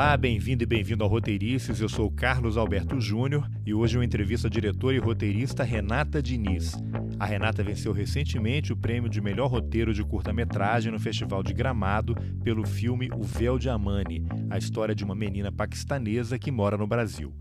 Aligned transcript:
Olá, 0.00 0.16
bem-vindo 0.16 0.62
e 0.62 0.66
bem-vindo 0.66 1.04
ao 1.04 1.10
Roteirices. 1.10 1.78
Eu 1.78 1.86
sou 1.86 2.10
Carlos 2.10 2.56
Alberto 2.56 2.98
Júnior 2.98 3.46
e 3.66 3.74
hoje 3.74 3.98
eu 3.98 4.02
entrevisto 4.02 4.46
a 4.46 4.50
diretora 4.50 4.96
e 4.96 4.98
roteirista 4.98 5.62
Renata 5.62 6.22
Diniz. 6.22 6.72
A 7.18 7.26
Renata 7.26 7.62
venceu 7.62 7.92
recentemente 7.92 8.72
o 8.72 8.76
prêmio 8.78 9.10
de 9.10 9.20
melhor 9.20 9.48
roteiro 9.48 9.92
de 9.92 10.02
curta-metragem 10.02 10.90
no 10.90 10.98
Festival 10.98 11.42
de 11.42 11.52
Gramado 11.52 12.14
pelo 12.42 12.66
filme 12.66 13.10
O 13.14 13.22
Véu 13.22 13.58
de 13.58 13.68
Amani, 13.68 14.26
a 14.48 14.56
história 14.56 14.94
de 14.94 15.04
uma 15.04 15.14
menina 15.14 15.52
paquistanesa 15.52 16.38
que 16.38 16.50
mora 16.50 16.78
no 16.78 16.86
Brasil. 16.86 17.34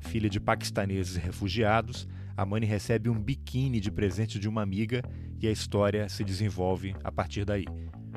Filha 0.00 0.30
de 0.30 0.40
paquistaneses 0.40 1.16
refugiados, 1.16 2.08
Amani 2.34 2.64
recebe 2.64 3.10
um 3.10 3.20
biquíni 3.20 3.78
de 3.78 3.90
presente 3.90 4.38
de 4.38 4.48
uma 4.48 4.62
amiga 4.62 5.02
e 5.38 5.46
a 5.46 5.52
história 5.52 6.08
se 6.08 6.24
desenvolve 6.24 6.96
a 7.04 7.12
partir 7.12 7.44
daí. 7.44 7.66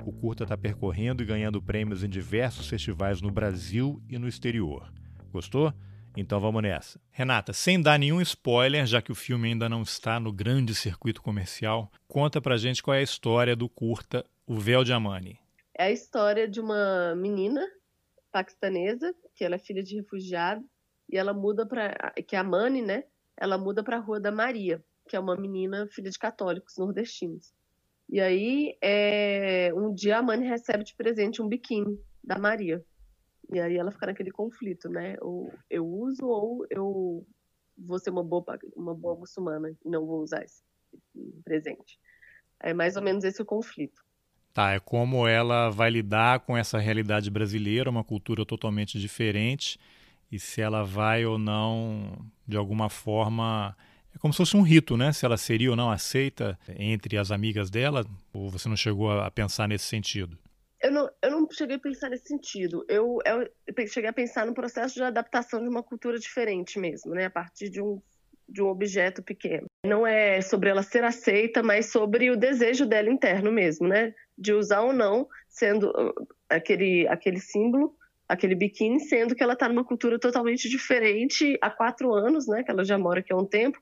O 0.06 0.12
curta 0.14 0.44
está 0.44 0.58
percorrendo 0.58 1.22
e 1.22 1.26
ganhando 1.26 1.62
prêmios 1.62 2.04
em 2.04 2.10
diversos 2.10 2.68
festivais 2.68 3.22
no 3.22 3.32
Brasil 3.32 4.02
e 4.08 4.18
no 4.18 4.28
exterior. 4.28 4.92
Gostou? 5.32 5.74
Então 6.16 6.40
vamos 6.40 6.62
nessa. 6.62 7.00
Renata, 7.12 7.54
sem 7.54 7.82
dar 7.82 8.00
nenhum 8.00 8.20
spoiler, 8.22 8.86
já 8.86 9.02
que 9.02 9.12
o 9.12 9.16
filme 9.16 9.50
ainda 9.50 9.70
não 9.70 9.84
está 9.84 10.20
no 10.20 10.34
grande 10.34 10.74
circuito 10.74 11.22
comercial, 11.22 11.92
conta 12.08 12.42
pra 12.42 12.58
gente 12.58 12.82
qual 12.82 12.96
é 12.96 13.00
a 13.00 13.04
história 13.04 13.56
do 13.56 13.70
curta 13.70 14.26
O 14.48 14.58
Véu 14.58 14.84
de 14.84 14.92
Amani. 14.92 15.40
É 15.78 15.86
a 15.86 15.92
história 15.92 16.48
de 16.48 16.60
uma 16.60 17.16
menina 17.16 17.66
paquistanesa, 18.32 19.14
que 19.36 19.44
ela 19.44 19.56
é 19.56 19.60
filha 19.60 19.84
de 19.84 19.96
refugiado, 19.96 20.64
e 21.08 21.18
ela 21.18 21.34
muda 21.34 21.66
para 21.66 22.14
que 22.28 22.36
é 22.36 22.40
a 22.40 22.44
Mani, 22.44 22.82
né? 22.82 23.04
Ela 23.38 23.58
muda 23.58 23.84
para 23.84 23.98
a 23.98 24.00
Rua 24.00 24.20
da 24.20 24.32
Maria, 24.32 24.84
que 25.08 25.16
é 25.16 25.20
uma 25.20 25.36
menina 25.36 25.88
filha 25.88 26.10
de 26.10 26.20
católicos 26.20 26.78
nordestinos. 26.78 27.54
E 28.10 28.20
aí, 28.20 28.76
é, 28.82 29.72
um 29.76 29.94
dia 29.94 30.18
a 30.18 30.22
Mani 30.22 30.48
recebe 30.48 30.84
de 30.84 30.96
presente 30.96 31.42
um 31.42 31.48
biquíni 31.48 32.00
da 32.24 32.40
Maria. 32.40 32.84
E 33.54 33.60
aí 33.60 33.78
ela 33.78 33.92
fica 33.92 34.08
naquele 34.08 34.32
conflito, 34.32 34.90
né? 34.90 35.16
Ou 35.22 35.54
eu 35.70 35.86
uso 35.86 36.26
ou 36.26 36.66
eu 36.70 37.26
vou 37.78 38.00
ser 38.00 38.10
uma 38.10 38.24
boa, 38.24 38.44
uma 38.76 38.96
boa 38.96 39.16
muçulmana 39.16 39.70
e 39.70 39.90
não 39.90 40.06
vou 40.06 40.22
usar 40.22 40.44
esse 40.44 40.64
presente. 41.44 42.00
É 42.60 42.74
mais 42.74 42.96
ou 42.96 43.02
menos 43.02 43.24
esse 43.24 43.42
o 43.42 43.46
conflito. 43.46 44.04
Tá, 44.54 44.72
é 44.72 44.80
como 44.80 45.28
ela 45.28 45.70
vai 45.70 45.92
lidar 45.92 46.40
com 46.42 46.58
essa 46.58 46.80
realidade 46.80 47.30
brasileira, 47.30 47.90
uma 47.90 48.04
cultura 48.04 48.44
totalmente 48.46 49.00
diferente, 49.00 49.80
e 50.32 50.40
se 50.40 50.60
ela 50.60 50.84
vai 50.84 51.26
ou 51.26 51.38
não, 51.38 52.26
de 52.48 52.58
alguma 52.58 52.90
forma, 52.90 53.78
é 54.20 54.22
como 54.22 54.34
se 54.34 54.38
fosse 54.38 54.58
um 54.58 54.62
rito, 54.62 54.98
né? 54.98 55.14
Se 55.14 55.26
ela 55.26 55.38
seria 55.38 55.70
ou 55.70 55.76
não 55.76 55.90
aceita 55.90 56.60
entre 56.78 57.18
as 57.18 57.32
amigas 57.32 57.70
dela, 57.70 58.06
ou 58.34 58.50
você 58.50 58.68
não 58.68 58.76
chegou 58.76 59.12
a 59.12 59.32
pensar 59.32 59.68
nesse 59.68 59.86
sentido? 59.86 60.38
Eu 60.82 60.92
não, 60.92 61.10
eu 61.22 61.32
não 61.32 61.48
cheguei 61.52 61.78
a 61.78 61.80
pensar 61.80 62.10
nesse 62.10 62.28
sentido. 62.28 62.86
Eu, 62.88 63.20
eu 63.26 63.88
cheguei 63.88 64.10
a 64.10 64.14
pensar 64.14 64.46
no 64.46 64.54
processo 64.54 64.96
de 64.96 65.04
adaptação 65.04 65.62
de 65.62 65.70
uma 65.70 65.84
cultura 65.84 66.20
diferente 66.20 66.78
mesmo, 66.78 67.14
né? 67.14 67.26
A 67.26 67.30
partir 67.30 67.70
de 67.70 67.82
um, 67.82 68.02
de 68.48 68.62
um 68.62 68.68
objeto 68.68 69.24
pequeno. 69.24 69.66
Não 69.86 70.06
é 70.06 70.42
sobre 70.42 70.70
ela 70.70 70.84
ser 70.84 71.04
aceita, 71.04 71.64
mas 71.64 71.92
sobre 71.92 72.30
o 72.30 72.38
desejo 72.38 72.86
dela 72.86 73.10
interno 73.10 73.52
mesmo, 73.52 73.88
né? 73.88 74.14
De 74.38 74.54
usar 74.54 74.82
ou 74.82 74.94
não, 74.94 75.28
sendo 75.50 75.90
uh, 75.92 76.28
aquele, 76.50 77.08
aquele 77.08 77.40
símbolo 77.40 77.98
aquele 78.30 78.54
biquíni, 78.54 79.00
sendo 79.00 79.34
que 79.34 79.42
ela 79.42 79.54
está 79.54 79.68
numa 79.68 79.84
cultura 79.84 80.20
totalmente 80.20 80.70
diferente 80.70 81.58
há 81.60 81.72
quatro 81.72 82.14
anos, 82.14 82.48
né? 82.48 82.62
Que 82.64 82.70
ela 82.70 82.86
já 82.86 82.96
mora 82.96 83.22
aqui 83.22 83.34
há 83.34 83.36
um 83.36 83.46
tempo. 83.46 83.82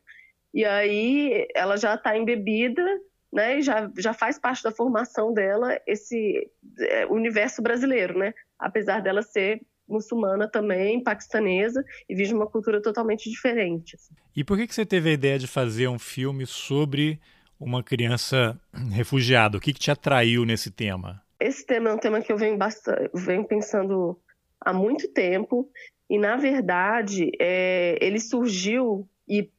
E 0.57 0.65
aí 0.65 1.47
ela 1.53 1.77
já 1.77 1.93
está 1.93 2.17
embebida, 2.17 2.83
né? 3.31 3.59
E 3.59 3.61
já, 3.61 3.91
já 3.95 4.11
faz 4.11 4.39
parte 4.39 4.63
da 4.63 4.71
formação 4.71 5.31
dela 5.31 5.79
esse 5.85 6.49
é, 6.79 7.05
universo 7.05 7.61
brasileiro, 7.61 8.17
né? 8.17 8.33
Apesar 8.57 8.99
dela 8.99 9.21
ser 9.21 9.61
muçulmana 9.87 10.49
também, 10.49 11.03
paquistanesa, 11.03 11.85
e 12.09 12.15
vive 12.15 12.33
uma 12.33 12.47
cultura 12.47 12.81
totalmente 12.81 13.29
diferente. 13.29 13.95
Assim. 13.97 14.15
E 14.35 14.43
por 14.43 14.57
que, 14.57 14.65
que 14.65 14.73
você 14.73 14.83
teve 14.83 15.11
a 15.11 15.13
ideia 15.13 15.37
de 15.37 15.45
fazer 15.45 15.89
um 15.89 15.99
filme 15.99 16.47
sobre 16.47 17.19
uma 17.59 17.83
criança 17.83 18.59
refugiada? 18.91 19.59
O 19.59 19.61
que, 19.61 19.71
que 19.71 19.79
te 19.79 19.91
atraiu 19.91 20.43
nesse 20.43 20.71
tema? 20.71 21.21
Esse 21.39 21.63
tema 21.67 21.91
é 21.91 21.93
um 21.93 21.99
tema 21.99 22.19
que 22.19 22.31
eu 22.31 22.37
venho, 22.37 22.57
bastante, 22.57 23.11
venho 23.13 23.45
pensando 23.45 24.19
há 24.59 24.73
muito 24.73 25.07
tempo, 25.13 25.69
e 26.09 26.17
na 26.17 26.35
verdade 26.35 27.29
é, 27.39 27.95
ele 28.01 28.19
surgiu 28.19 29.07
e 29.29 29.51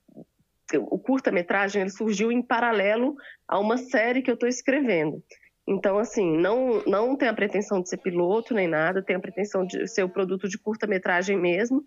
o 0.76 0.98
curta-metragem 0.98 1.82
ele 1.82 1.90
surgiu 1.90 2.30
em 2.30 2.42
paralelo 2.42 3.16
a 3.46 3.58
uma 3.58 3.78
série 3.78 4.20
que 4.20 4.30
eu 4.30 4.34
estou 4.34 4.48
escrevendo. 4.48 5.22
Então, 5.66 5.98
assim, 5.98 6.36
não, 6.38 6.82
não 6.86 7.16
tem 7.16 7.28
a 7.28 7.34
pretensão 7.34 7.82
de 7.82 7.88
ser 7.88 7.98
piloto 7.98 8.54
nem 8.54 8.66
nada, 8.66 9.02
tem 9.02 9.16
a 9.16 9.20
pretensão 9.20 9.66
de 9.66 9.86
ser 9.86 10.02
o 10.02 10.08
produto 10.08 10.48
de 10.48 10.58
curta-metragem 10.58 11.38
mesmo, 11.38 11.84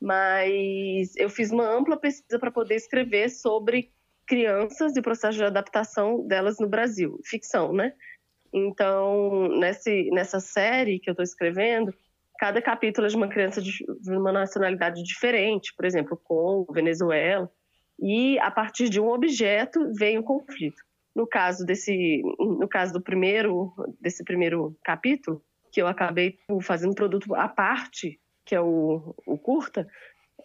mas 0.00 1.14
eu 1.16 1.28
fiz 1.28 1.50
uma 1.50 1.68
ampla 1.68 1.96
pesquisa 1.96 2.38
para 2.38 2.50
poder 2.50 2.74
escrever 2.74 3.28
sobre 3.28 3.92
crianças 4.26 4.96
e 4.96 5.00
o 5.00 5.02
processo 5.02 5.36
de 5.36 5.44
adaptação 5.44 6.26
delas 6.26 6.58
no 6.58 6.68
Brasil, 6.68 7.18
ficção, 7.24 7.72
né? 7.72 7.92
Então, 8.52 9.48
nesse, 9.58 10.10
nessa 10.10 10.40
série 10.40 10.98
que 10.98 11.08
eu 11.08 11.12
estou 11.12 11.22
escrevendo, 11.22 11.92
cada 12.38 12.60
capítulo 12.60 13.06
é 13.06 13.10
de 13.10 13.16
uma 13.16 13.28
criança 13.28 13.60
de, 13.60 13.72
de 14.00 14.10
uma 14.10 14.32
nacionalidade 14.32 15.02
diferente, 15.02 15.74
por 15.76 15.84
exemplo, 15.84 16.16
Congo, 16.16 16.72
Venezuela, 16.72 17.50
e 18.00 18.38
a 18.40 18.50
partir 18.50 18.88
de 18.88 19.00
um 19.00 19.08
objeto 19.08 19.92
vem 19.94 20.18
o 20.18 20.22
conflito. 20.22 20.82
No 21.14 21.26
caso 21.26 21.64
desse, 21.64 22.22
no 22.38 22.68
caso 22.68 22.92
do 22.94 23.02
primeiro, 23.02 23.72
desse 24.00 24.24
primeiro 24.24 24.76
capítulo, 24.82 25.42
que 25.70 25.80
eu 25.80 25.86
acabei 25.86 26.38
fazendo 26.62 26.94
produto 26.94 27.34
à 27.34 27.48
parte, 27.48 28.18
que 28.44 28.54
é 28.54 28.60
o, 28.60 29.14
o 29.26 29.38
curta, 29.38 29.86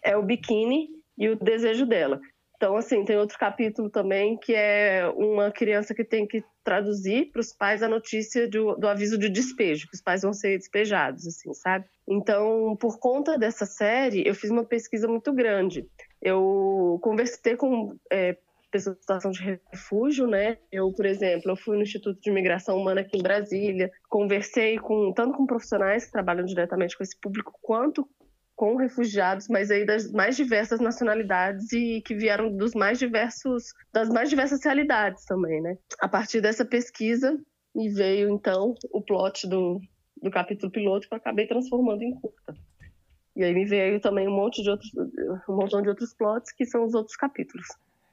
é 0.02 0.16
o 0.16 0.22
biquíni 0.22 0.88
e 1.16 1.28
o 1.28 1.36
desejo 1.36 1.86
dela. 1.86 2.20
Então, 2.58 2.76
assim, 2.76 3.04
tem 3.04 3.16
outro 3.16 3.38
capítulo 3.38 3.88
também 3.88 4.36
que 4.36 4.52
é 4.52 5.08
uma 5.16 5.48
criança 5.50 5.94
que 5.94 6.04
tem 6.04 6.26
que 6.26 6.42
traduzir 6.64 7.30
para 7.30 7.40
os 7.40 7.52
pais 7.52 7.84
a 7.84 7.88
notícia 7.88 8.48
do, 8.48 8.74
do, 8.74 8.88
aviso 8.88 9.16
de 9.16 9.28
despejo, 9.28 9.86
que 9.88 9.94
os 9.94 10.02
pais 10.02 10.22
vão 10.22 10.32
ser 10.32 10.58
despejados, 10.58 11.24
assim, 11.24 11.54
sabe? 11.54 11.86
Então, 12.06 12.76
por 12.80 12.98
conta 12.98 13.38
dessa 13.38 13.64
série, 13.64 14.26
eu 14.26 14.34
fiz 14.34 14.50
uma 14.50 14.64
pesquisa 14.64 15.06
muito 15.06 15.32
grande. 15.32 15.86
Eu 16.20 16.98
conversei 17.02 17.56
com 17.56 17.96
é, 18.10 18.36
pessoas 18.70 18.96
em 18.96 19.00
situação 19.00 19.30
de 19.30 19.42
refúgio, 19.72 20.26
né? 20.26 20.58
Eu, 20.70 20.92
por 20.92 21.06
exemplo, 21.06 21.50
eu 21.50 21.56
fui 21.56 21.76
no 21.76 21.82
Instituto 21.82 22.20
de 22.20 22.30
Imigração 22.30 22.76
Humana 22.76 23.00
aqui 23.00 23.18
em 23.18 23.22
Brasília, 23.22 23.90
conversei 24.08 24.78
com 24.78 25.12
tanto 25.12 25.36
com 25.36 25.46
profissionais 25.46 26.06
que 26.06 26.12
trabalham 26.12 26.44
diretamente 26.44 26.96
com 26.96 27.02
esse 27.02 27.18
público, 27.18 27.58
quanto 27.62 28.08
com 28.54 28.74
refugiados, 28.74 29.46
mas 29.48 29.70
aí 29.70 29.86
das 29.86 30.10
mais 30.10 30.36
diversas 30.36 30.80
nacionalidades 30.80 31.72
e 31.72 32.02
que 32.04 32.14
vieram 32.14 32.54
dos 32.56 32.74
mais 32.74 32.98
diversos, 32.98 33.72
das 33.92 34.08
mais 34.08 34.28
diversas 34.28 34.64
realidades 34.64 35.24
também, 35.24 35.60
né? 35.62 35.78
A 36.00 36.08
partir 36.08 36.40
dessa 36.40 36.64
pesquisa 36.64 37.38
me 37.72 37.88
veio 37.88 38.28
então 38.28 38.74
o 38.90 39.00
plot 39.00 39.48
do, 39.48 39.80
do 40.20 40.30
capítulo 40.30 40.72
piloto 40.72 41.06
que 41.06 41.14
eu 41.14 41.18
acabei 41.18 41.46
transformando 41.46 42.02
em 42.02 42.12
curta. 42.12 42.52
E 43.38 43.44
aí 43.44 43.54
me 43.54 43.64
veio 43.64 44.00
também 44.00 44.26
um 44.26 44.34
monte 44.34 44.60
de 44.64 44.68
outros, 44.68 44.90
um 45.48 45.54
montão 45.54 45.80
de 45.80 45.88
outros 45.88 46.12
plots 46.12 46.50
que 46.50 46.66
são 46.66 46.84
os 46.84 46.92
outros 46.92 47.16
capítulos. 47.16 47.68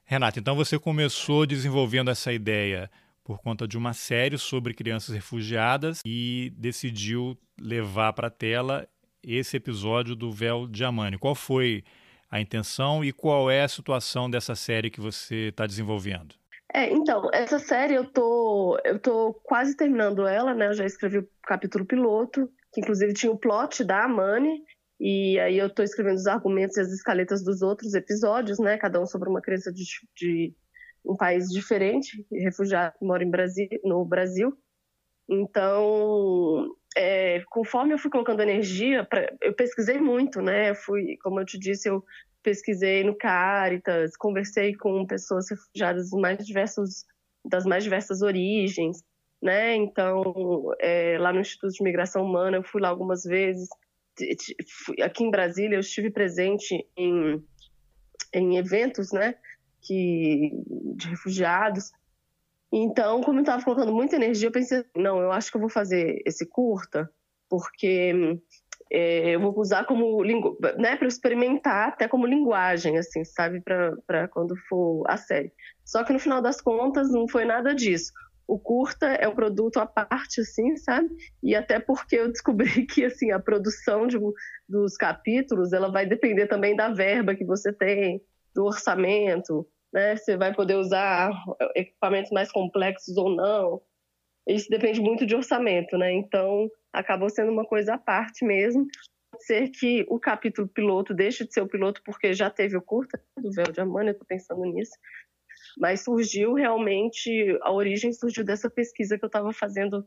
Renata, 0.06 0.40
então 0.40 0.56
você 0.56 0.78
começou 0.78 1.48
desenvolvendo 1.48 2.12
essa 2.12 2.32
ideia 2.32 2.92
por 3.24 3.42
conta 3.42 3.68
de 3.68 3.76
uma 3.76 3.92
série 3.92 4.38
sobre 4.38 4.76
crianças 4.76 5.16
refugiadas 5.16 6.02
e 6.06 6.54
decidiu 6.56 7.36
levar 7.60 8.14
para 8.14 8.28
a 8.28 8.30
tela 8.30 8.88
esse 9.24 9.58
episódio 9.58 10.16
do 10.16 10.32
Véu 10.32 10.68
de 10.68 10.84
Amani. 10.84 11.18
Qual 11.18 11.34
foi 11.34 11.84
a 12.30 12.40
intenção 12.40 13.04
e 13.04 13.12
qual 13.12 13.50
é 13.50 13.64
a 13.64 13.68
situação 13.68 14.30
dessa 14.30 14.54
série 14.54 14.92
que 14.92 15.02
você 15.02 15.48
está 15.48 15.66
desenvolvendo? 15.66 16.36
É, 16.72 16.92
então, 16.92 17.32
essa 17.34 17.58
série 17.58 17.96
eu 17.96 18.06
tô, 18.06 18.78
eu 18.86 19.00
tô 19.00 19.34
quase 19.42 19.76
terminando 19.76 20.28
ela, 20.28 20.54
né? 20.54 20.68
Eu 20.68 20.74
já 20.74 20.86
escrevi 20.86 21.18
o 21.18 21.28
capítulo 21.42 21.84
piloto, 21.84 22.48
que 22.72 22.82
inclusive 22.82 23.14
tinha 23.14 23.32
o 23.32 23.38
plot 23.38 23.84
da 23.84 24.04
Amani, 24.04 24.62
e 25.00 25.40
aí 25.40 25.58
eu 25.58 25.70
tô 25.70 25.84
escrevendo 25.84 26.16
os 26.16 26.28
argumentos 26.28 26.78
e 26.78 26.82
as 26.82 26.92
escaletas 26.92 27.44
dos 27.44 27.62
outros 27.62 27.94
episódios, 27.94 28.60
né? 28.60 28.78
Cada 28.78 29.02
um 29.02 29.06
sobre 29.06 29.30
uma 29.30 29.42
criança 29.42 29.72
de, 29.72 29.84
de 30.16 30.54
um 31.06 31.16
país 31.16 31.50
diferente, 31.50 32.26
refugiado 32.32 32.96
que 32.98 33.06
mora 33.06 33.24
em 33.24 33.30
Brasil, 33.30 33.68
no 33.84 34.06
Brasil. 34.06 34.58
Então, 35.28 36.76
é, 36.96 37.44
conforme 37.50 37.94
eu 37.94 37.98
fui 37.98 38.12
colocando 38.12 38.42
energia, 38.42 39.04
pra, 39.04 39.32
eu 39.42 39.54
pesquisei 39.54 40.00
muito, 40.00 40.42
né? 40.42 40.70
Eu 40.70 40.76
fui, 40.76 41.18
como 41.22 41.40
eu 41.40 41.46
te 41.46 41.60
disse, 41.60 41.90
eu 41.90 42.04
pesquisei 42.42 43.04
no 43.04 43.16
Caritas, 43.18 44.16
conversei 44.16 44.76
com 44.76 45.06
pessoas 45.06 45.50
refugiadas 45.50 46.12
mais 46.12 46.46
diversos, 46.46 47.06
das 47.44 47.66
mais 47.66 47.84
diversas 47.84 48.22
origens, 48.22 49.04
né? 49.42 49.76
Então, 49.76 50.72
é, 50.80 51.18
lá 51.20 51.34
no 51.34 51.40
Instituto 51.42 51.74
de 51.74 51.84
Migração 51.84 52.24
Humana, 52.24 52.58
eu 52.58 52.64
fui 52.64 52.82
lá 52.82 52.90
algumas 52.90 53.24
vezes. 53.24 53.68
Aqui 55.04 55.24
em 55.24 55.32
Brasília, 55.32 55.76
eu 55.76 55.82
estive 55.82 56.10
presente 56.10 56.88
em, 56.98 57.44
em 58.34 58.58
eventos, 58.58 59.12
né? 59.12 59.36
Que, 59.82 60.52
de 60.96 61.10
refugiados. 61.10 61.92
Então, 62.72 63.22
como 63.22 63.40
eu 63.40 63.44
estava 63.44 63.64
colocando 63.64 63.94
muita 63.94 64.16
energia, 64.16 64.48
eu 64.48 64.52
pensei, 64.52 64.84
não, 64.96 65.22
eu 65.22 65.32
acho 65.32 65.50
que 65.50 65.58
eu 65.58 65.62
vou 65.62 65.70
fazer 65.70 66.22
esse 66.26 66.46
curta, 66.46 67.10
porque 67.50 68.40
é, 68.92 69.36
eu 69.36 69.40
vou 69.40 69.58
usar 69.60 69.86
como 69.86 70.24
né, 70.24 70.96
para 70.98 71.08
experimentar 71.08 71.90
até 71.90 72.08
como 72.08 72.26
linguagem, 72.26 72.98
assim, 72.98 73.24
sabe, 73.24 73.62
para 73.62 74.28
quando 74.30 74.56
for 74.68 75.04
a 75.08 75.18
série. 75.18 75.52
Só 75.84 76.04
que 76.04 76.14
no 76.14 76.20
final 76.20 76.42
das 76.42 76.62
contas 76.62 77.12
não 77.12 77.28
foi 77.28 77.46
nada 77.46 77.74
disso. 77.74 78.12
O 78.48 78.60
curta 78.60 79.08
é 79.08 79.28
um 79.28 79.34
produto 79.34 79.78
à 79.78 79.86
parte, 79.86 80.42
assim, 80.42 80.78
sabe? 80.78 81.10
E 81.42 81.56
até 81.56 81.80
porque 81.80 82.16
eu 82.16 82.32
descobri 82.32 82.86
que 82.86 83.06
assim 83.06 83.32
a 83.32 83.40
produção 83.40 84.06
de, 84.06 84.18
dos 84.68 84.96
capítulos 84.96 85.74
ela 85.74 85.92
vai 85.92 86.06
depender 86.06 86.48
também 86.48 86.76
da 86.76 86.90
verba 86.90 87.36
que 87.36 87.44
você 87.44 87.74
tem, 87.74 88.22
do 88.54 88.66
orçamento, 88.66 89.68
né? 89.92 90.16
Você 90.16 90.38
vai 90.38 90.54
poder 90.54 90.76
usar 90.76 91.32
equipamentos 91.76 92.32
mais 92.32 92.52
complexos 92.52 93.18
ou 93.18 93.36
não. 93.36 93.82
Isso 94.48 94.70
depende 94.70 95.02
muito 95.02 95.26
de 95.26 95.36
orçamento, 95.36 95.98
né? 95.98 96.12
Então 96.14 96.70
acabou 96.94 97.30
sendo 97.30 97.52
uma 97.52 97.66
coisa 97.66 97.96
à 97.96 97.98
parte 97.98 98.46
mesmo. 98.46 98.86
Pode 99.32 99.46
ser 99.46 99.70
que 99.70 100.06
o 100.08 100.20
capítulo 100.20 100.68
piloto 100.68 101.14
deixe 101.14 101.46
de 101.46 101.54
ser 101.54 101.62
o 101.62 101.68
piloto 101.68 102.02
porque 102.06 102.34
já 102.34 102.50
teve 102.50 102.78
o 102.78 102.82
curta 102.82 103.22
do 103.38 103.52
Véu 103.52 103.72
de 103.72 103.82
Amânia, 103.82 104.12
eu 104.12 104.18
tô 104.18 104.24
pensando 104.24 104.62
nisso. 104.62 104.94
Mas 105.80 106.04
surgiu 106.04 106.54
realmente, 106.54 107.58
a 107.62 107.72
origem 107.72 108.14
surgiu 108.14 108.44
dessa 108.44 108.70
pesquisa 108.70 109.18
que 109.18 109.26
eu 109.26 109.28
estava 109.28 109.52
fazendo, 109.52 110.06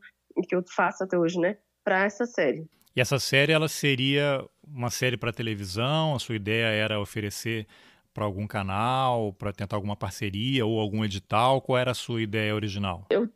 que 0.48 0.54
eu 0.54 0.64
faço 0.66 1.04
até 1.04 1.18
hoje, 1.18 1.38
né? 1.38 1.58
Para 1.84 2.04
essa 2.04 2.26
série. 2.26 2.66
E 2.96 3.00
essa 3.00 3.18
série, 3.18 3.52
ela 3.52 3.68
seria 3.68 4.44
uma 4.66 4.90
série 4.90 5.16
para 5.16 5.32
televisão? 5.32 6.14
A 6.14 6.18
sua 6.18 6.36
ideia 6.36 6.66
era 6.66 7.00
oferecer 7.00 7.66
para 8.12 8.24
algum 8.24 8.46
canal, 8.46 9.32
para 9.32 9.52
tentar 9.52 9.76
alguma 9.76 9.94
parceria 9.94 10.66
ou 10.66 10.80
algum 10.80 11.04
edital? 11.04 11.60
Qual 11.60 11.78
era 11.78 11.92
a 11.92 11.94
sua 11.94 12.20
ideia 12.20 12.54
original? 12.54 13.06
Eu 13.10 13.28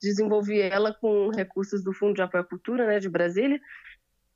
desenvolvi 0.00 0.60
ela 0.60 0.94
com 0.94 1.30
recursos 1.30 1.82
do 1.82 1.92
Fundo 1.92 2.14
de 2.14 2.22
Apoio 2.22 2.44
à 2.44 2.46
Cultura, 2.46 2.86
né, 2.86 3.00
de 3.00 3.08
Brasília. 3.08 3.60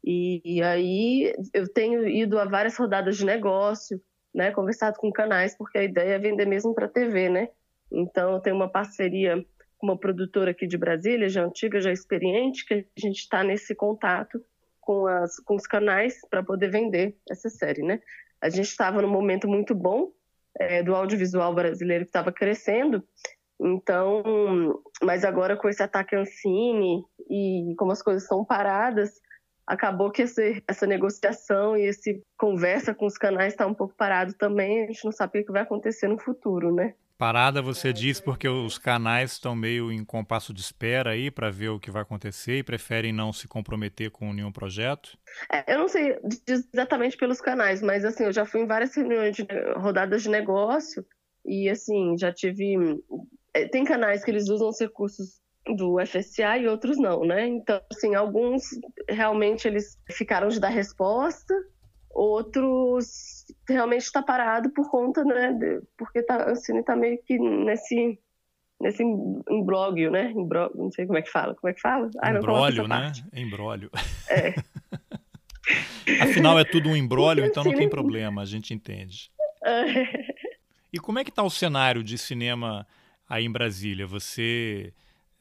E, 0.05 0.43
e 0.45 0.63
aí 0.63 1.33
eu 1.55 1.73
tenho 1.73 2.09
ido 2.09 2.39
a 2.39 2.45
várias 2.45 2.77
rodadas 2.77 3.17
de 3.17 3.25
negócio, 3.25 4.03
né, 4.35 4.51
conversado 4.51 4.99
com 4.99 5.13
canais, 5.13 5.57
porque 5.57 5.79
a 5.79 5.85
ideia 5.85 6.15
é 6.15 6.19
vender 6.19 6.47
mesmo 6.47 6.75
para 6.75 6.89
TV, 6.89 7.29
né? 7.29 7.49
Então 7.91 8.33
eu 8.33 8.41
tenho 8.41 8.57
uma 8.57 8.69
parceria 8.69 9.45
com 9.79 9.87
uma 9.87 9.99
produtora 9.99 10.53
aqui 10.53 10.67
de 10.67 10.79
Brasília, 10.79 11.29
já 11.29 11.45
antiga, 11.45 11.81
já 11.81 11.93
experiente, 11.93 12.65
que 12.65 12.75
a 12.75 13.01
gente 13.01 13.19
está 13.19 13.43
nesse 13.43 13.75
contato 13.75 14.43
com, 14.81 15.07
as, 15.07 15.37
com 15.41 15.55
os 15.55 15.67
canais 15.67 16.21
para 16.31 16.43
poder 16.43 16.71
vender 16.71 17.17
essa 17.31 17.51
série, 17.51 17.83
né? 17.83 18.01
A 18.41 18.49
gente 18.49 18.69
estava 18.69 19.03
num 19.03 19.11
momento 19.11 19.47
muito 19.49 19.75
bom 19.75 20.11
é, 20.59 20.83
do 20.83 20.95
audiovisual 20.95 21.55
brasileiro 21.55 22.05
que 22.05 22.09
estava 22.09 22.33
crescendo 22.33 23.05
então, 23.63 24.83
mas 25.03 25.25
agora 25.25 25.57
com 25.57 25.69
esse 25.69 25.83
ataque 25.83 26.17
Ancine 26.17 27.05
e 27.31 27.75
como 27.79 27.93
as 27.93 28.03
coisas 28.03 28.25
estão 28.25 28.45
paradas, 28.45 29.21
acabou 29.67 30.11
que 30.11 30.23
esse, 30.23 30.63
essa 30.67 30.87
negociação 30.87 31.77
e 31.77 31.83
esse 31.83 32.23
conversa 32.37 32.95
com 32.95 33.07
os 33.07 33.17
canais 33.17 33.53
está 33.53 33.67
um 33.67 33.75
pouco 33.75 33.95
parado 33.95 34.35
também. 34.35 34.85
A 34.85 34.87
gente 34.87 35.05
não 35.05 35.13
sabe 35.13 35.41
o 35.41 35.45
que 35.45 35.53
vai 35.53 35.63
acontecer 35.63 36.09
no 36.09 36.19
futuro, 36.19 36.75
né? 36.75 36.95
Parada, 37.23 37.63
você 37.63 37.93
diz, 37.93 38.21
porque 38.21 38.49
os 38.49 38.79
canais 38.79 39.33
estão 39.33 39.55
meio 39.55 39.93
em 39.93 40.05
compasso 40.05 40.53
de 40.53 40.61
espera 40.61 41.11
aí 41.11 41.31
para 41.31 41.51
ver 41.51 41.69
o 41.69 41.79
que 41.79 41.91
vai 41.91 42.03
acontecer 42.03 42.59
e 42.59 42.65
preferem 42.65 43.13
não 43.13 43.33
se 43.33 43.47
comprometer 43.47 44.11
com 44.11 44.33
nenhum 44.33 44.51
projeto? 44.51 45.17
É, 45.53 45.73
eu 45.73 45.79
não 45.79 45.89
sei 45.89 46.19
exatamente 46.45 47.17
pelos 47.17 47.41
canais, 47.41 47.81
mas 47.81 48.05
assim, 48.05 48.25
eu 48.25 48.33
já 48.33 48.45
fui 48.45 48.63
em 48.63 48.67
várias 48.67 48.97
reuniões 48.97 49.37
de 49.37 49.47
rodadas 49.77 50.25
de 50.25 50.31
negócio 50.31 51.07
e 51.45 51.69
assim, 51.69 52.17
já 52.19 52.33
tive 52.33 52.77
é, 53.55 53.69
tem 53.69 53.85
canais 53.85 54.25
que 54.25 54.31
eles 54.31 54.49
usam 54.49 54.69
os 54.69 54.81
recursos 54.81 55.42
do 55.67 55.97
FSA 56.05 56.59
e 56.59 56.67
outros 56.67 56.99
não, 56.99 57.25
né? 57.25 57.47
Então, 57.47 57.81
assim, 57.91 58.15
alguns 58.15 58.63
realmente 59.09 59.67
eles 59.67 59.99
ficaram 60.11 60.49
de 60.49 60.61
dar 60.61 60.69
resposta, 60.69 61.55
outros 62.11 63.45
realmente 63.69 64.03
está 64.03 64.23
parado 64.23 64.71
por 64.71 64.91
conta, 64.91 65.25
né? 65.25 65.53
De, 65.53 65.81
porque 65.97 66.23
tá, 66.23 66.37
a 66.37 66.51
Ancine 66.51 66.81
está 66.81 66.97
meio 66.97 67.19
que 67.23 67.39
nesse 67.39 68.19
nesse 68.81 69.05
imbróglio, 69.05 70.11
né? 70.11 70.33
Imbróglio, 70.33 70.83
não 70.83 70.91
sei 70.91 71.07
como 71.07 71.19
é 71.19 71.23
que 71.23 71.31
fala. 71.31 71.55
Como 71.55 71.71
é 71.71 71.75
que 71.75 71.81
fala? 71.81 72.11
Ah, 72.21 72.33
embrólio, 72.33 72.89
né? 72.89 73.13
Embrólio. 73.33 73.91
É. 74.29 74.55
Afinal, 76.21 76.59
é 76.59 76.65
tudo 76.65 76.89
um 76.89 76.97
embrólio, 76.97 77.45
então 77.45 77.63
não 77.63 77.73
tem 77.73 77.89
problema, 77.89 78.43
a 78.43 78.45
gente 78.45 78.75
entende. 78.75 79.31
É. 79.65 79.85
E 80.93 80.99
como 80.99 81.21
é 81.21 81.25
que 81.25 81.31
está 81.31 81.45
o 81.45 81.51
cenário 81.51 82.03
de 82.03 82.19
cinema 82.19 82.85
aí 83.33 83.47
em 83.47 83.51
Brasília. 83.51 84.07
Você 84.07 84.93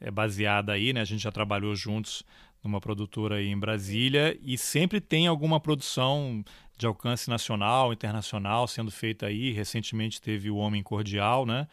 é 0.02 0.10
baseada 0.10 0.72
aí, 0.72 0.92
né? 0.92 1.00
A 1.00 1.04
gente 1.04 1.22
já 1.22 1.30
trabalhou 1.30 1.74
juntos 1.74 2.24
numa 2.62 2.80
produtora 2.80 3.36
aí 3.36 3.48
em 3.48 3.58
Brasília 3.58 4.38
e 4.42 4.58
sempre 4.58 5.00
tem 5.00 5.26
alguma 5.26 5.60
produção 5.60 6.44
de 6.76 6.86
alcance 6.86 7.28
nacional, 7.30 7.92
internacional 7.92 8.66
sendo 8.66 8.90
feita 8.90 9.26
aí. 9.26 9.52
Recentemente 9.52 10.20
teve 10.20 10.50
o 10.50 10.56
Homem 10.56 10.82
Cordial, 10.82 11.46
né? 11.46 11.68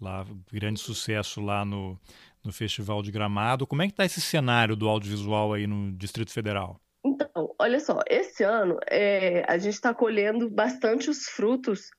Lá, 0.00 0.26
grande 0.52 0.80
sucesso 0.80 1.40
lá 1.40 1.64
no, 1.64 1.98
no 2.44 2.52
Festival 2.52 3.02
de 3.02 3.10
Gramado. 3.10 3.66
Como 3.66 3.82
é 3.82 3.86
que 3.86 3.92
está 3.92 4.04
esse 4.04 4.20
cenário 4.20 4.76
do 4.76 4.88
audiovisual 4.88 5.52
aí 5.52 5.66
no 5.66 5.92
Distrito 5.92 6.32
Federal? 6.32 6.80
Então, 7.04 7.54
olha 7.58 7.78
só, 7.78 8.00
esse 8.08 8.42
ano 8.42 8.78
é, 8.88 9.44
a 9.48 9.56
gente 9.56 9.74
está 9.74 9.94
colhendo 9.94 10.50
bastante 10.50 11.08
os 11.08 11.26
frutos 11.26 11.90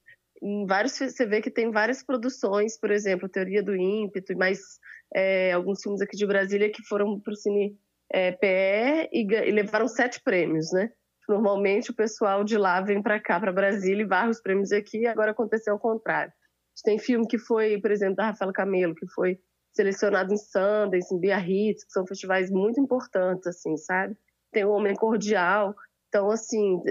em 0.42 0.66
vários 0.66 0.94
você 0.94 1.26
vê 1.26 1.42
que 1.42 1.52
tem 1.52 1.72
várias 1.72 2.04
produções, 2.04 2.80
por 2.80 2.92
exemplo, 2.92 3.28
Teoria 3.28 3.62
do 3.62 3.76
Ímpeto, 3.76 4.32
e 4.32 4.36
mais 4.36 4.80
é, 5.14 5.52
alguns 5.52 5.82
filmes 5.82 6.02
aqui 6.02 6.16
de 6.16 6.26
Brasília 6.26 6.72
que 6.72 6.84
foram 6.84 7.20
para 7.20 7.34
o 7.34 7.36
Cine 7.36 7.78
é, 8.12 8.32
PE 8.32 9.10
e, 9.12 9.22
e, 9.22 9.52
levaram 9.52 9.88
sete 9.88 10.22
prêmios, 10.24 10.72
né? 10.72 10.92
Normalmente 11.28 11.92
o 11.92 11.96
pessoal 11.96 12.44
de 12.44 12.58
lá 12.58 12.82
vem 12.82 13.02
para 13.02 13.20
cá, 13.20 13.40
para 13.40 13.54
Brasília, 13.54 14.02
e 14.02 14.08
varre 14.08 14.30
os 14.30 14.42
prêmios 14.42 14.72
aqui, 14.72 15.06
agora 15.06 15.32
aconteceu 15.32 15.74
ao 15.74 15.80
contrário. 15.80 16.34
Tem 16.84 16.98
filme 16.98 17.28
que 17.28 17.38
foi, 17.38 17.80
por 17.80 17.92
exemplo, 17.92 18.16
da 18.16 18.28
Rafaela 18.28 18.54
Camelo, 18.54 18.96
que 18.96 19.06
foi 19.08 19.40
selecionado 19.74 20.34
em 20.34 20.38
Sundance, 20.38 21.14
em 21.14 21.20
Biarritz, 21.20 21.84
que 21.84 21.92
são 21.92 22.08
festivais 22.08 22.50
muito 22.50 22.80
importantes, 22.80 23.46
assim, 23.46 23.78
sabe? 23.78 24.16
Tem 24.52 24.66
o 24.66 24.72
Homem 24.72 24.96
Cordial, 24.96 25.76
então, 26.10 26.32
assim, 26.32 26.82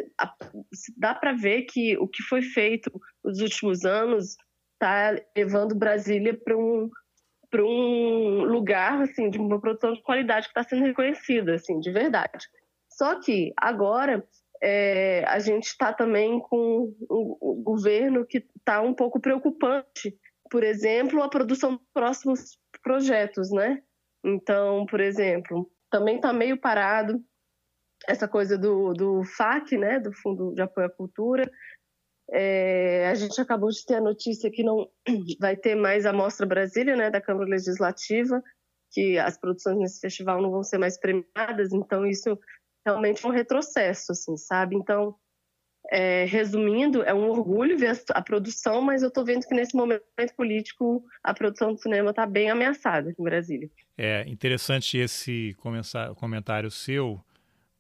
dá 0.97 1.15
para 1.15 1.33
ver 1.33 1.63
que 1.63 1.99
o 1.99 2.07
que 2.07 2.23
foi 2.23 2.41
feito 2.41 2.91
nos 3.25 3.41
últimos 3.41 3.85
anos 3.85 4.37
está 4.75 5.21
levando 5.37 5.75
Brasília 5.75 6.39
para 6.39 6.57
um 6.57 6.89
para 7.51 7.65
um 7.65 8.45
lugar 8.45 9.03
assim 9.03 9.31
de 9.31 9.39
uma 9.39 9.61
produção 9.61 9.93
de 9.95 10.03
qualidade 10.03 10.47
que 10.47 10.51
está 10.59 10.63
sendo 10.63 10.85
reconhecida, 10.85 11.55
assim, 11.55 11.79
de 11.81 11.91
verdade. 11.91 12.47
Só 12.91 13.21
que 13.21 13.53
agora 13.57 14.27
é, 14.63 15.25
a 15.27 15.39
gente 15.39 15.67
está 15.67 15.93
também 15.93 16.41
com 16.41 16.95
um, 17.11 17.63
governo 17.63 18.27
que 18.27 18.45
está 18.57 18.81
um 18.81 18.95
pouco 18.95 19.21
preocupante. 19.21 20.17
Por 20.51 20.65
exemplo, 20.65 21.23
a 21.23 21.29
produção 21.29 21.77
dos 21.77 21.87
próximos 21.93 22.59
projetos, 22.83 23.51
né? 23.51 23.83
Então, 24.25 24.85
por 24.87 25.01
exemplo, 25.01 25.71
também 25.91 26.17
está 26.17 26.33
meio 26.33 26.59
parado 26.59 27.23
essa 28.07 28.29
coisa 28.29 28.57
do, 28.57 28.93
do 28.95 29.25
FAC, 29.25 29.77
né, 29.77 29.99
do 29.99 30.13
Fundo 30.13 30.55
de 30.55 30.63
Apoio 30.63 30.87
à 30.87 30.91
Cultura. 30.91 31.51
É, 32.31 33.09
a 33.09 33.15
gente 33.15 33.41
acabou 33.41 33.71
de 33.71 33.85
ter 33.85 33.95
a 33.95 34.01
notícia 34.01 34.51
que 34.51 34.63
não 34.63 34.89
vai 35.41 35.57
ter 35.57 35.75
mais 35.75 36.05
a 36.05 36.13
Mostra 36.13 36.47
Brasília, 36.47 36.95
né, 36.95 37.11
da 37.11 37.21
Câmara 37.21 37.49
Legislativa, 37.49 38.43
que 38.91 39.19
as 39.19 39.39
produções 39.39 39.79
nesse 39.79 40.01
festival 40.01 40.41
não 40.43 40.51
vão 40.51 40.63
ser 40.63 40.79
mais 40.79 40.99
premiadas, 40.99 41.73
então 41.73 42.07
isso 42.07 42.39
realmente 42.87 43.25
é 43.25 43.29
um 43.29 43.33
retrocesso, 43.33 44.13
assim, 44.13 44.37
sabe? 44.37 44.77
Então, 44.77 45.15
é, 45.91 46.25
resumindo, 46.25 47.03
é 47.03 47.15
um 47.15 47.29
orgulho 47.29 47.79
ver 47.79 47.91
a, 47.91 48.19
a 48.19 48.23
produção, 48.23 48.83
mas 48.83 49.03
eu 49.03 49.09
estou 49.09 49.25
vendo 49.25 49.47
que 49.47 49.55
nesse 49.55 49.75
momento 49.75 50.05
político 50.37 51.03
a 51.23 51.33
produção 51.33 51.73
do 51.73 51.81
cinema 51.81 52.11
está 52.11 52.27
bem 52.27 52.51
ameaçada 52.51 53.11
aqui 53.11 53.21
em 53.21 53.25
Brasília. 53.25 53.71
É 53.97 54.29
interessante 54.29 54.99
esse 54.99 55.57
comentário 56.17 56.71
seu, 56.71 57.21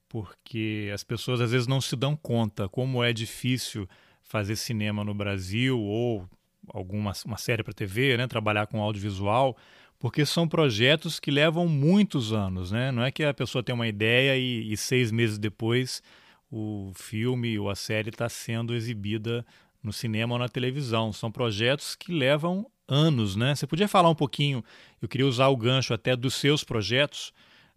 porque 0.09 0.91
as 0.93 1.05
pessoas 1.05 1.41
às 1.41 1.53
vezes 1.53 1.67
não 1.67 1.81
se 1.81 1.95
dão 1.95 2.17
conta 2.17 2.69
como 2.69 3.05
é 3.05 3.13
difícil 3.13 3.87
fazer 4.29 4.57
cinema 4.57 5.03
no 5.03 5.15
Brasil 5.15 5.81
ou 5.81 6.29
alguma 6.69 7.13
uma 7.25 7.39
série 7.39 7.63
para 7.63 7.73
TV, 7.73 8.17
né, 8.17 8.27
trabalhar 8.27 8.67
com 8.67 8.81
audiovisual, 8.81 9.57
porque 9.99 10.25
são 10.25 10.47
projetos 10.47 11.19
que 11.19 11.31
levam 11.31 11.67
muitos 11.67 12.33
anos, 12.33 12.71
né? 12.71 12.93
Não 12.93 13.03
é 13.03 13.11
que 13.11 13.25
a 13.25 13.35
pessoa 13.35 13.65
tem 13.65 13.75
uma 13.75 13.89
ideia 13.89 14.37
e, 14.37 14.73
e 14.73 14.77
seis 14.77 15.11
meses 15.11 15.39
depois 15.39 16.03
o 16.51 16.93
filme 16.95 17.59
ou 17.59 17.69
a 17.69 17.75
série 17.75 18.11
está 18.11 18.29
sendo 18.29 18.75
exibida 18.75 19.45
no 19.83 19.93
cinema 19.93 20.35
ou 20.35 20.39
na 20.39 20.49
televisão. 20.49 21.13
São 21.13 21.33
projetos 21.33 21.97
que 21.97 22.13
levam 22.13 22.71
anos, 22.87 23.35
né? 23.35 23.55
Você 23.55 23.67
podia 23.67 23.89
falar 23.89 24.09
um 24.09 24.15
pouquinho? 24.15 24.65
Eu 25.03 25.09
queria 25.09 25.27
usar 25.27 25.49
o 25.49 25.57
gancho 25.57 25.93
até 25.93 26.15
dos 26.15 26.35
seus 26.35 26.63
projetos, 26.63 27.33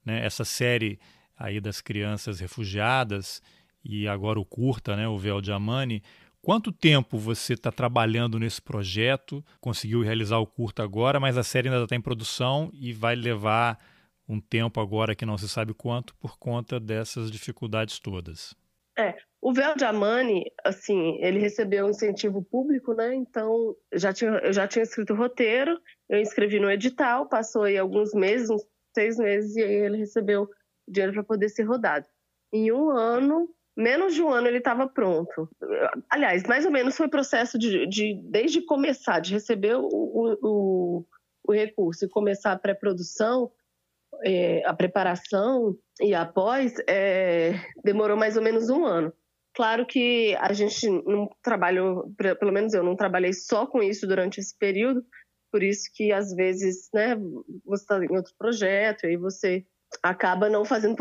né? 0.05 0.24
Essa 0.24 0.46
série 0.46 1.00
aí 1.38 1.60
das 1.60 1.81
crianças 1.81 2.39
refugiadas 2.39 3.41
e 3.84 4.08
agora 4.08 4.39
o 4.39 4.46
curta, 4.46 4.96
né, 4.96 5.08
o 5.08 5.17
Véu 5.17 5.41
de 5.41 5.51
Amani. 5.51 6.03
Quanto 6.41 6.71
tempo 6.71 7.19
você 7.19 7.53
está 7.53 7.71
trabalhando 7.71 8.39
nesse 8.39 8.60
projeto? 8.60 9.45
Conseguiu 9.60 10.01
realizar 10.01 10.39
o 10.39 10.48
curta 10.48 10.81
agora, 10.81 11.19
mas 11.19 11.38
a 11.38 11.43
série 11.43 11.69
ainda 11.69 11.83
está 11.83 11.95
em 11.95 12.01
produção 12.01 12.71
e 12.74 12.91
vai 12.91 13.15
levar 13.15 13.77
um 14.27 14.41
tempo 14.41 14.79
agora 14.79 15.13
que 15.13 15.25
não 15.25 15.38
se 15.38 15.48
sabe 15.48 15.74
quanto 15.74 16.15
por 16.15 16.39
conta 16.39 16.79
dessas 16.79 17.29
dificuldades 17.29 18.00
todas. 18.00 18.55
É, 18.98 19.15
o 19.39 19.53
Véu 19.53 19.75
de 19.75 19.83
Amani, 19.83 20.43
assim, 20.63 21.17
ele 21.21 21.39
recebeu 21.39 21.86
um 21.86 21.89
incentivo 21.89 22.43
público, 22.43 22.93
né? 22.93 23.13
Então, 23.13 23.75
já 23.93 24.12
tinha, 24.12 24.31
eu 24.31 24.51
já 24.51 24.67
tinha 24.67 24.83
escrito 24.83 25.13
o 25.13 25.17
roteiro, 25.17 25.79
eu 26.10 26.19
inscrevi 26.19 26.60
no 26.60 26.71
edital, 26.71 27.29
passou 27.29 27.63
aí 27.63 27.77
alguns 27.77 28.13
meses, 28.13 28.50
uns 28.50 28.65
seis 28.95 29.17
meses, 29.17 29.55
e 29.55 29.63
aí 29.63 29.74
ele 29.74 29.98
recebeu 29.98 30.50
dinheiro 30.88 31.13
para 31.13 31.24
poder 31.24 31.50
ser 31.50 31.63
rodado. 31.63 32.07
Em 32.51 32.71
um 32.71 32.89
ano, 32.89 33.48
menos 33.81 34.13
de 34.13 34.21
um 34.21 34.29
ano, 34.29 34.47
ele 34.47 34.59
estava 34.59 34.88
pronto. 34.88 35.50
Aliás, 36.09 36.43
mais 36.43 36.65
ou 36.65 36.71
menos 36.71 36.95
foi 36.95 37.07
processo 37.07 37.57
de, 37.57 37.88
de 37.88 38.13
desde 38.23 38.61
começar, 38.61 39.19
de 39.19 39.33
receber 39.33 39.75
o, 39.75 39.88
o, 39.91 41.05
o 41.43 41.51
recurso 41.51 42.05
e 42.05 42.09
começar 42.09 42.51
a 42.51 42.59
pré-produção, 42.59 43.51
é, 44.23 44.63
a 44.65 44.73
preparação 44.73 45.75
e 46.01 46.13
após, 46.13 46.75
é, 46.88 47.53
demorou 47.83 48.17
mais 48.17 48.38
ou 48.38 48.43
menos 48.43 48.69
um 48.69 48.85
ano. 48.85 49.13
Claro 49.53 49.85
que 49.85 50.35
a 50.39 50.53
gente 50.53 50.89
não 50.89 51.29
trabalhou, 51.43 52.09
pelo 52.39 52.51
menos 52.51 52.73
eu 52.73 52.83
não 52.83 52.95
trabalhei 52.95 53.33
só 53.33 53.65
com 53.65 53.83
isso 53.83 54.07
durante 54.07 54.39
esse 54.39 54.57
período, 54.57 55.03
por 55.51 55.61
isso 55.61 55.89
que 55.93 56.13
às 56.13 56.33
vezes, 56.33 56.89
né, 56.93 57.17
você 57.65 57.83
está 57.83 58.03
em 58.03 58.15
outro 58.15 58.33
projeto 58.38 59.03
e 59.03 59.07
aí 59.07 59.17
você 59.17 59.65
acaba 60.01 60.50
não 60.50 60.63
fazendo 60.63 60.95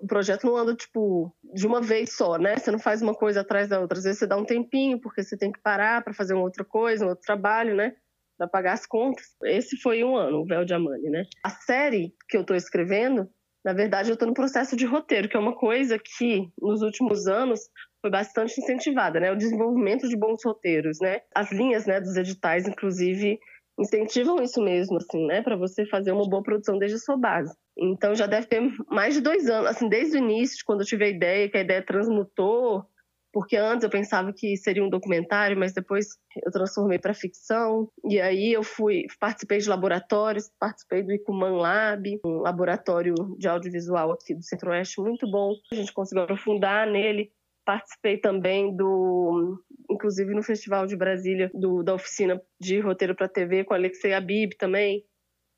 o 0.00 0.06
projeto 0.06 0.44
não 0.44 0.56
anda 0.56 0.74
tipo 0.74 1.34
de 1.54 1.66
uma 1.66 1.80
vez 1.80 2.14
só, 2.14 2.36
né? 2.36 2.56
Você 2.56 2.70
não 2.70 2.78
faz 2.78 3.00
uma 3.02 3.14
coisa 3.14 3.40
atrás 3.40 3.68
da 3.68 3.80
outra, 3.80 3.98
às 3.98 4.04
vezes 4.04 4.18
você 4.18 4.26
dá 4.26 4.36
um 4.36 4.44
tempinho 4.44 5.00
porque 5.00 5.22
você 5.22 5.36
tem 5.36 5.50
que 5.50 5.60
parar 5.60 6.02
para 6.02 6.12
fazer 6.12 6.34
uma 6.34 6.44
outra 6.44 6.64
coisa, 6.64 7.04
um 7.04 7.08
outro 7.08 7.24
trabalho, 7.24 7.74
né? 7.74 7.92
Para 8.36 8.48
pagar 8.48 8.72
as 8.72 8.86
contas. 8.86 9.24
Esse 9.44 9.76
foi 9.76 10.04
um 10.04 10.16
ano, 10.16 10.40
o 10.40 10.46
Véu 10.46 10.64
de 10.64 10.74
Amani, 10.74 11.08
né? 11.10 11.24
A 11.44 11.50
série 11.50 12.12
que 12.28 12.36
eu 12.36 12.42
estou 12.42 12.56
escrevendo, 12.56 13.28
na 13.64 13.72
verdade, 13.72 14.10
eu 14.10 14.14
estou 14.14 14.28
no 14.28 14.34
processo 14.34 14.76
de 14.76 14.84
roteiro, 14.84 15.28
que 15.28 15.36
é 15.36 15.40
uma 15.40 15.56
coisa 15.56 15.98
que 15.98 16.48
nos 16.60 16.82
últimos 16.82 17.26
anos 17.26 17.60
foi 18.02 18.10
bastante 18.10 18.60
incentivada, 18.60 19.18
né? 19.18 19.32
O 19.32 19.36
desenvolvimento 19.36 20.06
de 20.08 20.16
bons 20.16 20.44
roteiros, 20.44 20.98
né? 21.00 21.20
As 21.34 21.50
linhas, 21.50 21.86
né, 21.86 22.00
dos 22.00 22.16
editais, 22.16 22.68
inclusive, 22.68 23.38
incentivam 23.78 24.42
isso 24.42 24.62
mesmo, 24.62 24.98
assim, 24.98 25.26
né? 25.26 25.42
Para 25.42 25.56
você 25.56 25.84
fazer 25.86 26.12
uma 26.12 26.28
boa 26.28 26.42
produção 26.42 26.78
desde 26.78 26.96
a 26.96 27.00
sua 27.00 27.16
base. 27.16 27.54
Então 27.76 28.14
já 28.14 28.26
deve 28.26 28.46
ter 28.46 28.60
mais 28.88 29.14
de 29.14 29.20
dois 29.20 29.48
anos, 29.48 29.68
assim, 29.68 29.88
desde 29.88 30.16
o 30.16 30.18
início, 30.18 30.64
quando 30.64 30.80
eu 30.80 30.86
tive 30.86 31.04
a 31.04 31.08
ideia, 31.08 31.48
que 31.48 31.56
a 31.56 31.60
ideia 31.60 31.84
transmutou, 31.84 32.84
porque 33.32 33.56
antes 33.56 33.82
eu 33.82 33.90
pensava 33.90 34.32
que 34.32 34.56
seria 34.56 34.84
um 34.84 34.88
documentário, 34.88 35.58
mas 35.58 35.72
depois 35.72 36.06
eu 36.44 36.52
transformei 36.52 37.00
para 37.00 37.12
ficção. 37.12 37.88
E 38.08 38.20
aí 38.20 38.52
eu 38.52 38.62
fui, 38.62 39.06
participei 39.18 39.58
de 39.58 39.68
laboratórios, 39.68 40.48
participei 40.58 41.02
do 41.02 41.12
Icuman 41.12 41.56
Lab, 41.56 42.20
um 42.24 42.38
laboratório 42.38 43.14
de 43.36 43.48
audiovisual 43.48 44.12
aqui 44.12 44.36
do 44.36 44.42
Centro-Oeste 44.44 45.00
muito 45.00 45.28
bom. 45.28 45.52
A 45.72 45.74
gente 45.74 45.92
conseguiu 45.92 46.22
aprofundar 46.22 46.86
nele 46.86 47.32
Participei 47.64 48.18
também 48.18 48.76
do, 48.76 49.58
inclusive 49.90 50.34
no 50.34 50.42
Festival 50.42 50.86
de 50.86 50.96
Brasília, 50.96 51.50
do, 51.54 51.82
da 51.82 51.94
oficina 51.94 52.40
de 52.60 52.80
roteiro 52.80 53.14
para 53.14 53.28
TV 53.28 53.64
com 53.64 53.74
Alexei 53.74 54.12
Abib 54.12 54.52
também. 54.58 55.04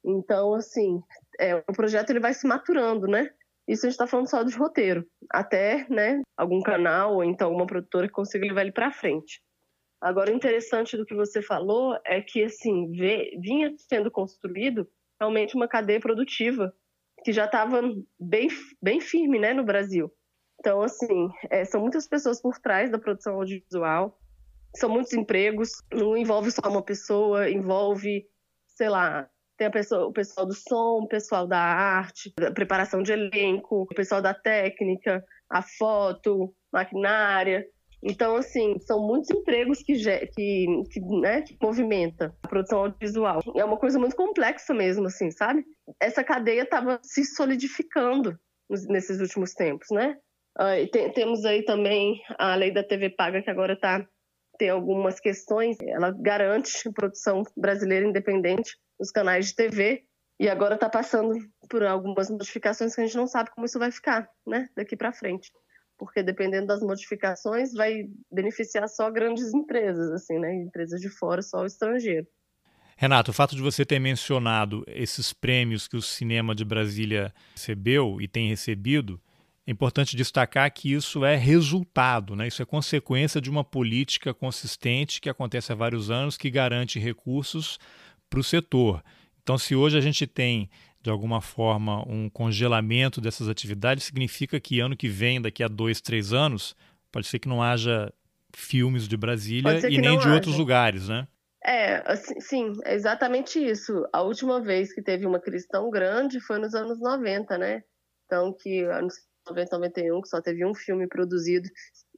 Então, 0.05 0.55
assim, 0.55 1.01
é, 1.41 1.57
o 1.57 1.73
projeto 1.73 2.11
ele 2.11 2.21
vai 2.21 2.33
se 2.33 2.47
maturando, 2.47 3.07
né? 3.07 3.31
Isso 3.69 3.85
a 3.85 3.89
gente 3.89 3.95
está 3.95 4.07
falando 4.07 4.31
só 4.31 4.43
de 4.45 4.57
roteiro, 4.57 5.05
até, 5.31 5.87
né, 5.91 6.23
algum 6.37 6.63
canal 6.63 7.17
ou 7.17 7.25
então 7.25 7.49
alguma 7.49 7.67
produtora 7.67 8.07
que 8.07 8.13
consiga 8.13 8.47
levar 8.47 8.63
ele 8.63 8.71
para 8.71 8.93
frente. 8.93 9.43
Agora, 10.01 10.31
o 10.31 10.35
interessante 10.35 10.97
do 10.97 11.05
que 11.05 11.15
você 11.15 11.43
falou 11.43 11.99
é 12.05 12.21
que, 12.21 12.45
assim, 12.45 12.93
vinha 12.93 13.75
sendo 13.79 14.11
construído 14.11 14.89
realmente 15.21 15.57
uma 15.57 15.67
cadeia 15.67 15.99
produtiva 15.99 16.73
que 17.25 17.33
já 17.33 17.47
estava 17.47 17.81
bem, 18.21 18.49
bem 18.81 19.01
firme, 19.01 19.39
né, 19.39 19.53
no 19.53 19.65
Brasil. 19.65 20.13
Então, 20.67 20.83
assim, 20.83 21.29
é, 21.49 21.65
são 21.65 21.81
muitas 21.81 22.09
pessoas 22.09 22.43
por 22.43 22.59
trás 22.59 22.91
da 22.91 22.99
produção 22.99 23.37
audiovisual, 23.37 24.19
são 24.75 24.91
muitos 24.91 25.13
empregos, 25.13 25.71
não 25.93 26.17
envolve 26.17 26.51
só 26.51 26.69
uma 26.69 26.83
pessoa, 26.83 27.49
envolve, 27.49 28.27
sei 28.67 28.89
lá, 28.89 29.31
tem 29.57 29.71
pessoa, 29.71 30.09
o 30.09 30.13
pessoal 30.13 30.45
do 30.45 30.55
som, 30.55 31.05
o 31.05 31.07
pessoal 31.07 31.47
da 31.47 31.61
arte, 31.61 32.33
da 32.37 32.51
preparação 32.51 33.01
de 33.01 33.13
elenco, 33.13 33.83
o 33.83 33.95
pessoal 33.95 34.21
da 34.21 34.35
técnica, 34.35 35.25
a 35.49 35.63
foto, 35.63 36.53
maquinária. 36.73 37.65
Então, 38.03 38.35
assim, 38.35 38.77
são 38.81 39.07
muitos 39.07 39.31
empregos 39.31 39.85
que, 39.85 39.95
que, 39.95 40.67
que, 40.91 41.01
né, 41.21 41.43
que 41.43 41.57
movimenta 41.63 42.35
a 42.43 42.49
produção 42.49 42.81
audiovisual. 42.81 43.41
É 43.55 43.65
uma 43.65 43.79
coisa 43.79 44.01
muito 44.01 44.17
complexa 44.17 44.75
mesmo, 44.75 45.07
assim, 45.07 45.31
sabe? 45.31 45.65
Essa 46.01 46.25
cadeia 46.25 46.63
estava 46.63 46.99
se 47.05 47.25
solidificando 47.25 48.37
nesses 48.89 49.21
últimos 49.21 49.53
tempos, 49.53 49.87
né? 49.93 50.17
Uh, 50.57 50.91
tem, 50.91 51.13
temos 51.13 51.45
aí 51.45 51.63
também 51.63 52.23
a 52.39 52.55
lei 52.55 52.73
da 52.73 52.83
TV 52.83 53.11
paga, 53.11 53.43
que 53.43 53.51
agora 53.51 53.79
tá, 53.79 54.07
tem 54.59 54.71
algumas 54.71 55.21
questões. 55.21 55.77
Ela 55.83 56.11
garante 56.11 56.91
produção 56.93 57.43
brasileira 57.57 58.07
independente 58.07 58.75
nos 58.99 59.11
canais 59.11 59.49
de 59.49 59.55
TV 59.55 60.05
e 60.41 60.49
agora 60.49 60.75
está 60.75 60.89
passando 60.89 61.35
por 61.69 61.83
algumas 61.83 62.31
modificações 62.31 62.95
que 62.95 63.01
a 63.01 63.05
gente 63.05 63.17
não 63.17 63.27
sabe 63.27 63.51
como 63.51 63.67
isso 63.67 63.79
vai 63.79 63.91
ficar 63.91 64.29
né, 64.47 64.67
daqui 64.75 64.97
para 64.97 65.13
frente. 65.13 65.51
Porque 65.99 66.23
dependendo 66.23 66.67
das 66.67 66.81
modificações, 66.81 67.73
vai 67.73 68.05
beneficiar 68.31 68.89
só 68.89 69.11
grandes 69.11 69.53
empresas, 69.55 70.11
assim, 70.11 70.39
né? 70.39 70.55
Empresas 70.55 71.01
de 71.01 71.09
fora, 71.09 71.41
só 71.41 71.63
o 71.63 71.67
estrangeiro. 71.67 72.27
Renato, 72.99 73.31
o 73.31 73.35
fato 73.35 73.55
de 73.55 73.63
você 73.63 73.85
ter 73.85 73.99
mencionado 73.99 74.83
esses 74.87 75.33
prêmios 75.33 75.89
que 75.89 75.97
o 75.97 76.03
cinema 76.03 76.55
de 76.55 76.65
Brasília 76.65 77.33
recebeu 77.55 78.21
e 78.21 78.29
tem 78.29 78.49
recebido 78.49 79.21
é 79.67 79.71
importante 79.73 80.17
destacar 80.17 80.73
que 80.73 80.93
isso 80.93 81.25
é 81.25 81.35
resultado, 81.35 82.37
né? 82.37 82.47
isso 82.47 82.63
é 82.63 82.65
consequência 82.65 83.41
de 83.41 83.51
uma 83.51 83.65
política 83.65 84.33
consistente 84.33 85.21
que 85.21 85.29
acontece 85.29 85.73
há 85.73 85.75
vários 85.75 86.09
anos 86.11 86.37
que 86.37 86.49
garante 86.49 87.01
recursos 87.01 87.79
para 88.31 88.39
o 88.39 88.45
setor. 88.45 89.03
Então, 89.43 89.59
se 89.59 89.75
hoje 89.75 89.99
a 89.99 90.01
gente 90.01 90.27
tem, 90.27 90.71
de 91.03 91.11
alguma 91.11 91.41
forma, 91.41 92.09
um 92.09 92.31
congelamento 92.31 93.21
dessas 93.21 93.49
atividades, 93.49 94.05
significa 94.05 94.61
que 94.61 94.79
ano 94.79 94.97
que 94.97 95.09
vem, 95.09 95.41
daqui 95.41 95.63
a 95.63 95.69
dois, 95.69 96.01
três 96.01 96.33
anos, 96.33 96.77
pode 97.11 97.27
ser 97.27 97.41
que 97.41 97.49
não 97.49 97.63
haja 97.63 98.13
filmes 98.55 99.09
de 99.09 99.17
Brasília 99.17 99.79
e 99.89 99.99
nem 99.99 100.17
de 100.19 100.27
haja. 100.27 100.35
outros 100.35 100.57
lugares, 100.57 101.09
né? 101.09 101.27
É, 101.65 102.03
assim, 102.11 102.41
sim, 102.41 102.73
é 102.85 102.95
exatamente 102.95 103.59
isso. 103.59 104.07
A 104.13 104.23
última 104.23 104.61
vez 104.61 104.93
que 104.95 105.03
teve 105.03 105.27
uma 105.27 105.41
crise 105.41 105.67
tão 105.67 105.91
grande 105.91 106.41
foi 106.41 106.59
nos 106.59 106.75
anos 106.75 107.01
90, 107.01 107.59
né? 107.59 107.83
Então, 108.25 108.53
que 108.53 108.85
90, 109.49 109.77
91, 109.77 110.23
que 110.23 110.29
só 110.29 110.41
teve 110.41 110.65
um 110.65 110.75
filme 110.75 111.07
produzido. 111.07 111.69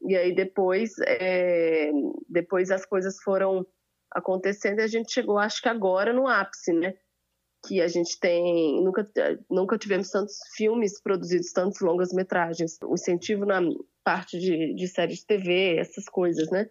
E 0.02 0.16
aí 0.16 0.34
depois, 0.34 0.92
é, 1.06 1.90
depois 2.28 2.70
as 2.70 2.84
coisas 2.84 3.16
foram 3.22 3.66
acontecendo 4.10 4.80
e 4.80 4.82
a 4.82 4.86
gente 4.86 5.12
chegou, 5.12 5.38
acho 5.38 5.60
que 5.60 5.68
agora, 5.68 6.12
no 6.12 6.26
ápice, 6.26 6.72
né? 6.72 6.94
Que 7.66 7.80
a 7.80 7.88
gente 7.88 8.18
tem. 8.20 8.82
Nunca, 8.82 9.06
nunca 9.50 9.78
tivemos 9.78 10.10
tantos 10.10 10.36
filmes 10.56 11.00
produzidos, 11.00 11.52
tantos 11.52 11.80
longas-metragens. 11.80 12.78
O 12.84 12.94
incentivo 12.94 13.44
na 13.44 13.60
parte 14.04 14.38
de, 14.38 14.74
de 14.74 14.88
série 14.88 15.14
de 15.14 15.26
TV, 15.26 15.76
essas 15.76 16.04
coisas, 16.08 16.48
né? 16.50 16.70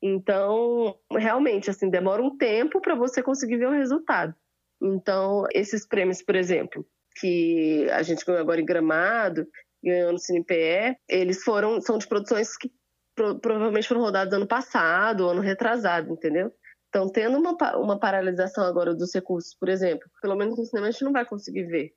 Então, 0.00 0.96
realmente, 1.10 1.68
assim, 1.68 1.90
demora 1.90 2.22
um 2.22 2.36
tempo 2.36 2.80
para 2.80 2.94
você 2.94 3.22
conseguir 3.22 3.56
ver 3.56 3.66
o 3.66 3.72
resultado. 3.72 4.34
Então, 4.80 5.44
esses 5.52 5.86
prêmios, 5.86 6.22
por 6.22 6.36
exemplo, 6.36 6.86
que 7.20 7.88
a 7.90 8.02
gente 8.02 8.24
ganhou 8.24 8.40
agora 8.40 8.60
em 8.60 8.64
Gramado, 8.64 9.46
ganhou 9.82 10.12
no 10.12 10.18
CinePE, 10.18 10.98
eles 11.08 11.42
foram, 11.42 11.80
são 11.80 11.98
de 11.98 12.06
produções 12.06 12.56
que 12.56 12.70
pro, 13.14 13.38
provavelmente 13.38 13.88
foram 13.88 14.00
rodadas 14.00 14.32
ano 14.32 14.46
passado, 14.46 15.28
ano 15.28 15.40
retrasado, 15.40 16.12
entendeu? 16.12 16.52
Então, 16.88 17.08
tendo 17.08 17.36
uma, 17.36 17.56
uma 17.76 17.98
paralisação 17.98 18.64
agora 18.64 18.94
dos 18.94 19.14
recursos, 19.14 19.54
por 19.54 19.68
exemplo, 19.68 20.08
pelo 20.22 20.36
menos 20.36 20.56
no 20.56 20.64
cinema 20.64 20.88
a 20.88 20.90
gente 20.90 21.04
não 21.04 21.12
vai 21.12 21.24
conseguir 21.24 21.64
ver 21.64 21.92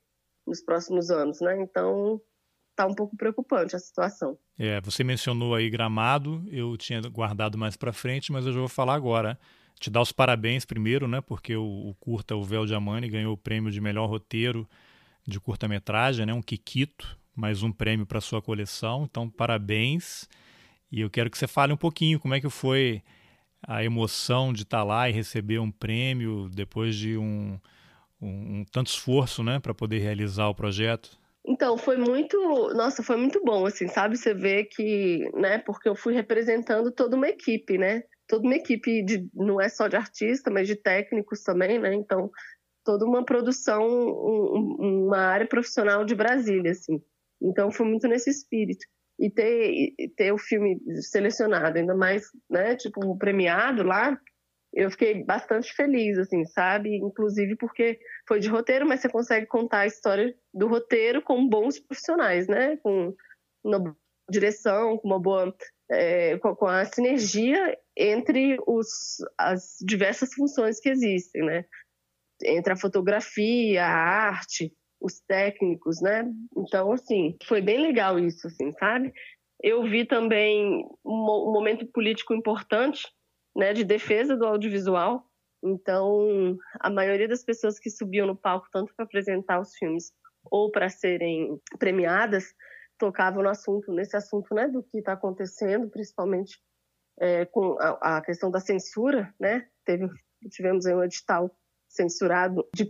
nos 0.46 0.62
próximos 0.62 1.10
anos, 1.10 1.40
né? 1.40 1.60
Então, 1.62 2.20
tá 2.76 2.86
um 2.86 2.94
pouco 2.94 3.16
preocupante 3.16 3.76
a 3.76 3.78
situação. 3.78 4.38
É, 4.58 4.80
você 4.80 5.02
mencionou 5.02 5.54
aí 5.54 5.70
Gramado, 5.70 6.44
eu 6.50 6.76
tinha 6.76 7.00
guardado 7.02 7.56
mais 7.56 7.76
para 7.76 7.92
frente, 7.92 8.32
mas 8.32 8.44
eu 8.44 8.52
já 8.52 8.58
vou 8.58 8.68
falar 8.68 8.94
agora. 8.94 9.38
Te 9.78 9.90
dar 9.90 10.02
os 10.02 10.12
parabéns 10.12 10.64
primeiro, 10.64 11.08
né? 11.08 11.20
Porque 11.20 11.56
o, 11.56 11.64
o 11.64 11.94
curta 11.98 12.36
O 12.36 12.44
Véu 12.44 12.66
de 12.66 12.74
Amani 12.74 13.08
ganhou 13.08 13.32
o 13.32 13.36
prêmio 13.36 13.70
de 13.70 13.80
melhor 13.80 14.08
roteiro 14.08 14.68
de 15.26 15.40
curta-metragem, 15.40 16.26
né? 16.26 16.34
Um 16.34 16.42
Kikito, 16.42 17.18
mais 17.34 17.62
um 17.62 17.72
prêmio 17.72 18.06
para 18.06 18.20
sua 18.20 18.42
coleção. 18.42 19.04
Então, 19.04 19.28
parabéns. 19.28 20.28
E 20.90 21.00
eu 21.00 21.10
quero 21.10 21.30
que 21.30 21.38
você 21.38 21.46
fale 21.46 21.72
um 21.72 21.76
pouquinho 21.76 22.20
como 22.20 22.34
é 22.34 22.40
que 22.40 22.50
foi 22.50 23.02
a 23.66 23.82
emoção 23.84 24.52
de 24.52 24.62
estar 24.62 24.78
tá 24.78 24.84
lá 24.84 25.08
e 25.08 25.12
receber 25.12 25.58
um 25.58 25.70
prêmio 25.70 26.48
depois 26.50 26.94
de 26.94 27.16
um, 27.16 27.58
um, 28.20 28.60
um 28.60 28.64
tanto 28.70 28.88
esforço, 28.88 29.42
né, 29.42 29.58
para 29.60 29.72
poder 29.72 29.98
realizar 29.98 30.48
o 30.48 30.54
projeto. 30.54 31.18
Então, 31.44 31.76
foi 31.76 31.96
muito, 31.96 32.36
nossa, 32.74 33.02
foi 33.02 33.16
muito 33.16 33.42
bom, 33.44 33.66
assim, 33.66 33.88
sabe? 33.88 34.16
Você 34.16 34.32
vê 34.32 34.64
que, 34.64 35.28
né, 35.34 35.58
porque 35.58 35.88
eu 35.88 35.96
fui 35.96 36.14
representando 36.14 36.92
toda 36.92 37.16
uma 37.16 37.28
equipe, 37.28 37.76
né? 37.78 38.04
Toda 38.28 38.46
uma 38.46 38.54
equipe 38.54 39.02
de, 39.02 39.28
não 39.34 39.60
é 39.60 39.68
só 39.68 39.88
de 39.88 39.96
artista, 39.96 40.50
mas 40.50 40.68
de 40.68 40.76
técnicos 40.76 41.42
também, 41.42 41.80
né? 41.80 41.94
Então, 41.94 42.30
toda 42.84 43.04
uma 43.04 43.24
produção, 43.24 43.84
um, 43.84 45.06
uma 45.06 45.18
área 45.18 45.46
profissional 45.46 46.04
de 46.04 46.14
Brasília, 46.14 46.70
assim. 46.70 47.02
Então 47.42 47.70
foi 47.70 47.86
muito 47.86 48.06
nesse 48.06 48.30
espírito. 48.30 48.84
E 49.18 49.30
ter, 49.30 49.94
ter 50.16 50.32
o 50.32 50.38
filme 50.38 50.80
selecionado, 51.02 51.78
ainda 51.78 51.94
mais, 51.94 52.24
né, 52.50 52.74
tipo, 52.76 53.16
premiado 53.18 53.82
lá, 53.82 54.18
eu 54.72 54.90
fiquei 54.90 55.22
bastante 55.22 55.72
feliz, 55.74 56.16
assim, 56.18 56.44
sabe? 56.46 56.96
Inclusive 56.96 57.56
porque 57.56 57.98
foi 58.26 58.40
de 58.40 58.48
roteiro, 58.48 58.86
mas 58.88 59.00
você 59.00 59.08
consegue 59.08 59.46
contar 59.46 59.80
a 59.80 59.86
história 59.86 60.34
do 60.52 60.66
roteiro 60.66 61.20
com 61.20 61.46
bons 61.46 61.78
profissionais, 61.78 62.48
né? 62.48 62.78
Com 62.78 63.14
uma 63.62 63.94
direção, 64.30 64.96
com 64.96 65.08
uma 65.08 65.20
boa. 65.20 65.54
É, 65.90 66.38
com 66.38 66.66
a 66.66 66.86
sinergia 66.86 67.78
entre 67.94 68.56
os, 68.66 69.18
as 69.36 69.76
diversas 69.84 70.32
funções 70.32 70.80
que 70.80 70.88
existem, 70.88 71.42
né? 71.42 71.66
Entre 72.42 72.72
a 72.72 72.76
fotografia, 72.76 73.84
a 73.84 73.92
arte, 73.92 74.72
os 75.02 75.20
técnicos, 75.20 76.00
né? 76.00 76.24
Então, 76.56 76.92
assim, 76.92 77.36
foi 77.44 77.60
bem 77.60 77.82
legal 77.82 78.18
isso, 78.18 78.46
assim, 78.46 78.72
sabe? 78.72 79.12
Eu 79.60 79.82
vi 79.82 80.04
também 80.04 80.86
um 81.04 81.52
momento 81.52 81.86
político 81.86 82.32
importante 82.32 83.06
né, 83.54 83.72
de 83.72 83.84
defesa 83.84 84.36
do 84.36 84.46
audiovisual. 84.46 85.26
Então, 85.62 86.56
a 86.80 86.90
maioria 86.90 87.28
das 87.28 87.44
pessoas 87.44 87.78
que 87.78 87.90
subiam 87.90 88.26
no 88.26 88.36
palco, 88.36 88.68
tanto 88.72 88.94
para 88.94 89.04
apresentar 89.04 89.60
os 89.60 89.74
filmes 89.76 90.12
ou 90.50 90.70
para 90.70 90.88
serem 90.88 91.60
premiadas, 91.78 92.54
tocavam 92.98 93.42
no 93.42 93.48
assunto, 93.48 93.92
nesse 93.92 94.16
assunto, 94.16 94.54
né, 94.54 94.68
do 94.68 94.82
que 94.82 94.98
está 94.98 95.12
acontecendo, 95.12 95.88
principalmente 95.90 96.58
é, 97.20 97.44
com 97.46 97.76
a, 97.80 98.18
a, 98.18 98.22
questão 98.22 98.50
da 98.50 98.60
censura, 98.60 99.32
né? 99.38 99.68
Teve, 99.84 100.08
tivemos 100.50 100.86
aí 100.86 100.94
um 100.94 101.04
edital 101.04 101.50
censurado, 101.92 102.66
de, 102.74 102.86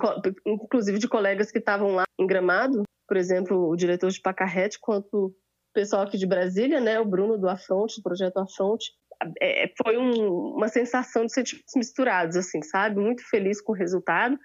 inclusive 0.46 0.98
de 0.98 1.08
colegas 1.08 1.50
que 1.50 1.58
estavam 1.58 1.94
lá 1.94 2.04
em 2.18 2.26
Gramado, 2.26 2.82
por 3.06 3.16
exemplo, 3.16 3.68
o 3.68 3.76
diretor 3.76 4.10
de 4.10 4.20
Pacarrete, 4.20 4.78
quanto 4.80 5.26
o 5.26 5.34
pessoal 5.74 6.02
aqui 6.02 6.16
de 6.16 6.26
Brasília, 6.26 6.80
né, 6.80 7.00
o 7.00 7.04
Bruno 7.04 7.36
do 7.36 7.48
Afronte, 7.48 7.96
do 7.96 8.02
projeto 8.02 8.38
Afronte, 8.38 8.92
é, 9.40 9.72
foi 9.82 9.96
um, 9.96 10.54
uma 10.56 10.68
sensação 10.68 11.26
de 11.26 11.32
sentimentos 11.32 11.74
misturados, 11.76 12.36
assim, 12.36 12.62
sabe? 12.62 13.00
Muito 13.00 13.22
feliz 13.28 13.60
com 13.60 13.72
o 13.72 13.74
resultado, 13.74 14.38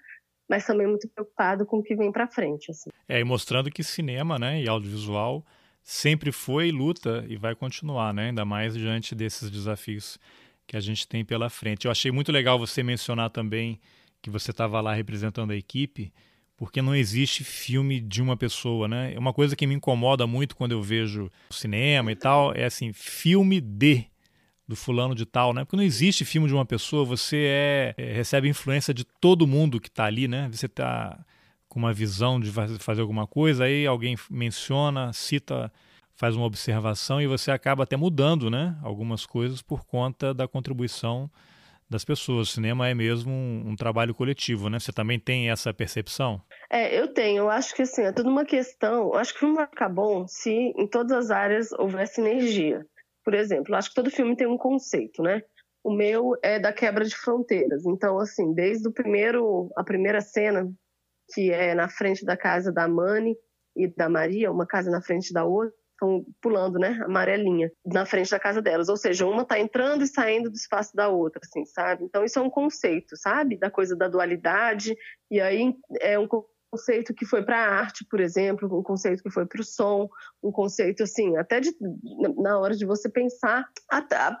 mas 0.48 0.64
também 0.64 0.86
muito 0.86 1.08
preocupado 1.08 1.66
com 1.66 1.78
o 1.78 1.82
que 1.82 1.96
vem 1.96 2.12
para 2.12 2.28
frente. 2.28 2.70
Assim. 2.70 2.90
É, 3.08 3.18
e 3.18 3.24
mostrando 3.24 3.70
que 3.70 3.82
cinema 3.82 4.38
né, 4.38 4.62
e 4.62 4.68
audiovisual 4.68 5.44
sempre 5.82 6.30
foi 6.30 6.70
luta 6.70 7.24
e 7.28 7.36
vai 7.36 7.54
continuar, 7.54 8.12
né? 8.12 8.26
ainda 8.26 8.44
mais 8.44 8.74
diante 8.74 9.14
desses 9.14 9.50
desafios 9.50 10.18
que 10.66 10.76
a 10.76 10.80
gente 10.80 11.08
tem 11.08 11.24
pela 11.24 11.48
frente. 11.48 11.86
Eu 11.86 11.90
achei 11.90 12.12
muito 12.12 12.30
legal 12.30 12.58
você 12.58 12.82
mencionar 12.82 13.30
também 13.30 13.80
que 14.22 14.30
você 14.30 14.50
estava 14.50 14.80
lá 14.80 14.94
representando 14.94 15.52
a 15.52 15.56
equipe, 15.56 16.12
porque 16.56 16.82
não 16.82 16.94
existe 16.94 17.44
filme 17.44 18.00
de 18.00 18.20
uma 18.20 18.36
pessoa, 18.36 18.88
né? 18.88 19.14
Uma 19.16 19.32
coisa 19.32 19.54
que 19.54 19.66
me 19.66 19.74
incomoda 19.74 20.26
muito 20.26 20.56
quando 20.56 20.72
eu 20.72 20.82
vejo 20.82 21.30
cinema 21.50 22.10
e 22.10 22.16
tal 22.16 22.52
é 22.52 22.64
assim, 22.64 22.92
filme 22.92 23.60
de 23.60 24.06
do 24.66 24.76
fulano 24.76 25.14
de 25.14 25.24
tal, 25.24 25.54
né? 25.54 25.64
Porque 25.64 25.76
não 25.76 25.82
existe 25.82 26.26
filme 26.26 26.46
de 26.46 26.52
uma 26.52 26.66
pessoa, 26.66 27.02
você 27.02 27.46
é, 27.48 27.94
é 27.96 28.12
recebe 28.12 28.48
influência 28.48 28.92
de 28.92 29.02
todo 29.02 29.46
mundo 29.46 29.80
que 29.80 29.88
está 29.88 30.04
ali, 30.04 30.28
né? 30.28 30.46
Você 30.52 30.66
está 30.66 31.18
com 31.68 31.78
uma 31.78 31.92
visão 31.92 32.38
de 32.38 32.50
fazer 32.78 33.00
alguma 33.00 33.26
coisa, 33.26 33.64
aí 33.64 33.86
alguém 33.86 34.16
menciona, 34.30 35.12
cita, 35.12 35.72
faz 36.14 36.36
uma 36.36 36.44
observação 36.44 37.20
e 37.20 37.26
você 37.26 37.50
acaba 37.50 37.84
até 37.84 37.96
mudando, 37.96 38.50
né? 38.50 38.76
Algumas 38.82 39.24
coisas 39.24 39.62
por 39.62 39.86
conta 39.86 40.34
da 40.34 40.46
contribuição 40.46 41.30
das 41.88 42.04
pessoas. 42.04 42.48
O 42.48 42.52
cinema 42.52 42.88
é 42.88 42.94
mesmo 42.94 43.32
um, 43.32 43.70
um, 43.70 43.76
trabalho 43.76 44.14
coletivo, 44.14 44.68
né? 44.68 44.78
Você 44.78 44.92
também 44.92 45.18
tem 45.18 45.50
essa 45.50 45.72
percepção? 45.72 46.40
É, 46.70 46.98
eu 46.98 47.12
tenho. 47.12 47.38
Eu 47.38 47.50
acho 47.50 47.74
que 47.74 47.82
assim, 47.82 48.02
é 48.02 48.12
tudo 48.12 48.28
uma 48.28 48.44
questão. 48.44 49.08
Eu 49.08 49.14
acho 49.14 49.32
que 49.32 49.38
o 49.38 49.40
filme 49.40 49.56
vai 49.56 49.66
ficar 49.66 49.88
bom 49.88 50.26
se 50.26 50.50
em 50.50 50.86
todas 50.86 51.12
as 51.12 51.30
áreas 51.30 51.72
houver 51.72 52.06
sinergia. 52.06 52.86
Por 53.24 53.34
exemplo, 53.34 53.74
acho 53.74 53.90
que 53.90 53.94
todo 53.94 54.10
filme 54.10 54.36
tem 54.36 54.46
um 54.46 54.58
conceito, 54.58 55.22
né? 55.22 55.42
O 55.82 55.92
meu 55.92 56.32
é 56.42 56.58
da 56.58 56.72
quebra 56.72 57.04
de 57.04 57.16
fronteiras. 57.16 57.84
Então, 57.86 58.18
assim, 58.18 58.52
desde 58.52 58.88
o 58.88 58.92
primeiro, 58.92 59.70
a 59.76 59.84
primeira 59.84 60.20
cena, 60.20 60.70
que 61.32 61.50
é 61.50 61.74
na 61.74 61.88
frente 61.88 62.24
da 62.24 62.36
casa 62.36 62.72
da 62.72 62.88
Mani 62.88 63.36
e 63.76 63.86
da 63.86 64.08
Maria, 64.08 64.50
uma 64.50 64.66
casa 64.66 64.90
na 64.90 65.00
frente 65.00 65.32
da 65.32 65.44
outra, 65.44 65.77
estão 65.98 66.24
pulando, 66.40 66.78
né, 66.78 67.00
amarelinha, 67.04 67.70
na 67.84 68.06
frente 68.06 68.30
da 68.30 68.38
casa 68.38 68.62
delas. 68.62 68.88
Ou 68.88 68.96
seja, 68.96 69.26
uma 69.26 69.42
está 69.42 69.58
entrando 69.58 70.04
e 70.04 70.06
saindo 70.06 70.48
do 70.48 70.56
espaço 70.56 70.94
da 70.94 71.08
outra, 71.08 71.40
assim, 71.44 71.64
sabe? 71.66 72.04
Então, 72.04 72.24
isso 72.24 72.38
é 72.38 72.42
um 72.42 72.50
conceito, 72.50 73.16
sabe? 73.16 73.58
Da 73.58 73.70
coisa 73.70 73.96
da 73.96 74.08
dualidade. 74.08 74.96
E 75.30 75.40
aí 75.40 75.74
é 76.00 76.18
um 76.18 76.28
conceito 76.70 77.12
que 77.14 77.26
foi 77.26 77.42
para 77.42 77.58
a 77.58 77.80
arte, 77.80 78.06
por 78.08 78.20
exemplo, 78.20 78.78
um 78.78 78.82
conceito 78.82 79.22
que 79.22 79.30
foi 79.30 79.46
para 79.46 79.60
o 79.60 79.64
som, 79.64 80.08
um 80.42 80.52
conceito 80.52 81.02
assim, 81.02 81.36
até 81.36 81.60
de, 81.60 81.72
na 82.36 82.58
hora 82.58 82.76
de 82.76 82.86
você 82.86 83.08
pensar 83.08 83.66
até, 83.88 84.36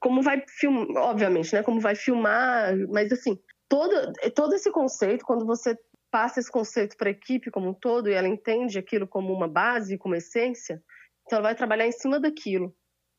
como 0.00 0.22
vai 0.22 0.42
filmar, 0.48 0.86
obviamente, 1.02 1.52
né, 1.52 1.62
como 1.62 1.80
vai 1.80 1.96
filmar, 1.96 2.76
mas 2.88 3.10
assim, 3.10 3.36
todo, 3.68 4.12
todo 4.34 4.54
esse 4.54 4.70
conceito, 4.70 5.24
quando 5.24 5.44
você 5.44 5.76
passa 6.10 6.40
esse 6.40 6.50
conceito 6.50 6.96
para 6.96 7.08
a 7.08 7.12
equipe 7.12 7.50
como 7.50 7.70
um 7.70 7.74
todo 7.74 8.08
e 8.08 8.14
ela 8.14 8.28
entende 8.28 8.78
aquilo 8.78 9.06
como 9.06 9.32
uma 9.32 9.48
base, 9.48 9.98
como 9.98 10.14
essência, 10.14 10.82
então 11.26 11.38
ela 11.38 11.48
vai 11.48 11.54
trabalhar 11.54 11.86
em 11.86 11.92
cima 11.92 12.18
daquilo. 12.18 12.74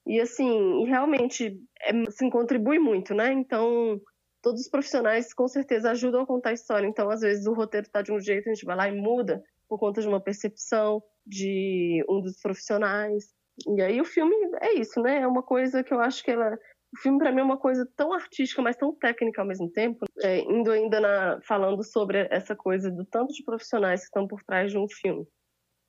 E 0.07 0.19
assim, 0.19 0.85
realmente 0.85 1.59
é, 1.81 1.91
assim, 2.07 2.29
contribui 2.29 2.79
muito, 2.79 3.13
né? 3.13 3.31
Então, 3.31 4.01
todos 4.41 4.61
os 4.61 4.69
profissionais 4.69 5.33
com 5.33 5.47
certeza 5.47 5.91
ajudam 5.91 6.21
a 6.21 6.25
contar 6.25 6.49
a 6.49 6.53
história. 6.53 6.87
Então, 6.87 7.09
às 7.09 7.21
vezes, 7.21 7.45
o 7.45 7.53
roteiro 7.53 7.85
está 7.85 8.01
de 8.01 8.11
um 8.11 8.19
jeito, 8.19 8.49
a 8.49 8.53
gente 8.53 8.65
vai 8.65 8.75
lá 8.75 8.89
e 8.89 8.91
muda 8.91 9.43
por 9.67 9.77
conta 9.79 10.01
de 10.01 10.07
uma 10.07 10.19
percepção 10.19 11.01
de 11.25 12.03
um 12.09 12.21
dos 12.21 12.39
profissionais. 12.41 13.25
E 13.67 13.81
aí 13.81 14.01
o 14.01 14.05
filme 14.05 14.35
é 14.61 14.73
isso, 14.73 14.99
né? 15.01 15.19
É 15.19 15.27
uma 15.27 15.43
coisa 15.43 15.83
que 15.83 15.93
eu 15.93 16.01
acho 16.01 16.23
que 16.23 16.31
ela. 16.31 16.57
O 16.93 16.99
filme, 16.99 17.19
para 17.19 17.31
mim, 17.31 17.41
é 17.41 17.43
uma 17.43 17.57
coisa 17.57 17.87
tão 17.95 18.11
artística, 18.13 18.61
mas 18.61 18.75
tão 18.75 18.95
técnica 18.95 19.41
ao 19.41 19.47
mesmo 19.47 19.69
tempo. 19.71 20.05
É, 20.21 20.39
indo 20.39 20.71
ainda 20.71 20.99
na, 20.99 21.39
falando 21.47 21.83
sobre 21.83 22.27
essa 22.31 22.55
coisa 22.55 22.89
do 22.89 23.05
tanto 23.05 23.33
de 23.33 23.43
profissionais 23.43 24.01
que 24.01 24.07
estão 24.07 24.27
por 24.27 24.43
trás 24.43 24.71
de 24.71 24.77
um 24.77 24.87
filme. 24.89 25.25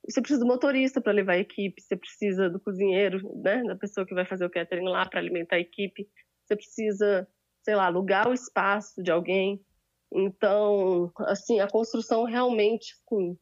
Você 0.08 0.20
precisa 0.20 0.40
do 0.40 0.46
motorista 0.46 1.00
para 1.00 1.12
levar 1.12 1.32
a 1.32 1.38
equipe, 1.38 1.80
você 1.80 1.96
precisa 1.96 2.48
do 2.48 2.60
cozinheiro, 2.60 3.20
né? 3.42 3.62
Da 3.64 3.76
pessoa 3.76 4.06
que 4.06 4.14
vai 4.14 4.24
fazer 4.24 4.44
o 4.44 4.50
catering 4.50 4.88
lá 4.88 5.06
para 5.08 5.20
alimentar 5.20 5.56
a 5.56 5.60
equipe. 5.60 6.08
Você 6.44 6.56
precisa 6.56 7.28
sei 7.62 7.74
lá, 7.74 7.86
alugar 7.86 8.28
o 8.28 8.34
espaço 8.34 9.02
de 9.02 9.10
alguém. 9.10 9.64
Então, 10.12 11.12
assim, 11.20 11.60
a 11.60 11.68
construção 11.68 12.24
realmente 12.24 12.94
assim, 12.94 13.38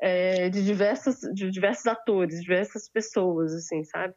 é 0.00 0.50
de, 0.50 0.64
diversas, 0.64 1.20
de 1.32 1.50
diversos 1.50 1.86
atores, 1.86 2.40
diversas 2.40 2.88
pessoas, 2.88 3.54
assim, 3.54 3.84
sabe? 3.84 4.14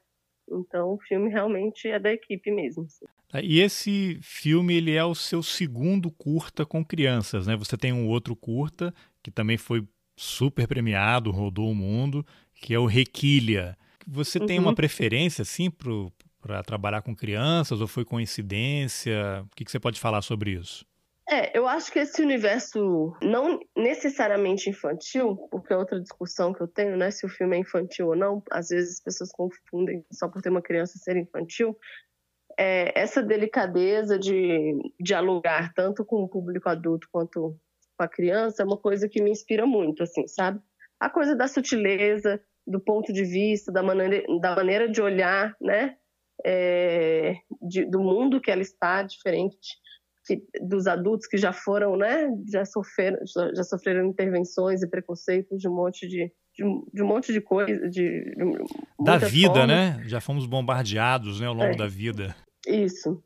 Então, 0.50 0.94
o 0.94 1.00
filme 1.00 1.30
realmente 1.30 1.88
é 1.88 2.00
da 2.00 2.12
equipe 2.12 2.52
mesmo. 2.52 2.84
Assim. 2.84 3.06
Tá, 3.30 3.42
e 3.42 3.60
esse 3.60 4.20
filme, 4.22 4.76
ele 4.76 4.94
é 4.94 5.04
o 5.04 5.16
seu 5.16 5.42
segundo 5.42 6.12
curta 6.12 6.66
com 6.66 6.86
crianças, 6.86 7.48
né? 7.48 7.56
Você 7.56 7.76
tem 7.78 7.92
um 7.92 8.08
outro 8.08 8.36
curta, 8.36 8.94
que 9.24 9.32
também 9.32 9.58
foi 9.58 9.86
super 10.16 10.68
premiado, 10.68 11.32
rodou 11.32 11.70
o 11.70 11.76
mundo, 11.76 12.26
que 12.56 12.74
é 12.74 12.80
o 12.80 12.86
Requilha. 12.86 13.78
Você 14.08 14.40
uhum. 14.40 14.46
tem 14.46 14.60
uma 14.60 14.70
uhum. 14.70 14.76
preferência, 14.76 15.42
assim, 15.42 15.70
para 16.42 16.64
trabalhar 16.64 17.02
com 17.02 17.16
crianças 17.16 17.82
ou 17.82 17.88
foi 17.88 18.06
coincidência? 18.06 19.44
O 19.52 19.56
que, 19.56 19.66
que 19.66 19.72
você 19.72 19.80
pode 19.80 20.00
falar 20.00 20.22
sobre 20.22 20.52
isso? 20.52 20.86
É, 21.28 21.58
eu 21.58 21.68
acho 21.68 21.92
que 21.92 22.00
esse 22.00 22.22
universo 22.22 23.16
não 23.22 23.60
necessariamente 23.76 24.70
infantil, 24.70 25.36
porque 25.50 25.74
é 25.74 25.78
outra 25.78 26.00
discussão 26.00 26.54
que 26.54 26.62
eu 26.62 26.68
tenho, 26.68 26.96
né, 26.96 27.10
se 27.10 27.26
o 27.26 27.30
filme 27.30 27.56
é 27.56 27.60
infantil 27.60 28.10
ou 28.10 28.16
não, 28.16 28.44
às 28.52 28.70
vezes 28.70 28.98
as 28.98 29.04
pessoas 29.04 29.32
confundem 29.32 30.06
só 30.14 30.28
por 30.28 30.42
ter 30.42 30.50
uma 30.50 30.62
criança 30.62 31.00
ser 31.00 31.18
infantil, 31.18 31.76
é, 32.60 32.92
essa 33.00 33.24
delicadeza 33.24 34.20
de 34.20 34.78
dialogar 35.00 35.74
tanto 35.74 36.06
com 36.06 36.24
o 36.24 36.30
público 36.30 36.70
adulto 36.70 37.08
quanto 37.12 37.58
com 37.98 38.04
a 38.04 38.08
criança 38.08 38.62
é 38.62 38.66
uma 38.66 38.78
coisa 38.78 39.10
que 39.10 39.22
me 39.22 39.32
inspira 39.32 39.66
muito, 39.66 40.04
assim, 40.04 40.28
sabe? 40.28 40.62
A 41.00 41.10
coisa 41.10 41.36
da 41.36 41.48
sutileza, 41.48 42.40
do 42.68 42.80
ponto 42.80 43.12
de 43.12 43.24
vista, 43.24 43.72
da 43.72 43.82
maneira, 43.82 44.24
da 44.40 44.56
maneira 44.56 44.88
de 44.88 45.02
olhar, 45.02 45.56
né? 45.60 45.98
é, 46.44 47.36
de, 47.62 47.86
do 47.86 48.00
mundo 48.00 48.42
que 48.42 48.52
ela 48.52 48.62
está, 48.62 49.04
diferente 49.04 49.78
que, 50.26 50.44
dos 50.62 50.88
adultos 50.88 51.28
que 51.28 51.38
já 51.38 51.54
foram, 51.54 51.96
né, 51.96 52.28
já 52.52 52.66
sofreram, 52.66 53.20
já 53.56 53.64
sofreram 53.64 54.06
intervenções 54.06 54.82
e 54.82 54.90
preconceitos 54.90 55.60
de 55.60 55.68
um 55.68 55.76
monte 55.76 56.08
de, 56.08 56.32
de, 56.54 56.64
de 56.94 57.04
um 57.04 57.08
monte 57.08 57.32
de 57.32 57.42
coisa, 57.42 57.90
de, 57.90 58.36
de 58.36 59.04
da 59.04 59.18
vida, 59.18 59.54
formas. 59.54 59.68
né? 59.68 60.04
Já 60.06 60.20
fomos 60.20 60.46
bombardeados, 60.46 61.40
né, 61.40 61.48
ao 61.48 61.54
longo 61.54 61.74
é, 61.74 61.78
da 61.78 61.88
vida. 61.88 62.36
Isso. 62.68 63.24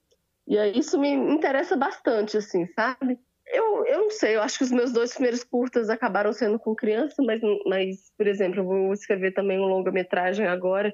E 0.48 0.58
aí 0.58 0.78
isso 0.78 1.00
me 1.00 1.10
interessa 1.10 1.78
bastante, 1.78 2.38
assim, 2.38 2.66
sabe? 2.76 3.18
Eu, 3.52 3.86
eu 3.86 4.00
não 4.02 4.12
sei, 4.12 4.36
eu 4.36 4.42
acho 4.42 4.60
que 4.60 4.64
os 4.64 4.72
meus 4.72 4.92
dois 4.92 5.14
primeiros 5.14 5.44
curtas 5.44 5.90
acabaram 5.90 6.32
sendo 6.34 6.60
com 6.60 6.76
criança, 6.76 7.24
mas, 7.24 7.40
mas 7.66 8.12
por 8.18 8.28
exemplo, 8.28 8.60
eu 8.60 8.66
vou 8.66 8.94
escrever 8.94 9.34
também 9.34 9.60
um 9.60 9.66
longa-metragem 9.66 10.46
agora 10.46 10.94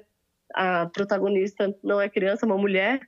a 0.54 0.86
protagonista 0.86 1.74
não 1.82 2.00
é 2.00 2.08
criança, 2.08 2.44
é 2.44 2.48
uma 2.48 2.58
mulher. 2.58 3.00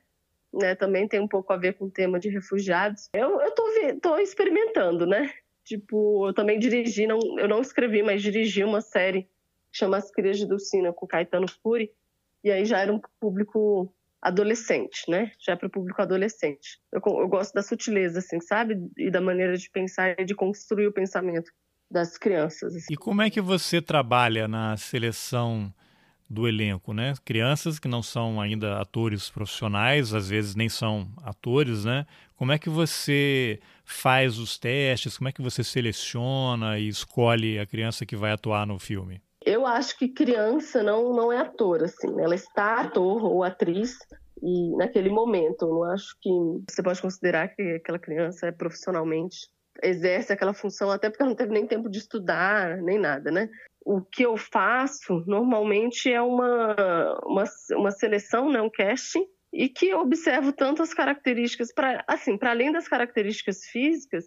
Né? 0.53 0.75
Também 0.75 1.07
tem 1.07 1.19
um 1.19 1.27
pouco 1.27 1.51
a 1.53 1.57
ver 1.57 1.73
com 1.73 1.85
o 1.85 1.91
tema 1.91 2.19
de 2.19 2.29
refugiados. 2.29 3.09
Eu, 3.13 3.39
eu 3.41 3.51
tô, 3.51 3.63
tô 4.01 4.17
experimentando, 4.17 5.05
né? 5.05 5.31
Tipo, 5.63 6.27
eu 6.27 6.33
também 6.33 6.57
dirigi, 6.57 7.05
não, 7.05 7.19
eu 7.37 7.47
não 7.47 7.61
escrevi, 7.61 8.01
mas 8.01 8.21
dirigi 8.21 8.63
uma 8.63 8.81
série 8.81 9.23
que 9.71 9.77
chama 9.77 9.97
As 9.97 10.09
Crias 10.11 10.37
de 10.37 10.47
Dulcina, 10.47 10.91
com 10.91 11.05
Caetano 11.05 11.47
Furi, 11.47 11.91
e 12.43 12.49
aí 12.49 12.65
já 12.65 12.79
era 12.79 12.91
um 12.91 12.99
público 13.19 13.93
adolescente, 14.21 15.03
né? 15.07 15.31
Já 15.39 15.55
para 15.55 15.67
o 15.67 15.69
público 15.69 16.01
adolescente. 16.01 16.79
Eu, 16.91 17.01
eu, 17.05 17.27
gosto 17.27 17.53
da 17.53 17.61
sutileza, 17.61 18.19
assim, 18.19 18.39
sabe? 18.39 18.75
E 18.97 19.09
da 19.09 19.21
maneira 19.21 19.55
de 19.55 19.69
pensar 19.69 20.19
e 20.19 20.25
de 20.25 20.35
construir 20.35 20.87
o 20.87 20.91
pensamento 20.91 21.51
das 21.89 22.17
crianças. 22.17 22.75
Assim. 22.75 22.93
E 22.93 22.97
como 22.97 23.21
é 23.21 23.29
que 23.29 23.41
você 23.41 23.81
trabalha 23.81 24.47
na 24.47 24.75
seleção 24.77 25.73
do 26.29 26.47
elenco, 26.47 26.93
né? 26.93 27.13
Crianças 27.25 27.79
que 27.79 27.87
não 27.87 28.03
são 28.03 28.39
ainda 28.39 28.79
atores 28.79 29.29
profissionais, 29.29 30.13
às 30.13 30.29
vezes 30.29 30.55
nem 30.55 30.69
são 30.69 31.07
atores, 31.23 31.85
né? 31.85 32.05
Como 32.35 32.51
é 32.51 32.59
que 32.59 32.69
você 32.69 33.59
faz 33.83 34.37
os 34.37 34.57
testes? 34.57 35.17
Como 35.17 35.27
é 35.27 35.31
que 35.31 35.41
você 35.41 35.63
seleciona 35.63 36.77
e 36.77 36.87
escolhe 36.87 37.59
a 37.59 37.65
criança 37.65 38.05
que 38.05 38.15
vai 38.15 38.31
atuar 38.31 38.67
no 38.67 38.77
filme? 38.77 39.21
Eu 39.43 39.65
acho 39.65 39.97
que 39.97 40.07
criança 40.07 40.83
não 40.83 41.13
não 41.13 41.31
é 41.31 41.39
ator, 41.39 41.83
assim. 41.83 42.21
Ela 42.21 42.35
está 42.35 42.81
ator 42.81 43.23
ou 43.23 43.43
atriz 43.43 43.97
e 44.41 44.75
naquele 44.77 45.09
momento. 45.09 45.63
Eu 45.63 45.69
não 45.69 45.83
acho 45.85 46.15
que 46.21 46.29
você 46.69 46.83
pode 46.83 47.01
considerar 47.01 47.47
que 47.49 47.61
aquela 47.73 47.99
criança 47.99 48.47
é 48.47 48.51
profissionalmente 48.51 49.49
exerce 49.81 50.33
aquela 50.33 50.53
função, 50.53 50.91
até 50.91 51.09
porque 51.09 51.21
ela 51.21 51.29
não 51.29 51.37
teve 51.37 51.53
nem 51.53 51.65
tempo 51.65 51.89
de 51.89 51.99
estudar, 51.99 52.77
nem 52.77 52.99
nada, 52.99 53.31
né? 53.31 53.49
O 53.81 54.01
que 54.01 54.23
eu 54.23 54.37
faço 54.37 55.23
normalmente 55.25 56.11
é 56.11 56.21
uma, 56.21 56.75
uma, 57.25 57.43
uma 57.71 57.91
seleção, 57.91 58.49
né, 58.51 58.61
um 58.61 58.69
casting, 58.69 59.25
e 59.51 59.67
que 59.67 59.93
observo 59.93 60.51
tanto 60.51 60.81
as 60.83 60.93
características, 60.93 61.73
para 61.73 62.03
assim, 62.07 62.37
para 62.37 62.51
além 62.51 62.71
das 62.71 62.87
características 62.87 63.65
físicas, 63.65 64.25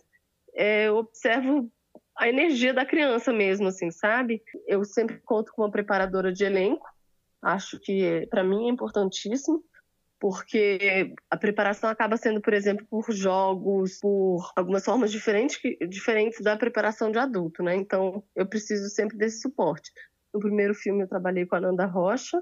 é, 0.54 0.88
eu 0.88 0.96
observo 0.96 1.70
a 2.18 2.28
energia 2.28 2.74
da 2.74 2.84
criança 2.84 3.32
mesmo, 3.32 3.68
assim, 3.68 3.90
sabe? 3.90 4.42
Eu 4.66 4.84
sempre 4.84 5.20
conto 5.20 5.52
com 5.52 5.62
uma 5.62 5.70
preparadora 5.70 6.32
de 6.32 6.44
elenco, 6.44 6.86
acho 7.40 7.78
que 7.80 8.26
para 8.30 8.44
mim 8.44 8.66
é 8.66 8.70
importantíssimo 8.70 9.62
porque 10.22 11.16
a 11.28 11.37
preparação 11.37 11.90
acaba 11.90 12.16
sendo, 12.16 12.40
por 12.40 12.54
exemplo, 12.54 12.87
por 12.88 13.11
jogos, 13.11 13.98
por 13.98 14.52
algumas 14.54 14.85
formas 14.85 15.11
diferentes, 15.11 15.58
diferentes 15.88 16.40
da 16.40 16.56
preparação 16.56 17.11
de 17.11 17.18
adulto, 17.18 17.61
né? 17.61 17.74
Então, 17.74 18.22
eu 18.37 18.46
preciso 18.46 18.88
sempre 18.88 19.18
desse 19.18 19.40
suporte. 19.40 19.90
No 20.32 20.38
primeiro 20.38 20.76
filme, 20.76 21.02
eu 21.02 21.08
trabalhei 21.08 21.44
com 21.44 21.56
a 21.56 21.61
Nanda 21.61 21.87
Rocha, 21.87 22.40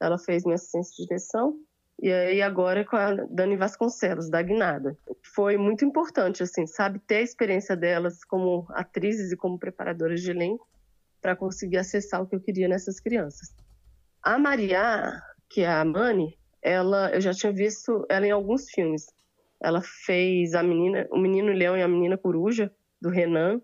ela 0.00 0.16
fez 0.16 0.44
minha 0.44 0.54
assistência 0.54 0.94
de 0.96 1.08
direção, 1.08 1.58
e 2.00 2.10
aí 2.10 2.40
agora 2.40 2.86
com 2.86 2.96
a 2.96 3.12
Dani 3.28 3.54
Vasconcelos, 3.54 4.30
da 4.30 4.40
Guinada. 4.40 4.96
Foi 5.34 5.58
muito 5.58 5.84
importante, 5.84 6.42
assim, 6.42 6.66
sabe, 6.66 7.00
ter 7.00 7.16
a 7.16 7.20
experiência 7.22 7.76
delas 7.76 8.24
como 8.24 8.66
atrizes 8.70 9.30
e 9.30 9.36
como 9.36 9.58
preparadoras 9.58 10.22
de 10.22 10.30
elenco 10.30 10.66
para 11.20 11.36
conseguir 11.36 11.76
acessar 11.76 12.22
o 12.22 12.26
que 12.26 12.34
eu 12.34 12.40
queria 12.40 12.66
nessas 12.66 12.98
crianças. 12.98 13.54
A 14.22 14.38
Maria, 14.38 15.20
que 15.50 15.60
é 15.60 15.68
a 15.68 15.84
Mani, 15.84 16.39
ela, 16.62 17.10
eu 17.14 17.20
já 17.20 17.32
tinha 17.32 17.52
visto 17.52 18.04
ela 18.08 18.26
em 18.26 18.30
alguns 18.30 18.70
filmes. 18.70 19.06
Ela 19.62 19.82
fez 19.82 20.54
a 20.54 20.62
menina, 20.62 21.06
o 21.10 21.18
menino 21.18 21.52
leão 21.52 21.76
e 21.76 21.82
a 21.82 21.88
menina 21.88 22.16
coruja 22.16 22.72
do 23.00 23.10
Renan. 23.10 23.60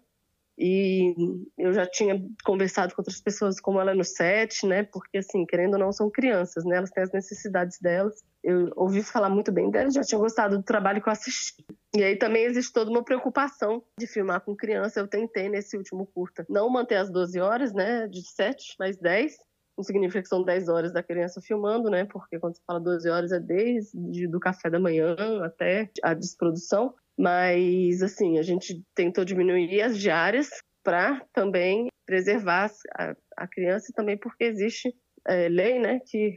E 0.58 1.14
eu 1.58 1.74
já 1.74 1.86
tinha 1.86 2.18
conversado 2.42 2.94
com 2.94 3.02
outras 3.02 3.20
pessoas 3.20 3.60
como 3.60 3.78
ela 3.78 3.94
no 3.94 4.04
set, 4.04 4.66
né? 4.66 4.84
Porque 4.84 5.18
assim, 5.18 5.44
querendo 5.44 5.74
ou 5.74 5.80
não, 5.80 5.92
são 5.92 6.10
crianças, 6.10 6.64
né? 6.64 6.78
Elas 6.78 6.90
têm 6.90 7.02
as 7.02 7.12
necessidades 7.12 7.78
delas. 7.78 8.24
Eu 8.42 8.70
ouvi 8.74 9.02
falar 9.02 9.28
muito 9.28 9.52
bem 9.52 9.70
dela, 9.70 9.90
já 9.90 10.00
tinha 10.00 10.18
gostado 10.18 10.56
do 10.56 10.62
trabalho 10.62 11.02
que 11.02 11.08
eu 11.08 11.12
assisti. 11.12 11.62
E 11.94 12.02
aí 12.02 12.16
também 12.16 12.44
existe 12.44 12.72
toda 12.72 12.90
uma 12.90 13.04
preocupação 13.04 13.82
de 13.98 14.06
filmar 14.06 14.40
com 14.40 14.56
criança. 14.56 15.00
Eu 15.00 15.06
tentei 15.06 15.50
nesse 15.50 15.76
último 15.76 16.06
curta 16.06 16.46
não 16.48 16.70
manter 16.70 16.96
as 16.96 17.10
12 17.10 17.38
horas, 17.38 17.74
né? 17.74 18.08
De 18.08 18.22
7, 18.22 18.76
mais 18.78 18.96
10 18.96 19.36
não 19.76 19.84
significa 19.84 20.22
que 20.22 20.28
são 20.28 20.42
10 20.42 20.68
horas 20.68 20.92
da 20.92 21.02
criança 21.02 21.40
filmando, 21.40 21.90
né? 21.90 22.04
Porque 22.04 22.38
quando 22.38 22.56
você 22.56 22.62
fala 22.66 22.80
12 22.80 23.08
horas 23.08 23.32
é 23.32 23.38
desde 23.38 24.26
do 24.26 24.40
café 24.40 24.70
da 24.70 24.80
manhã 24.80 25.14
até 25.44 25.90
a 26.02 26.14
desprodução. 26.14 26.94
Mas, 27.18 28.02
assim, 28.02 28.38
a 28.38 28.42
gente 28.42 28.82
tentou 28.94 29.24
diminuir 29.24 29.80
as 29.82 29.98
diárias 29.98 30.48
para 30.82 31.24
também 31.32 31.88
preservar 32.06 32.70
a, 32.96 33.14
a, 33.36 33.48
criança 33.48 33.90
e 33.90 33.94
também 33.94 34.16
porque 34.16 34.44
existe 34.44 34.94
é, 35.26 35.48
lei, 35.48 35.78
né? 35.78 36.00
Que, 36.06 36.36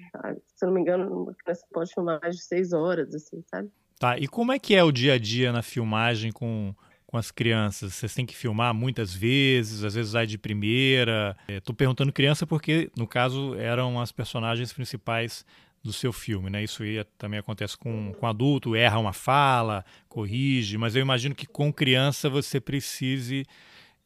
se 0.55 0.65
eu 0.65 0.67
não 0.67 0.73
me 0.73 0.81
engano, 0.81 1.29
a 1.29 1.43
criança 1.43 1.65
pode 1.71 1.93
filmar 1.93 2.19
mais 2.21 2.35
de 2.35 2.43
6 2.43 2.73
horas, 2.73 3.13
assim, 3.13 3.43
sabe? 3.47 3.69
Tá, 3.99 4.17
e 4.17 4.27
como 4.27 4.51
é 4.51 4.59
que 4.59 4.75
é 4.75 4.83
o 4.83 4.91
dia 4.91 5.13
a 5.13 5.19
dia 5.19 5.51
na 5.51 5.61
filmagem 5.61 6.31
com 6.31 6.73
com 7.09 7.17
as 7.17 7.31
crianças? 7.31 7.95
Vocês 7.95 8.13
têm 8.13 8.23
que 8.23 8.35
filmar 8.35 8.71
muitas 8.71 9.15
vezes, 9.15 9.83
às 9.83 9.95
vezes 9.95 10.11
vai 10.11 10.27
de 10.27 10.37
primeira. 10.37 11.35
Estou 11.47 11.73
é, 11.73 11.75
perguntando 11.75 12.13
criança 12.13 12.45
porque, 12.45 12.91
no 12.95 13.07
caso, 13.07 13.55
eram 13.55 13.99
as 13.99 14.11
personagens 14.11 14.71
principais 14.71 15.43
do 15.83 15.91
seu 15.91 16.13
filme, 16.13 16.51
né? 16.51 16.63
Isso 16.63 16.85
ia, 16.85 17.03
também 17.17 17.39
acontece 17.39 17.75
com, 17.75 18.13
com 18.13 18.27
adulto, 18.27 18.75
erra 18.75 18.99
uma 18.99 19.11
fala, 19.11 19.83
corrige, 20.07 20.77
mas 20.77 20.95
eu 20.95 21.01
imagino 21.01 21.33
que 21.33 21.47
com 21.47 21.73
criança 21.73 22.29
você 22.29 22.61
precise 22.61 23.43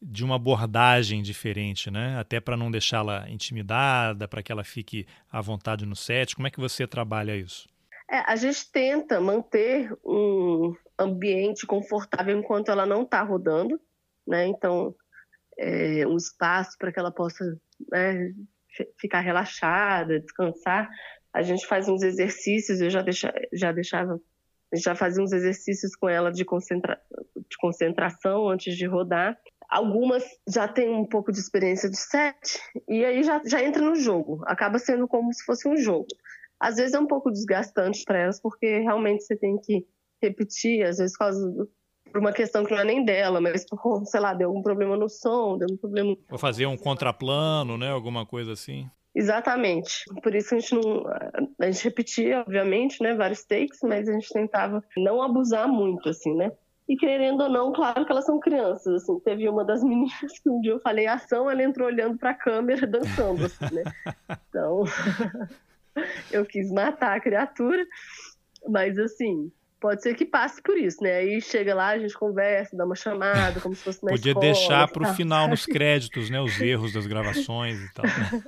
de 0.02 0.24
uma 0.24 0.36
abordagem 0.36 1.22
diferente, 1.22 1.92
né? 1.92 2.18
Até 2.18 2.39
para 2.39 2.56
não 2.56 2.72
deixá-la 2.72 3.30
intimidada, 3.30 4.30
para 4.30 4.42
que 4.42 4.52
ela 4.52 4.63
fique 4.63 5.06
à 5.30 5.42
vontade 5.42 5.86
no 5.86 5.96
set. 5.96 6.38
Como 6.38 6.48
é 6.48 6.52
que 6.52 6.60
você 6.60 6.88
trabalha 6.88 7.36
isso? 7.36 7.68
É, 8.10 8.20
a 8.32 8.36
gente 8.38 8.72
tenta 8.72 9.20
manter 9.20 9.92
um 10.06 10.74
ambiente 10.97 11.65
confortável 11.65 12.38
enquanto 12.38 12.69
ela 12.69 12.86
não 12.86 13.03
está 13.03 13.21
rodando, 13.21 13.79
né? 14.27 14.47
Então, 14.47 14.95
é, 15.58 16.06
um 16.08 16.17
espaço 16.17 16.77
para 16.77 16.91
que 16.91 16.99
ela 16.99 17.12
possa 17.12 17.43
né, 17.91 18.32
ficar 18.99 19.19
relaxada, 19.19 20.19
descansar. 20.19 20.89
A 21.34 21.41
gente 21.41 21.65
faz 21.65 21.88
uns 21.88 22.03
exercícios, 22.03 22.82
eu 22.82 22.89
já, 22.89 23.01
deixa, 23.01 23.34
já 23.51 23.71
deixava, 23.71 24.19
já 24.73 24.95
fazia 24.95 25.23
uns 25.23 25.32
exercícios 25.32 25.95
com 25.95 26.08
ela 26.08 26.32
de, 26.32 26.45
concentra, 26.45 26.99
de 27.36 27.58
concentração 27.58 28.49
antes 28.49 28.75
de 28.75 28.86
rodar. 28.86 29.38
Algumas 29.69 30.23
já 30.47 30.67
têm 30.67 30.89
um 30.89 31.06
pouco 31.06 31.32
de 31.32 31.39
experiência 31.39 31.89
de 31.89 31.97
set, 31.97 32.60
e 32.88 33.03
aí 33.03 33.23
já, 33.23 33.41
já 33.43 33.63
entra 33.63 33.82
no 33.82 33.95
jogo. 33.95 34.43
Acaba 34.45 34.77
sendo 34.77 35.08
como 35.08 35.34
se 35.34 35.43
fosse 35.43 35.67
um 35.67 35.77
jogo. 35.77 36.08
Às 36.60 36.75
vezes 36.75 36.93
é 36.93 36.99
um 36.99 37.08
pouco 37.08 37.32
desgastante 37.32 38.03
para 38.06 38.19
elas, 38.19 38.39
porque 38.39 38.79
realmente 38.79 39.23
você 39.23 39.36
tem 39.36 39.58
que 39.58 39.86
repetir, 40.27 40.86
às 40.86 40.97
vezes 40.97 41.13
por, 41.13 41.25
causa 41.25 41.67
por 42.12 42.19
uma 42.19 42.31
questão 42.31 42.63
que 42.63 42.71
não 42.71 42.79
é 42.79 42.83
nem 42.83 43.03
dela, 43.03 43.41
mas 43.41 43.65
por, 43.65 44.05
sei 44.05 44.19
lá, 44.19 44.33
deu 44.33 44.49
algum 44.49 44.62
problema 44.62 44.95
no 44.95 45.09
som, 45.09 45.57
deu 45.57 45.67
um 45.71 45.77
problema. 45.77 46.15
Ou 46.31 46.38
fazer 46.38 46.65
um 46.65 46.77
contraplano, 46.77 47.77
né? 47.77 47.89
Alguma 47.89 48.25
coisa 48.25 48.53
assim. 48.53 48.89
Exatamente. 49.15 50.05
Por 50.21 50.33
isso 50.33 50.55
a 50.55 50.59
gente 50.59 50.73
não. 50.73 51.05
A 51.59 51.71
gente 51.71 51.83
repetia, 51.83 52.41
obviamente, 52.41 53.01
né? 53.01 53.13
Vários 53.13 53.43
takes, 53.43 53.79
mas 53.83 54.09
a 54.09 54.13
gente 54.13 54.31
tentava 54.33 54.83
não 54.97 55.21
abusar 55.21 55.67
muito, 55.67 56.09
assim, 56.09 56.36
né? 56.36 56.51
E 56.88 56.97
querendo 56.97 57.41
ou 57.41 57.49
não, 57.49 57.71
claro 57.71 58.05
que 58.05 58.12
elas 58.12 58.25
são 58.25 58.39
crianças. 58.39 59.03
Assim, 59.03 59.19
teve 59.19 59.47
uma 59.47 59.63
das 59.63 59.81
meninas 59.86 60.39
que 60.41 60.49
um 60.49 60.59
dia 60.62 60.71
eu 60.71 60.79
falei 60.79 61.07
ação, 61.07 61.49
ela 61.49 61.63
entrou 61.63 61.88
olhando 61.88 62.17
para 62.17 62.31
a 62.31 62.36
câmera 62.36 62.88
dançando, 62.88 63.45
assim, 63.45 63.73
né? 63.73 63.83
Então. 64.49 64.83
eu 66.31 66.45
quis 66.45 66.71
matar 66.71 67.15
a 67.15 67.19
criatura, 67.19 67.86
mas 68.67 68.97
assim, 68.97 69.51
pode 69.84 70.02
ser 70.02 70.15
que 70.15 70.24
passe 70.24 70.62
por 70.62 70.78
isso, 70.78 71.04
né? 71.04 71.15
Aí 71.15 71.41
chega 71.41 71.76
lá, 71.76 71.89
a 71.89 72.00
gente 72.00 72.17
conversa, 72.17 72.74
dá 72.74 72.86
uma 72.86 72.96
chamada, 72.96 73.60
como 73.60 73.76
se 73.76 73.84
fosse 73.84 74.02
na 74.02 74.12
Podia 74.12 74.32
escola. 74.32 74.46
Podia 74.46 74.54
deixar 74.54 74.88
para 74.88 75.12
o 75.12 75.13
final 75.13 75.50
nos 75.50 75.65
créditos, 75.67 76.30
né? 76.30 76.39
Os 76.39 76.58
erros 76.62 76.93
das 76.93 77.06
gravações 77.06 77.82
e 77.82 77.93
tal. 77.93 78.06
Né? 78.06 78.43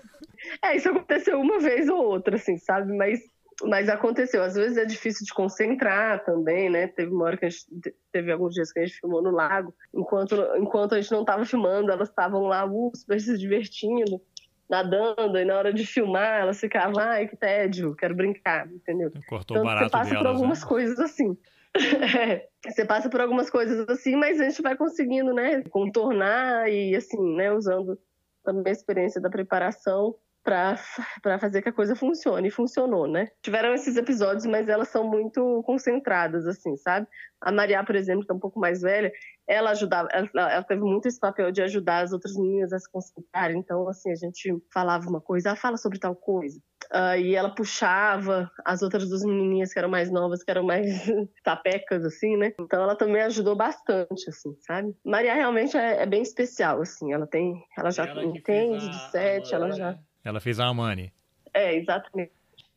É, 0.63 0.77
isso 0.77 0.87
aconteceu 0.87 1.37
uma 1.41 1.59
vez 1.59 1.89
ou 1.89 2.01
outra, 2.01 2.37
assim, 2.37 2.57
sabe? 2.57 2.95
Mas, 2.95 3.19
mas 3.63 3.89
aconteceu. 3.89 4.43
Às 4.43 4.55
vezes 4.55 4.77
é 4.77 4.85
difícil 4.85 5.25
de 5.25 5.33
concentrar 5.33 6.23
também, 6.23 6.69
né? 6.69 6.87
Teve 6.87 7.11
uma 7.11 7.25
hora 7.25 7.35
que 7.35 7.45
a 7.45 7.49
gente 7.49 7.65
teve 8.13 8.31
alguns 8.31 8.53
dias 8.53 8.71
que 8.71 8.79
a 8.79 8.85
gente 8.85 8.97
filmou 9.01 9.21
no 9.21 9.31
lago. 9.31 9.75
Enquanto, 9.93 10.35
enquanto 10.55 10.95
a 10.95 11.01
gente 11.01 11.11
não 11.11 11.21
estava 11.21 11.43
filmando, 11.43 11.91
elas 11.91 12.07
estavam 12.07 12.43
lá, 12.43 12.65
uh, 12.65 12.91
super 12.95 13.19
se 13.19 13.37
divertindo 13.37 14.21
nadando, 14.69 15.37
e 15.37 15.45
na 15.45 15.57
hora 15.57 15.73
de 15.73 15.85
filmar, 15.85 16.41
elas 16.41 16.59
ficavam, 16.59 16.99
ai, 16.99 17.27
que 17.27 17.35
tédio, 17.35 17.95
quero 17.95 18.15
brincar, 18.15 18.67
entendeu? 18.67 19.11
Cortou 19.27 19.57
então, 19.57 19.69
você 19.69 19.89
passa 19.89 20.09
delas, 20.09 20.23
por 20.23 20.27
algumas 20.27 20.61
né? 20.61 20.67
coisas 20.67 20.99
assim. 20.99 21.37
É, 21.77 22.47
você 22.65 22.85
passa 22.85 23.09
por 23.09 23.19
algumas 23.19 23.49
coisas 23.49 23.85
assim, 23.89 24.15
mas 24.15 24.39
a 24.39 24.47
gente 24.47 24.61
vai 24.61 24.77
conseguindo, 24.77 25.33
né, 25.33 25.61
contornar 25.63 26.71
e 26.71 26.95
assim, 26.95 27.35
né, 27.35 27.51
usando 27.51 27.99
também 28.45 28.71
a 28.71 28.71
experiência 28.71 29.19
da 29.19 29.29
preparação 29.29 30.15
para 30.45 31.39
fazer 31.39 31.63
que 31.63 31.69
a 31.69 31.73
coisa 31.73 31.95
funcione. 31.95 32.47
E 32.47 32.51
funcionou, 32.51 33.07
né? 33.07 33.27
Tiveram 33.41 33.73
esses 33.73 33.97
episódios, 33.97 34.45
mas 34.45 34.69
elas 34.69 34.89
são 34.89 35.03
muito 35.03 35.63
concentradas, 35.65 36.45
assim, 36.45 36.77
sabe? 36.77 37.07
A 37.41 37.51
Maria, 37.51 37.83
por 37.83 37.95
exemplo, 37.95 38.25
que 38.25 38.31
é 38.31 38.35
um 38.35 38.39
pouco 38.39 38.59
mais 38.59 38.81
velha, 38.81 39.11
ela 39.47 39.71
ajudava, 39.71 40.07
ela, 40.11 40.29
ela, 40.33 40.63
teve 40.63 40.81
muito 40.81 41.07
esse 41.07 41.19
papel 41.19 41.51
de 41.51 41.61
ajudar 41.61 42.03
as 42.03 42.13
outras 42.13 42.35
meninas 42.35 42.71
a 42.71 42.79
se 42.79 42.89
concentrarem. 42.91 43.57
Então, 43.57 43.87
assim, 43.89 44.11
a 44.11 44.15
gente 44.15 44.55
falava 44.73 45.07
uma 45.09 45.21
coisa, 45.21 45.51
ah, 45.51 45.55
fala 45.55 45.77
sobre 45.77 45.99
tal 45.99 46.15
coisa. 46.15 46.59
Uh, 46.93 47.17
e 47.17 47.35
ela 47.35 47.53
puxava 47.53 48.49
as 48.63 48.83
outras 48.83 49.09
duas 49.09 49.23
menininhas 49.23 49.73
que 49.73 49.79
eram 49.79 49.89
mais 49.89 50.11
novas, 50.11 50.43
que 50.43 50.51
eram 50.51 50.63
mais 50.63 50.85
tapecas, 51.43 52.05
assim, 52.05 52.37
né? 52.37 52.53
Então 52.59 52.81
ela 52.81 52.95
também 52.95 53.23
ajudou 53.23 53.55
bastante, 53.55 54.29
assim, 54.29 54.55
sabe? 54.61 54.95
Maria 55.03 55.33
realmente 55.33 55.75
é, 55.75 56.03
é 56.03 56.05
bem 56.05 56.21
especial, 56.21 56.81
assim. 56.81 57.11
Ela 57.11 57.25
tem, 57.25 57.55
ela 57.77 57.89
já 57.89 58.05
ela 58.05 58.23
entende 58.23 58.87
de 58.87 59.11
sete, 59.11 59.53
ela 59.53 59.71
já. 59.71 59.97
Ela 60.25 60.39
fez 60.39 60.59
a 60.59 60.65
Amani. 60.65 61.13
É, 61.53 61.75
exatamente. 61.75 62.31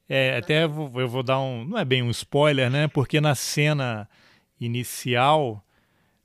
É, 0.06 0.36
até 0.36 0.64
eu 0.64 0.68
vou, 0.68 1.22
dar 1.22 1.40
um, 1.40 1.64
não 1.64 1.78
é 1.78 1.84
bem 1.84 2.02
um 2.02 2.10
spoiler, 2.10 2.70
né? 2.70 2.86
Porque 2.88 3.20
na 3.20 3.34
cena 3.34 4.08
inicial 4.60 5.64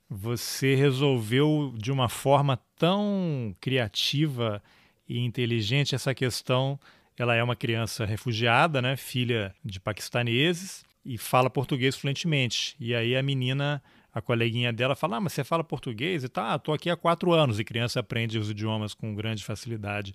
você 0.08 0.74
resolveu 0.74 1.74
de 1.76 1.90
uma 1.90 2.08
forma 2.08 2.58
tão 2.76 3.54
criativa 3.60 4.62
e 5.08 5.18
inteligente 5.18 5.94
essa 5.94 6.14
questão. 6.14 6.78
Ela 7.16 7.34
é 7.34 7.42
uma 7.42 7.56
criança 7.56 8.04
refugiada, 8.04 8.82
né, 8.82 8.96
filha 8.96 9.54
de 9.64 9.80
paquistaneses 9.80 10.84
e 11.04 11.16
fala 11.16 11.48
português 11.48 11.96
fluentemente. 11.96 12.76
E 12.80 12.94
aí 12.94 13.16
a 13.16 13.22
menina, 13.22 13.82
a 14.12 14.20
coleguinha 14.20 14.72
dela, 14.72 14.94
fala: 14.94 15.16
ah, 15.16 15.20
mas 15.20 15.32
você 15.32 15.44
fala 15.44 15.62
português? 15.62 16.24
E 16.24 16.28
tá, 16.28 16.54
ah, 16.54 16.58
tô 16.58 16.72
aqui 16.72 16.90
há 16.90 16.96
quatro 16.96 17.32
anos. 17.32 17.60
E 17.60 17.64
criança 17.64 18.00
aprende 18.00 18.38
os 18.38 18.50
idiomas 18.50 18.94
com 18.94 19.14
grande 19.14 19.44
facilidade 19.44 20.14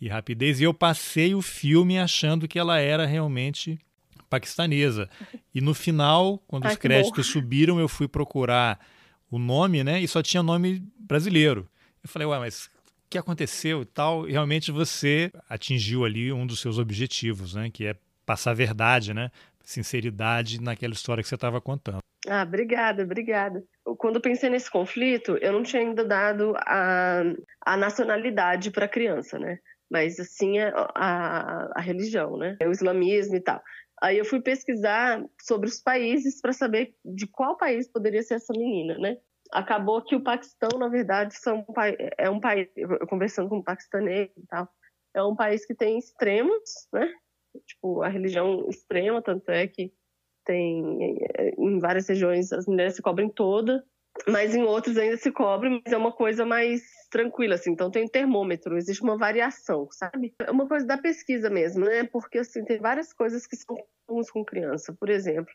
e 0.00 0.08
rapidez. 0.08 0.60
E 0.60 0.64
eu 0.64 0.74
passei 0.74 1.34
o 1.34 1.42
filme 1.42 1.98
achando 1.98 2.46
que 2.46 2.58
ela 2.58 2.78
era 2.78 3.06
realmente 3.06 3.78
paquistanesa. 4.28 5.08
E 5.54 5.60
no 5.60 5.74
final, 5.74 6.42
quando 6.46 6.66
Ai, 6.66 6.72
os 6.72 6.78
créditos 6.78 7.26
subiram, 7.26 7.78
eu 7.78 7.88
fui 7.88 8.08
procurar 8.08 8.78
o 9.30 9.38
nome, 9.38 9.82
né? 9.82 10.00
E 10.00 10.08
só 10.08 10.22
tinha 10.22 10.42
nome 10.42 10.82
brasileiro. 10.98 11.68
Eu 12.02 12.08
falei, 12.08 12.26
ué, 12.28 12.38
mas 12.38 12.66
o 12.66 12.70
que 13.10 13.18
aconteceu 13.18 13.82
e 13.82 13.86
tal? 13.86 14.28
E 14.28 14.32
realmente 14.32 14.70
você 14.70 15.32
atingiu 15.48 16.04
ali 16.04 16.32
um 16.32 16.46
dos 16.46 16.60
seus 16.60 16.78
objetivos, 16.78 17.54
né? 17.54 17.70
Que 17.70 17.86
é 17.86 17.96
passar 18.24 18.54
verdade, 18.54 19.14
né? 19.14 19.30
Sinceridade 19.64 20.60
naquela 20.60 20.92
história 20.92 21.22
que 21.22 21.28
você 21.28 21.34
estava 21.34 21.60
contando. 21.60 21.98
Ah, 22.28 22.42
obrigada, 22.42 23.04
obrigada. 23.04 23.62
Quando 23.98 24.16
eu 24.16 24.20
pensei 24.20 24.50
nesse 24.50 24.70
conflito, 24.70 25.38
eu 25.40 25.52
não 25.52 25.62
tinha 25.62 25.82
ainda 25.82 26.04
dado 26.04 26.54
a, 26.56 27.22
a 27.64 27.76
nacionalidade 27.76 28.70
para 28.70 28.86
a 28.86 28.88
criança, 28.88 29.38
né? 29.38 29.58
Mas 29.90 30.18
assim 30.18 30.58
a, 30.58 30.70
a, 30.94 31.72
a 31.76 31.80
religião, 31.80 32.36
né? 32.36 32.56
O 32.62 32.70
islamismo 32.70 33.36
e 33.36 33.40
tal. 33.40 33.62
Aí 34.02 34.18
eu 34.18 34.24
fui 34.24 34.40
pesquisar 34.40 35.24
sobre 35.40 35.68
os 35.68 35.80
países 35.80 36.40
para 36.40 36.52
saber 36.52 36.94
de 37.04 37.26
qual 37.26 37.56
país 37.56 37.90
poderia 37.90 38.22
ser 38.22 38.34
essa 38.34 38.52
menina, 38.52 38.98
né? 38.98 39.16
Acabou 39.52 40.02
que 40.02 40.16
o 40.16 40.22
Paquistão, 40.22 40.78
na 40.78 40.88
verdade, 40.88 41.34
são, 41.38 41.64
é 42.18 42.28
um 42.28 42.40
país, 42.40 42.68
conversando 43.08 43.48
com 43.48 43.58
um 43.58 43.62
paquistanês 43.62 44.28
e 44.36 44.46
tal, 44.48 44.68
é 45.14 45.22
um 45.22 45.36
país 45.36 45.64
que 45.64 45.74
tem 45.74 45.98
extremos, 45.98 46.88
né? 46.92 47.10
Tipo, 47.64 48.02
a 48.02 48.08
religião 48.08 48.68
extrema, 48.68 49.22
tanto 49.22 49.50
é 49.50 49.66
que 49.66 49.92
tem 50.44 51.18
em 51.58 51.78
várias 51.78 52.08
regiões 52.08 52.52
as 52.52 52.66
mulheres 52.66 52.94
se 52.94 53.02
cobrem 53.02 53.28
toda, 53.28 53.84
mas 54.28 54.54
em 54.54 54.62
outros 54.62 54.96
ainda 54.96 55.16
se 55.16 55.30
cobrem, 55.30 55.80
mas 55.84 55.92
é 55.92 55.96
uma 55.96 56.12
coisa 56.12 56.44
mais 56.44 56.82
tranquila, 57.10 57.54
assim. 57.54 57.72
Então 57.72 57.90
tem 57.90 58.06
termômetro, 58.06 58.76
existe 58.76 59.02
uma 59.02 59.16
variação, 59.16 59.88
sabe? 59.90 60.34
É 60.40 60.50
uma 60.50 60.68
coisa 60.68 60.86
da 60.86 60.98
pesquisa 60.98 61.50
mesmo, 61.50 61.84
né? 61.84 62.04
Porque, 62.04 62.38
assim, 62.38 62.64
tem 62.64 62.78
várias 62.78 63.12
coisas 63.12 63.46
que 63.46 63.56
são 63.56 63.76
comuns 64.06 64.30
com 64.30 64.44
criança. 64.44 64.94
Por 64.98 65.08
exemplo, 65.08 65.52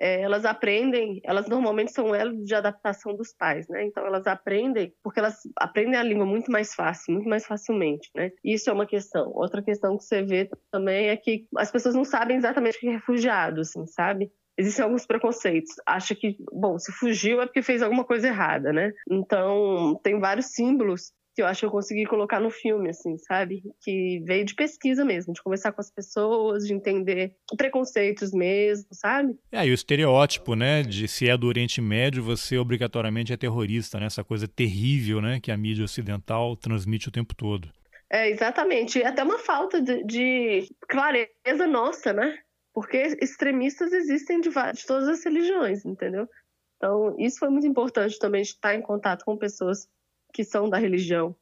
é, 0.00 0.20
elas 0.20 0.44
aprendem, 0.44 1.20
elas 1.24 1.48
normalmente 1.48 1.92
são 1.92 2.14
elo 2.14 2.44
de 2.44 2.54
adaptação 2.54 3.16
dos 3.16 3.32
pais, 3.32 3.66
né? 3.68 3.84
Então 3.84 4.06
elas 4.06 4.26
aprendem, 4.26 4.94
porque 5.02 5.18
elas 5.18 5.40
aprendem 5.56 5.96
a 5.96 6.02
língua 6.02 6.24
muito 6.24 6.52
mais 6.52 6.72
fácil, 6.72 7.14
muito 7.14 7.28
mais 7.28 7.44
facilmente, 7.44 8.08
né? 8.14 8.30
Isso 8.44 8.70
é 8.70 8.72
uma 8.72 8.86
questão. 8.86 9.32
Outra 9.34 9.62
questão 9.62 9.96
que 9.96 10.04
você 10.04 10.22
vê 10.22 10.48
também 10.70 11.08
é 11.08 11.16
que 11.16 11.46
as 11.56 11.70
pessoas 11.70 11.96
não 11.96 12.04
sabem 12.04 12.36
exatamente 12.36 12.76
o 12.76 12.80
que 12.80 12.88
é 12.88 12.92
refugiado, 12.92 13.60
assim, 13.60 13.84
sabe? 13.86 14.30
Existem 14.58 14.84
alguns 14.84 15.06
preconceitos. 15.06 15.74
Acha 15.86 16.14
que, 16.14 16.36
bom, 16.52 16.78
se 16.78 16.92
fugiu 16.92 17.40
é 17.40 17.46
porque 17.46 17.62
fez 17.62 17.80
alguma 17.80 18.04
coisa 18.04 18.26
errada, 18.26 18.72
né? 18.72 18.92
Então, 19.08 19.98
tem 20.02 20.18
vários 20.18 20.46
símbolos 20.46 21.12
que 21.38 21.42
eu 21.42 21.46
acho 21.46 21.60
que 21.60 21.66
eu 21.66 21.70
consegui 21.70 22.04
colocar 22.04 22.40
no 22.40 22.50
filme, 22.50 22.90
assim, 22.90 23.16
sabe? 23.18 23.62
Que 23.80 24.20
veio 24.26 24.44
de 24.44 24.56
pesquisa 24.56 25.04
mesmo, 25.04 25.32
de 25.32 25.40
conversar 25.40 25.70
com 25.70 25.80
as 25.80 25.88
pessoas, 25.88 26.64
de 26.64 26.74
entender 26.74 27.36
preconceitos 27.56 28.32
mesmo, 28.32 28.88
sabe? 28.90 29.38
É, 29.52 29.64
e 29.64 29.70
o 29.70 29.74
estereótipo, 29.74 30.56
né, 30.56 30.82
de 30.82 31.06
se 31.06 31.30
é 31.30 31.36
do 31.36 31.46
Oriente 31.46 31.80
Médio, 31.80 32.24
você 32.24 32.58
obrigatoriamente 32.58 33.32
é 33.32 33.36
terrorista, 33.36 34.00
né? 34.00 34.06
Essa 34.06 34.24
coisa 34.24 34.48
terrível, 34.48 35.20
né, 35.20 35.38
que 35.38 35.52
a 35.52 35.56
mídia 35.56 35.84
ocidental 35.84 36.56
transmite 36.56 37.08
o 37.08 37.12
tempo 37.12 37.32
todo. 37.36 37.70
É, 38.10 38.28
exatamente. 38.28 38.98
E 38.98 39.04
até 39.04 39.22
uma 39.22 39.38
falta 39.38 39.80
de, 39.80 40.02
de 40.02 40.68
clareza 40.88 41.68
nossa, 41.68 42.12
né? 42.12 42.36
Porque 42.78 43.18
extremistas 43.20 43.92
existem 43.92 44.40
de, 44.40 44.50
de 44.50 44.86
todas 44.86 45.08
as 45.08 45.24
religiões, 45.24 45.84
entendeu? 45.84 46.28
Então, 46.76 47.12
isso 47.18 47.40
foi 47.40 47.48
muito 47.48 47.66
importante 47.66 48.16
também, 48.20 48.40
estar 48.40 48.72
em 48.72 48.80
contato 48.80 49.24
com 49.24 49.36
pessoas 49.36 49.88
que 50.32 50.44
são 50.44 50.70
da 50.70 50.78
religião, 50.78 51.34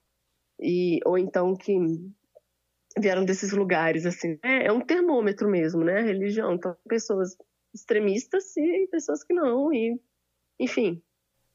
e, 0.58 0.98
ou 1.04 1.18
então 1.18 1.54
que 1.54 1.76
vieram 2.98 3.22
desses 3.22 3.52
lugares, 3.52 4.06
assim. 4.06 4.38
É, 4.42 4.68
é 4.68 4.72
um 4.72 4.80
termômetro 4.80 5.46
mesmo, 5.46 5.84
né, 5.84 5.98
a 5.98 6.02
religião. 6.02 6.54
Então, 6.54 6.74
pessoas 6.88 7.36
extremistas 7.74 8.56
e 8.56 8.88
pessoas 8.90 9.22
que 9.22 9.34
não, 9.34 9.70
e, 9.74 10.00
enfim. 10.58 11.02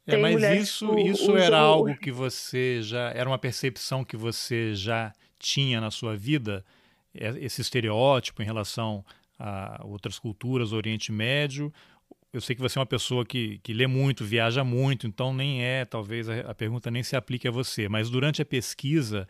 É, 0.05 0.15
mas 0.15 0.43
isso, 0.61 0.95
isso 0.99 1.35
era 1.35 1.57
algo 1.57 1.97
que 1.97 2.11
você 2.11 2.83
já. 2.83 3.09
Era 3.15 3.27
uma 3.27 3.39
percepção 3.39 4.05
que 4.05 4.15
você 4.15 4.75
já 4.75 5.11
tinha 5.39 5.81
na 5.81 5.89
sua 5.89 6.15
vida? 6.15 6.63
É, 7.15 7.29
esse 7.43 7.61
estereótipo 7.61 8.43
em 8.43 8.45
relação 8.45 9.03
a 9.41 9.81
outras 9.83 10.19
culturas, 10.19 10.71
Oriente 10.71 11.11
Médio. 11.11 11.73
Eu 12.31 12.39
sei 12.39 12.55
que 12.55 12.61
você 12.61 12.77
é 12.77 12.79
uma 12.79 12.85
pessoa 12.85 13.25
que, 13.25 13.59
que 13.59 13.73
lê 13.73 13.87
muito, 13.87 14.23
viaja 14.23 14.63
muito, 14.63 15.07
então 15.07 15.33
nem 15.33 15.63
é, 15.65 15.83
talvez 15.83 16.29
a, 16.29 16.51
a 16.51 16.55
pergunta 16.55 16.91
nem 16.91 17.03
se 17.03 17.15
aplique 17.15 17.47
a 17.47 17.51
você. 17.51 17.89
Mas 17.89 18.09
durante 18.09 18.41
a 18.41 18.45
pesquisa, 18.45 19.27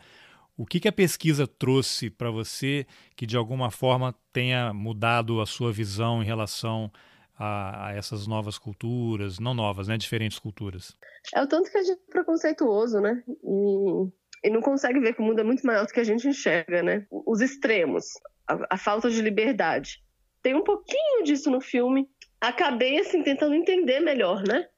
o 0.56 0.66
que, 0.66 0.78
que 0.78 0.86
a 0.86 0.92
pesquisa 0.92 1.46
trouxe 1.46 2.10
para 2.10 2.30
você 2.30 2.86
que 3.16 3.26
de 3.26 3.36
alguma 3.36 3.70
forma 3.70 4.14
tenha 4.32 4.72
mudado 4.72 5.40
a 5.40 5.46
sua 5.46 5.72
visão 5.72 6.22
em 6.22 6.26
relação 6.26 6.92
a, 7.36 7.88
a, 7.88 7.94
essas 7.94 8.26
novas 8.26 8.58
culturas, 8.58 9.38
não 9.40 9.54
novas, 9.54 9.88
né, 9.88 9.96
diferentes 9.96 10.38
culturas? 10.38 10.94
É 11.34 11.42
o 11.42 11.46
tanto 11.46 11.72
que 11.72 11.78
a 11.78 11.82
gente 11.82 11.98
é 12.08 12.12
preconceituoso, 12.12 13.00
né? 13.00 13.22
E, 13.26 14.48
e 14.48 14.50
não 14.50 14.60
consegue 14.60 15.00
ver 15.00 15.14
que 15.14 15.22
o 15.22 15.24
mundo 15.24 15.40
é 15.40 15.44
muito 15.44 15.66
maior 15.66 15.86
do 15.86 15.92
que 15.92 16.00
a 16.00 16.04
gente 16.04 16.28
enxerga, 16.28 16.82
né? 16.82 17.06
Os 17.10 17.40
extremos 17.40 18.04
a, 18.46 18.74
a 18.74 18.76
falta 18.76 19.10
de 19.10 19.20
liberdade. 19.20 20.01
Tem 20.42 20.54
um 20.54 20.64
pouquinho 20.64 21.24
disso 21.24 21.50
no 21.50 21.60
filme. 21.60 22.08
Acabei 22.40 22.98
assim 22.98 23.22
tentando 23.22 23.54
entender 23.54 24.00
melhor, 24.00 24.42
né? 24.42 24.68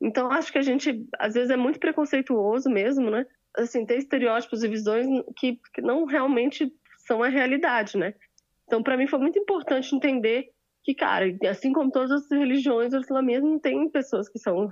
Então 0.00 0.30
acho 0.32 0.50
que 0.50 0.58
a 0.58 0.62
gente 0.62 1.06
às 1.18 1.34
vezes 1.34 1.50
é 1.50 1.56
muito 1.56 1.78
preconceituoso 1.78 2.70
mesmo, 2.70 3.10
né? 3.10 3.26
Assim, 3.54 3.84
tem 3.84 3.98
estereótipos 3.98 4.62
e 4.62 4.68
visões 4.68 5.06
que, 5.36 5.60
que 5.74 5.82
não 5.82 6.04
realmente 6.04 6.72
são 6.98 7.22
a 7.22 7.28
realidade, 7.28 7.98
né? 7.98 8.14
Então 8.66 8.82
para 8.82 8.96
mim 8.96 9.06
foi 9.06 9.18
muito 9.18 9.38
importante 9.38 9.94
entender 9.94 10.50
que, 10.90 10.94
cara, 10.94 11.26
assim 11.48 11.72
como 11.72 11.90
todas 11.90 12.10
as 12.10 12.30
religiões, 12.30 12.92
o 12.92 12.98
islamismo 12.98 13.60
tem 13.60 13.88
pessoas 13.88 14.28
que 14.28 14.38
são 14.38 14.68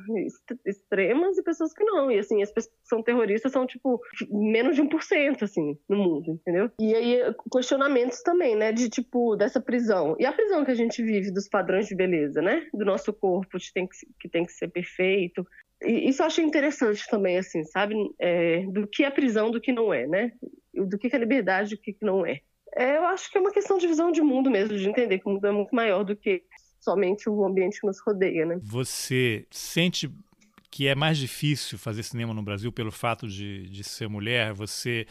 extremas 0.66 1.38
e 1.38 1.42
pessoas 1.42 1.72
que 1.72 1.84
não. 1.84 2.10
E, 2.10 2.18
assim, 2.18 2.42
as 2.42 2.50
pessoas 2.50 2.74
que 2.74 2.88
são 2.88 3.02
terroristas 3.02 3.52
são, 3.52 3.66
tipo, 3.66 4.00
menos 4.30 4.74
de 4.74 4.82
1%, 4.82 5.42
assim, 5.42 5.78
no 5.88 5.96
mundo, 5.96 6.32
entendeu? 6.32 6.70
E 6.80 6.94
aí, 6.94 7.34
questionamentos 7.52 8.22
também, 8.22 8.56
né, 8.56 8.72
de, 8.72 8.88
tipo, 8.88 9.36
dessa 9.36 9.60
prisão. 9.60 10.16
E 10.18 10.26
a 10.26 10.32
prisão 10.32 10.64
que 10.64 10.72
a 10.72 10.74
gente 10.74 11.02
vive 11.02 11.32
dos 11.32 11.48
padrões 11.48 11.86
de 11.86 11.94
beleza, 11.94 12.42
né? 12.42 12.66
Do 12.74 12.84
nosso 12.84 13.12
corpo, 13.12 13.58
que 13.58 13.72
tem 13.72 13.86
que, 13.86 13.96
que, 14.20 14.28
tem 14.28 14.44
que 14.44 14.52
ser 14.52 14.68
perfeito. 14.68 15.46
E 15.82 16.08
isso 16.08 16.22
eu 16.22 16.26
achei 16.26 16.44
interessante 16.44 17.06
também, 17.08 17.38
assim, 17.38 17.62
sabe? 17.64 17.94
É, 18.20 18.62
do 18.66 18.88
que 18.88 19.04
é 19.04 19.10
prisão, 19.10 19.50
do 19.50 19.60
que 19.60 19.72
não 19.72 19.94
é, 19.94 20.06
né? 20.06 20.32
Do 20.74 20.98
que 20.98 21.14
é 21.14 21.18
liberdade, 21.18 21.76
do 21.76 21.80
que 21.80 21.96
não 22.02 22.26
é. 22.26 22.40
É, 22.76 22.96
eu 22.96 23.06
acho 23.06 23.30
que 23.30 23.38
é 23.38 23.40
uma 23.40 23.52
questão 23.52 23.78
de 23.78 23.86
visão 23.86 24.10
de 24.10 24.20
mundo 24.20 24.50
mesmo, 24.50 24.76
de 24.76 24.88
entender 24.88 25.18
que 25.18 25.28
o 25.28 25.32
mundo 25.32 25.46
é 25.46 25.52
muito 25.52 25.74
maior 25.74 26.04
do 26.04 26.14
que 26.14 26.42
somente 26.80 27.28
o 27.28 27.44
ambiente 27.44 27.80
que 27.80 27.86
nos 27.86 28.00
rodeia, 28.00 28.46
né? 28.46 28.58
Você 28.62 29.46
sente 29.50 30.10
que 30.70 30.86
é 30.86 30.94
mais 30.94 31.18
difícil 31.18 31.78
fazer 31.78 32.02
cinema 32.02 32.34
no 32.34 32.42
Brasil 32.42 32.72
pelo 32.72 32.92
fato 32.92 33.26
de, 33.26 33.68
de 33.68 33.82
ser 33.82 34.08
mulher? 34.08 34.52
Você, 34.52 35.06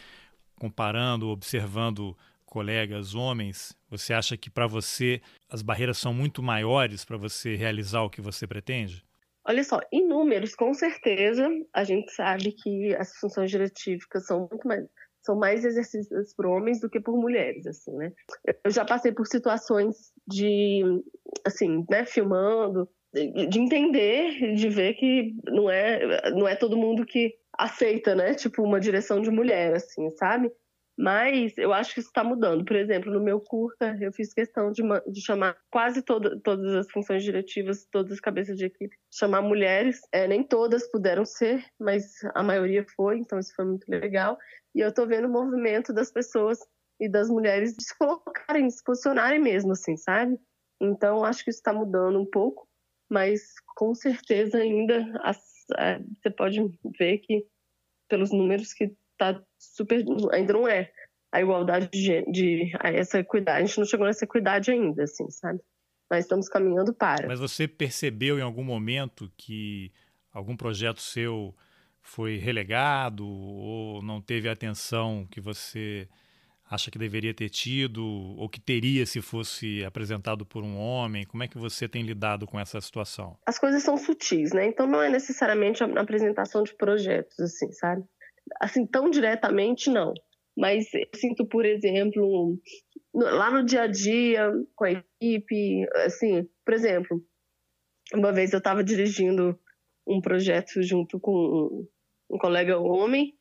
comparando, 0.58 1.28
observando 1.28 2.16
colegas 2.46 3.14
homens, 3.14 3.76
você 3.90 4.14
acha 4.14 4.36
que 4.36 4.48
para 4.48 4.66
você 4.66 5.20
as 5.50 5.60
barreiras 5.60 5.98
são 5.98 6.14
muito 6.14 6.42
maiores 6.42 7.04
para 7.04 7.16
você 7.16 7.54
realizar 7.54 8.02
o 8.02 8.10
que 8.10 8.20
você 8.20 8.46
pretende? 8.46 9.04
Olha 9.44 9.64
só, 9.64 9.80
em 9.92 10.06
números, 10.06 10.54
com 10.54 10.74
certeza, 10.74 11.48
a 11.72 11.84
gente 11.84 12.10
sabe 12.12 12.52
que 12.52 12.94
as 12.96 13.16
funções 13.16 13.50
diretivas 13.50 14.26
são 14.26 14.48
muito 14.50 14.66
mais 14.66 14.84
são 15.28 15.36
mais 15.36 15.62
exercidas 15.62 16.32
por 16.32 16.46
homens 16.46 16.80
do 16.80 16.88
que 16.88 16.98
por 16.98 17.14
mulheres, 17.18 17.66
assim, 17.66 17.92
né? 17.92 18.12
Eu 18.64 18.70
já 18.70 18.82
passei 18.82 19.12
por 19.12 19.26
situações 19.26 20.10
de, 20.26 20.82
assim, 21.44 21.84
né, 21.90 22.06
filmando, 22.06 22.88
de 23.12 23.60
entender, 23.60 24.54
de 24.54 24.68
ver 24.70 24.94
que 24.94 25.34
não 25.44 25.68
é, 25.68 26.30
não 26.30 26.48
é 26.48 26.56
todo 26.56 26.78
mundo 26.78 27.04
que 27.04 27.34
aceita, 27.58 28.14
né, 28.14 28.32
tipo, 28.32 28.62
uma 28.62 28.80
direção 28.80 29.20
de 29.20 29.30
mulher, 29.30 29.74
assim, 29.74 30.08
sabe? 30.12 30.50
Mas 30.98 31.56
eu 31.56 31.72
acho 31.72 31.94
que 31.94 32.00
isso 32.00 32.08
está 32.08 32.24
mudando. 32.24 32.64
Por 32.64 32.74
exemplo, 32.74 33.12
no 33.12 33.22
meu 33.22 33.40
curta, 33.40 33.96
eu 34.00 34.12
fiz 34.12 34.34
questão 34.34 34.72
de, 34.72 34.82
de 35.06 35.20
chamar 35.24 35.56
quase 35.70 36.02
todo, 36.02 36.40
todas 36.40 36.74
as 36.74 36.90
funções 36.90 37.22
diretivas, 37.22 37.86
todas 37.92 38.10
as 38.10 38.20
cabeças 38.20 38.56
de 38.56 38.64
equipe, 38.64 38.96
chamar 39.14 39.40
mulheres. 39.40 40.00
É, 40.10 40.26
nem 40.26 40.42
todas 40.42 40.90
puderam 40.90 41.24
ser, 41.24 41.64
mas 41.78 42.14
a 42.34 42.42
maioria 42.42 42.84
foi, 42.96 43.18
então 43.18 43.38
isso 43.38 43.54
foi 43.54 43.64
muito 43.64 43.88
legal. 43.88 44.36
E 44.74 44.80
eu 44.80 44.88
estou 44.88 45.06
vendo 45.06 45.28
o 45.28 45.32
movimento 45.32 45.92
das 45.92 46.10
pessoas 46.10 46.58
e 47.00 47.08
das 47.08 47.30
mulheres 47.30 47.76
se 47.78 47.96
colocarem, 47.96 48.68
se 48.68 48.82
posicionarem 48.82 49.38
mesmo, 49.38 49.70
assim, 49.70 49.96
sabe? 49.96 50.36
Então, 50.80 51.24
acho 51.24 51.44
que 51.44 51.50
isso 51.50 51.60
está 51.60 51.72
mudando 51.72 52.20
um 52.20 52.26
pouco, 52.26 52.66
mas 53.08 53.54
com 53.76 53.94
certeza 53.94 54.58
ainda 54.58 55.04
as, 55.22 55.38
é, 55.78 56.00
você 56.20 56.28
pode 56.28 56.58
ver 56.98 57.18
que, 57.18 57.46
pelos 58.08 58.32
números, 58.32 58.72
que 58.72 58.92
tá 59.18 59.42
super. 59.58 60.04
Ainda 60.32 60.52
não 60.52 60.66
é 60.66 60.90
a 61.32 61.42
igualdade 61.42 61.88
de, 61.92 62.24
de 62.30 62.72
essa 62.82 63.18
equidade. 63.18 63.62
A 63.62 63.66
gente 63.66 63.78
não 63.78 63.86
chegou 63.86 64.06
nessa 64.06 64.24
equidade 64.24 64.70
ainda, 64.70 65.02
assim, 65.02 65.28
sabe? 65.30 65.60
Mas 66.10 66.24
estamos 66.24 66.48
caminhando 66.48 66.94
para. 66.94 67.26
Mas 67.26 67.40
você 67.40 67.68
percebeu 67.68 68.38
em 68.38 68.42
algum 68.42 68.64
momento 68.64 69.30
que 69.36 69.92
algum 70.32 70.56
projeto 70.56 71.02
seu 71.02 71.54
foi 72.00 72.38
relegado 72.38 73.26
ou 73.26 74.02
não 74.02 74.22
teve 74.22 74.48
a 74.48 74.52
atenção 74.52 75.26
que 75.30 75.40
você 75.40 76.08
acha 76.70 76.90
que 76.90 76.98
deveria 76.98 77.32
ter 77.32 77.48
tido 77.48 78.04
ou 78.04 78.48
que 78.48 78.60
teria 78.60 79.04
se 79.06 79.20
fosse 79.20 79.84
apresentado 79.84 80.44
por 80.46 80.62
um 80.62 80.78
homem? 80.78 81.26
Como 81.26 81.42
é 81.42 81.48
que 81.48 81.58
você 81.58 81.88
tem 81.88 82.02
lidado 82.02 82.46
com 82.46 82.58
essa 82.58 82.80
situação? 82.80 83.38
As 83.46 83.58
coisas 83.58 83.82
são 83.82 83.96
sutis, 83.96 84.52
né? 84.52 84.66
Então 84.66 84.86
não 84.86 85.02
é 85.02 85.10
necessariamente 85.10 85.82
a 85.82 85.86
apresentação 86.00 86.62
de 86.62 86.74
projetos, 86.74 87.38
assim, 87.40 87.70
sabe? 87.72 88.04
Assim, 88.60 88.86
tão 88.86 89.10
diretamente, 89.10 89.90
não. 89.90 90.12
Mas 90.56 90.92
eu 90.92 91.06
sinto, 91.14 91.46
por 91.46 91.64
exemplo, 91.64 92.58
lá 93.14 93.50
no 93.50 93.64
dia 93.64 93.82
a 93.82 93.86
dia, 93.86 94.50
com 94.74 94.84
a 94.84 94.90
equipe, 94.90 95.86
assim, 96.04 96.48
por 96.64 96.74
exemplo, 96.74 97.24
uma 98.12 98.32
vez 98.32 98.52
eu 98.52 98.58
estava 98.58 98.82
dirigindo 98.82 99.58
um 100.06 100.20
projeto 100.20 100.82
junto 100.82 101.20
com 101.20 101.86
um 102.30 102.38
colega 102.38 102.78
homem, 102.78 103.34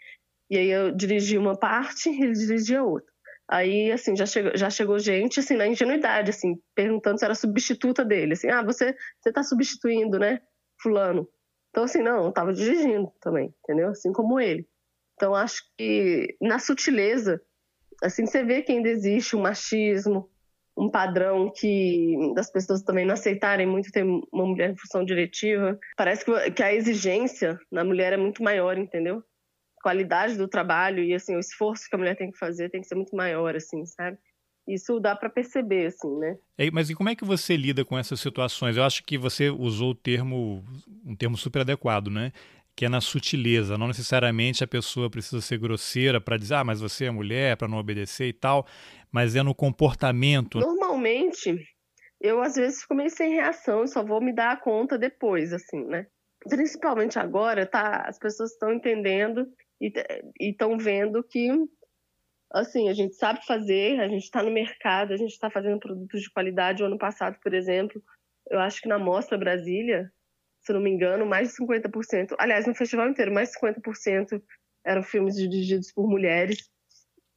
e 0.50 0.58
aí 0.58 0.70
eu 0.70 0.96
dirigi 0.96 1.38
uma 1.38 1.58
parte, 1.58 2.10
ele 2.22 2.34
dirigia 2.34 2.84
outra. 2.84 3.12
Aí, 3.50 3.92
assim, 3.92 4.16
já 4.16 4.26
chegou, 4.26 4.52
já 4.56 4.70
chegou 4.70 5.00
gente, 5.00 5.40
assim, 5.40 5.56
na 5.56 5.68
ingenuidade, 5.68 6.32
assim, 6.32 6.62
perguntando 6.76 7.18
se 7.18 7.26
era 7.26 7.34
substituta 7.34 8.04
dele, 8.04 8.34
assim, 8.34 8.50
ah, 8.50 8.62
você, 8.62 8.94
você 9.20 9.32
tá 9.32 9.42
substituindo, 9.42 10.20
né, 10.20 10.42
fulano. 10.82 11.28
Então, 11.70 11.86
assim, 11.86 12.02
não, 12.02 12.26
eu 12.26 12.32
tava 12.32 12.54
dirigindo 12.54 13.12
também, 13.22 13.54
entendeu? 13.64 13.90
Assim 13.90 14.12
como 14.12 14.40
ele. 14.40 14.68
Então, 15.18 15.36
acho 15.36 15.64
que 15.76 16.38
na 16.40 16.60
sutileza, 16.60 17.42
assim, 18.02 18.26
você 18.26 18.44
vê 18.44 18.62
que 18.62 18.72
ainda 18.72 18.88
existe 18.88 19.36
um 19.36 19.42
machismo, 19.42 20.30
um 20.78 20.92
padrão 20.92 21.52
que 21.52 22.16
das 22.36 22.52
pessoas 22.52 22.84
também 22.84 23.04
não 23.04 23.16
aceitarem 23.16 23.66
muito 23.66 23.92
ter 23.92 24.04
uma 24.04 24.46
mulher 24.46 24.70
em 24.70 24.78
função 24.78 25.04
diretiva. 25.04 25.78
Parece 25.98 26.24
que 26.54 26.62
a 26.62 26.74
exigência 26.74 27.60
na 27.72 27.84
mulher 27.84 28.14
é 28.14 28.18
muito 28.18 28.44
maior, 28.44 28.78
entendeu? 28.78 29.24
A 29.80 29.82
qualidade 29.82 30.38
do 30.38 30.48
trabalho 30.48 31.04
e 31.04 31.16
assim 31.16 31.36
o 31.36 31.40
esforço 31.40 31.90
que 31.90 31.96
a 31.96 31.98
mulher 31.98 32.16
tem 32.16 32.32
que 32.32 32.38
fazer 32.38 32.70
tem 32.70 32.82
que 32.82 32.88
ser 32.88 32.96
muito 32.96 33.16
maior, 33.16 33.56
assim, 33.56 33.84
sabe? 33.88 34.20
Isso 34.68 35.00
dá 35.00 35.16
para 35.16 35.30
perceber, 35.30 35.88
assim, 35.88 36.14
né? 36.20 36.36
É, 36.58 36.70
mas 36.70 36.90
e 36.90 36.96
como 36.96 37.08
é 37.08 37.16
que 37.16 37.24
você 37.24 37.56
lida 37.56 37.86
com 37.86 37.98
essas 37.98 38.20
situações? 38.20 38.76
Eu 38.76 38.84
acho 38.84 39.02
que 39.04 39.18
você 39.18 39.50
usou 39.50 39.92
o 39.92 39.96
termo, 39.96 40.62
um 41.06 41.16
termo 41.16 41.38
super 41.38 41.62
adequado, 41.62 42.10
né? 42.10 42.34
Que 42.78 42.86
é 42.86 42.90
na 42.90 43.02
sutileza. 43.02 43.76
Não 43.76 43.88
necessariamente 43.88 44.64
a 44.64 44.68
pessoa 44.68 45.10
precisa 45.10 45.42
ser 45.42 45.58
grosseira 45.58 46.22
para 46.22 46.38
dizer, 46.38 46.54
ah, 46.54 46.64
mas 46.64 46.80
você 46.80 47.06
é 47.06 47.12
mulher, 47.12 47.58
para 47.58 47.68
não 47.68 47.80
obedecer 47.80 48.28
e 48.28 48.34
tal, 48.34 48.68
mas 49.12 49.36
é 49.36 49.42
no 49.42 49.56
comportamento. 49.56 50.60
Normalmente, 50.60 51.58
eu 52.22 52.40
às 52.40 52.54
vezes 52.54 52.82
fico 52.82 52.94
meio 52.94 53.10
sem 53.10 53.34
reação 53.34 53.88
só 53.88 54.04
vou 54.04 54.22
me 54.22 54.32
dar 54.32 54.62
conta 54.62 54.96
depois, 54.96 55.54
assim, 55.54 55.84
né? 55.86 56.06
Principalmente 56.48 57.18
agora, 57.18 57.66
tá? 57.66 58.06
As 58.08 58.20
pessoas 58.20 58.52
estão 58.52 58.72
entendendo 58.72 59.48
e 59.82 59.92
estão 60.40 60.78
vendo 60.78 61.24
que, 61.24 61.50
assim, 62.54 62.90
a 62.90 62.94
gente 62.94 63.16
sabe 63.16 63.44
fazer, 63.44 64.00
a 64.00 64.08
gente 64.08 64.24
está 64.24 64.44
no 64.44 64.52
mercado, 64.52 65.14
a 65.14 65.18
gente 65.18 65.32
está 65.32 65.50
fazendo 65.50 65.80
produtos 65.80 66.22
de 66.22 66.30
qualidade. 66.30 66.84
O 66.84 66.86
ano 66.86 67.00
passado, 67.00 67.40
por 67.42 67.56
exemplo, 67.56 68.00
eu 68.52 68.60
acho 68.60 68.80
que 68.82 68.88
na 68.88 69.00
Mostra 69.00 69.36
Brasília, 69.36 70.12
se 70.68 70.74
não 70.74 70.82
me 70.82 70.92
engano, 70.92 71.26
mais 71.26 71.50
de 71.50 71.56
50%, 71.56 72.36
aliás, 72.38 72.68
no 72.68 72.76
festival 72.76 73.08
inteiro, 73.08 73.34
mais 73.34 73.50
de 73.50 73.60
50% 73.60 74.42
eram 74.86 75.02
filmes 75.02 75.36
dirigidos 75.36 75.94
por 75.94 76.08
mulheres. 76.08 76.70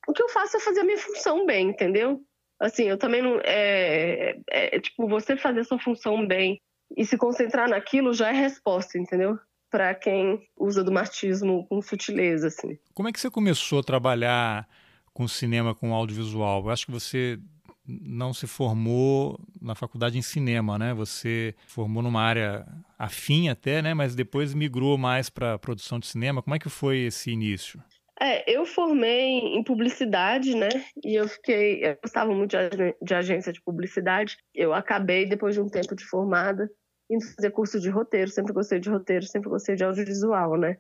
O 0.09 0.12
que 0.12 0.23
eu 0.23 0.29
faço 0.29 0.57
é 0.57 0.61
fazer 0.61 0.81
a 0.81 0.85
minha 0.85 0.99
função 0.99 1.47
bem, 1.47 1.69
entendeu? 1.69 2.21
Assim, 2.61 2.85
eu 2.85 2.99
também 2.99 3.23
não. 3.23 3.40
É, 3.45 4.37
é, 4.51 4.77
é 4.77 4.81
tipo, 4.81 5.09
você 5.09 5.37
fazer 5.37 5.64
sua 5.64 5.79
função 5.79 6.27
bem 6.27 6.61
e 6.97 7.07
se 7.07 7.16
concentrar 7.16 7.69
naquilo 7.69 8.12
já 8.12 8.31
é 8.31 8.33
resposta, 8.33 8.99
entendeu? 8.99 9.38
Para 9.71 9.95
quem 9.95 10.40
usa 10.59 10.83
do 10.83 10.90
machismo 10.90 11.66
com 11.69 11.81
sutileza, 11.81 12.49
assim. 12.49 12.77
Como 12.93 13.09
é 13.09 13.12
que 13.12 13.21
você 13.21 13.31
começou 13.31 13.79
a 13.79 13.85
trabalhar 13.85 14.69
com 15.14 15.29
cinema, 15.29 15.75
com 15.75 15.95
audiovisual? 15.95 16.64
Eu 16.64 16.71
acho 16.71 16.87
que 16.87 16.93
você 16.93 17.38
não 17.87 18.33
se 18.33 18.47
formou 18.47 19.38
na 19.61 19.75
faculdade 19.75 20.19
em 20.19 20.23
cinema, 20.23 20.79
né? 20.79 20.95
Você 20.95 21.55
formou 21.66 22.03
numa 22.03 22.23
área 22.23 22.66
afim 22.99 23.49
até, 23.49 23.83
né? 23.83 23.95
Mas 23.95 24.14
depois 24.14 24.55
migrou 24.55 24.97
mais 24.97 25.29
para 25.31 25.59
produção 25.59 25.99
de 25.99 26.07
cinema. 26.07 26.43
Como 26.43 26.55
é 26.55 26.59
que 26.59 26.69
foi 26.69 27.01
esse 27.01 27.31
início? 27.31 27.83
É, 28.21 28.51
eu 28.51 28.66
formei 28.66 29.38
em 29.38 29.64
publicidade, 29.64 30.55
né? 30.55 30.69
E 31.03 31.14
eu 31.14 31.27
fiquei, 31.27 31.83
eu 31.83 31.97
gostava 32.03 32.35
muito 32.35 32.55
de, 33.03 33.14
agência 33.14 33.53
de 33.53 33.62
publicidade. 33.62 34.37
Eu 34.55 34.75
acabei 34.75 35.27
depois 35.27 35.55
de 35.55 35.61
um 35.61 35.69
tempo 35.69 35.95
de 35.97 36.05
formada 36.05 36.71
indo 37.11 37.25
fazer 37.35 37.51
curso 37.51 37.81
de 37.81 37.88
roteiro. 37.88 38.31
Sempre 38.31 38.53
gostei 38.53 38.79
de 38.79 38.90
roteiro, 38.90 39.25
sempre 39.25 39.49
gostei 39.49 39.75
de 39.75 39.85
audiovisual, 39.85 40.57
né? 40.59 40.77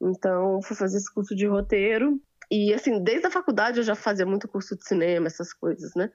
Então 0.00 0.60
fui 0.62 0.76
fazer 0.76 0.98
esse 0.98 1.12
curso 1.12 1.34
de 1.34 1.46
roteiro 1.46 2.20
e 2.50 2.72
assim, 2.74 3.02
desde 3.02 3.26
a 3.26 3.30
faculdade 3.30 3.78
eu 3.78 3.84
já 3.84 3.94
fazia 3.94 4.26
muito 4.26 4.48
curso 4.48 4.76
de 4.76 4.86
cinema, 4.86 5.26
essas 5.26 5.52
coisas, 5.52 5.94
né? 5.94 6.10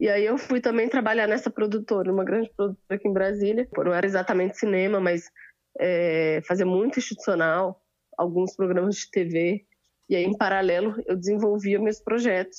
E 0.00 0.08
aí 0.08 0.24
eu 0.24 0.38
fui 0.38 0.60
também 0.60 0.88
trabalhar 0.88 1.26
nessa 1.26 1.50
produtora, 1.50 2.10
uma 2.10 2.24
grande 2.24 2.50
produtora 2.56 2.94
aqui 2.96 3.06
em 3.06 3.12
Brasília. 3.12 3.68
Não 3.76 3.92
era 3.92 4.06
exatamente 4.06 4.58
cinema, 4.58 4.98
mas 4.98 5.30
é, 5.78 6.40
fazia 6.46 6.64
muito 6.64 6.98
institucional, 6.98 7.82
alguns 8.16 8.56
programas 8.56 8.96
de 8.96 9.10
TV. 9.10 9.66
E 10.08 10.16
aí, 10.16 10.24
em 10.24 10.36
paralelo, 10.36 10.94
eu 11.06 11.16
desenvolvia 11.16 11.78
meus 11.78 12.00
projetos. 12.00 12.58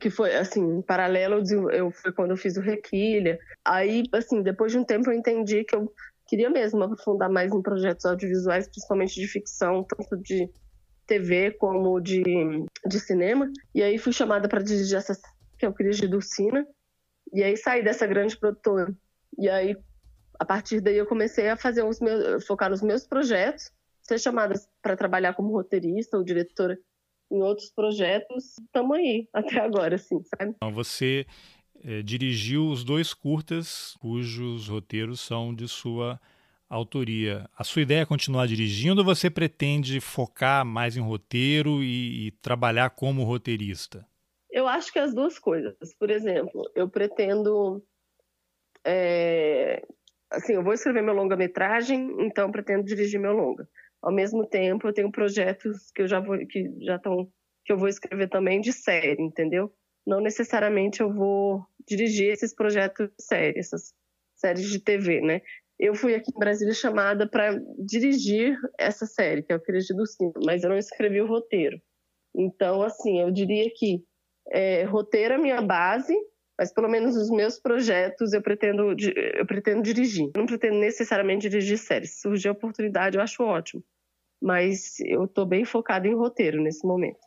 Que 0.00 0.10
foi, 0.10 0.34
assim, 0.36 0.60
em 0.60 0.82
paralelo, 0.82 1.42
eu, 1.50 1.70
eu 1.70 1.90
foi 1.90 2.12
quando 2.12 2.30
eu 2.30 2.36
fiz 2.36 2.56
o 2.56 2.60
Requilha. 2.60 3.38
Aí, 3.64 4.04
assim, 4.12 4.40
depois 4.40 4.70
de 4.70 4.78
um 4.78 4.84
tempo, 4.84 5.10
eu 5.10 5.14
entendi 5.14 5.64
que 5.64 5.74
eu 5.74 5.92
queria 6.28 6.48
mesmo 6.48 6.82
aprofundar 6.84 7.28
mais 7.28 7.52
em 7.52 7.62
projetos 7.62 8.06
audiovisuais, 8.06 8.68
principalmente 8.68 9.20
de 9.20 9.26
ficção, 9.26 9.84
tanto 9.84 10.16
de 10.22 10.48
TV 11.06 11.52
como 11.52 12.00
de, 12.00 12.22
de 12.86 13.00
cinema. 13.00 13.50
E 13.74 13.82
aí 13.82 13.98
fui 13.98 14.12
chamada 14.12 14.48
para 14.48 14.62
dirigir 14.62 14.96
essa 14.96 15.18
que 15.58 15.66
o 15.66 15.72
Cris 15.72 15.96
de 15.96 16.06
Dulcina, 16.06 16.66
e 17.32 17.42
aí 17.42 17.56
saí 17.56 17.82
dessa 17.82 18.06
grande 18.06 18.36
produtora. 18.36 18.94
E 19.38 19.48
aí, 19.48 19.76
a 20.38 20.44
partir 20.44 20.80
daí, 20.80 20.96
eu 20.96 21.06
comecei 21.06 21.48
a 21.48 21.56
fazer 21.56 21.82
os 21.82 22.00
meus, 22.00 22.46
focar 22.46 22.70
nos 22.70 22.82
meus 22.82 23.06
projetos, 23.06 23.70
ser 24.02 24.18
chamada 24.18 24.54
para 24.82 24.96
trabalhar 24.96 25.34
como 25.34 25.52
roteirista 25.52 26.16
ou 26.16 26.24
diretora 26.24 26.78
em 27.30 27.42
outros 27.42 27.70
projetos. 27.70 28.58
Estamos 28.58 28.96
aí 28.96 29.28
até 29.32 29.60
agora, 29.60 29.96
assim, 29.96 30.22
sabe? 30.24 30.54
Então, 30.56 30.72
você 30.72 31.26
é, 31.82 32.02
dirigiu 32.02 32.68
os 32.68 32.84
dois 32.84 33.12
curtas 33.12 33.94
cujos 33.98 34.68
roteiros 34.68 35.20
são 35.20 35.54
de 35.54 35.66
sua 35.68 36.20
autoria. 36.68 37.48
A 37.56 37.64
sua 37.64 37.82
ideia 37.82 38.00
é 38.00 38.06
continuar 38.06 38.46
dirigindo 38.46 39.00
ou 39.00 39.04
você 39.04 39.30
pretende 39.30 40.00
focar 40.00 40.64
mais 40.64 40.96
em 40.96 41.00
roteiro 41.00 41.82
e, 41.82 42.28
e 42.28 42.30
trabalhar 42.42 42.90
como 42.90 43.24
roteirista? 43.24 44.06
Eu 44.50 44.66
acho 44.66 44.92
que 44.92 44.98
as 44.98 45.14
duas 45.14 45.38
coisas. 45.38 45.76
Por 45.98 46.10
exemplo, 46.10 46.62
eu 46.74 46.88
pretendo. 46.88 47.84
É, 48.84 49.82
assim, 50.30 50.54
eu 50.54 50.62
vou 50.62 50.72
escrever 50.72 51.02
meu 51.02 51.14
longa-metragem, 51.14 52.16
então 52.20 52.50
pretendo 52.50 52.84
dirigir 52.84 53.20
meu 53.20 53.32
longa. 53.32 53.68
Ao 54.02 54.12
mesmo 54.12 54.46
tempo, 54.46 54.86
eu 54.86 54.92
tenho 54.92 55.10
projetos 55.10 55.90
que 55.92 56.02
eu 56.02 56.08
já 56.08 56.20
vou, 56.20 56.38
que 56.46 56.72
já 56.84 56.96
estão, 56.96 57.30
que 57.64 57.72
eu 57.72 57.78
vou 57.78 57.88
escrever 57.88 58.28
também 58.28 58.60
de 58.60 58.72
série, 58.72 59.20
entendeu? 59.20 59.72
Não 60.06 60.20
necessariamente 60.20 61.00
eu 61.00 61.12
vou 61.12 61.66
dirigir 61.86 62.30
esses 62.30 62.54
projetos 62.54 63.08
de 63.08 63.24
série, 63.24 63.58
essas 63.58 63.92
séries 64.36 64.70
de 64.70 64.78
TV, 64.78 65.20
né? 65.20 65.42
Eu 65.78 65.94
fui 65.94 66.14
aqui 66.14 66.30
em 66.34 66.38
Brasília 66.38 66.72
chamada 66.72 67.28
para 67.28 67.58
dirigir 67.78 68.58
essa 68.78 69.04
série, 69.06 69.42
que 69.42 69.52
é 69.52 69.56
o 69.56 69.60
Querido 69.60 69.94
do 69.94 70.06
Cinema, 70.06 70.40
mas 70.44 70.62
eu 70.62 70.70
não 70.70 70.78
escrevi 70.78 71.20
o 71.20 71.26
roteiro. 71.26 71.80
Então, 72.34 72.82
assim, 72.82 73.20
eu 73.20 73.30
diria 73.30 73.70
que 73.74 74.02
é, 74.50 74.84
roteiro 74.84 75.34
é 75.34 75.38
minha 75.38 75.60
base, 75.60 76.14
mas 76.58 76.72
pelo 76.72 76.88
menos 76.88 77.16
os 77.16 77.30
meus 77.30 77.58
projetos 77.58 78.32
eu 78.32 78.40
pretendo, 78.40 78.94
eu 79.34 79.46
pretendo 79.46 79.82
dirigir. 79.82 80.30
Não 80.34 80.46
pretendo 80.46 80.78
necessariamente 80.78 81.48
dirigir 81.48 81.78
séries. 81.78 82.14
Se 82.14 82.20
surgir 82.22 82.48
a 82.48 82.52
oportunidade, 82.52 83.16
eu 83.16 83.22
acho 83.22 83.42
ótimo. 83.42 83.84
Mas 84.40 84.98
eu 85.00 85.24
estou 85.24 85.44
bem 85.44 85.64
focada 85.64 86.06
em 86.06 86.14
roteiro 86.14 86.62
nesse 86.62 86.86
momento. 86.86 87.20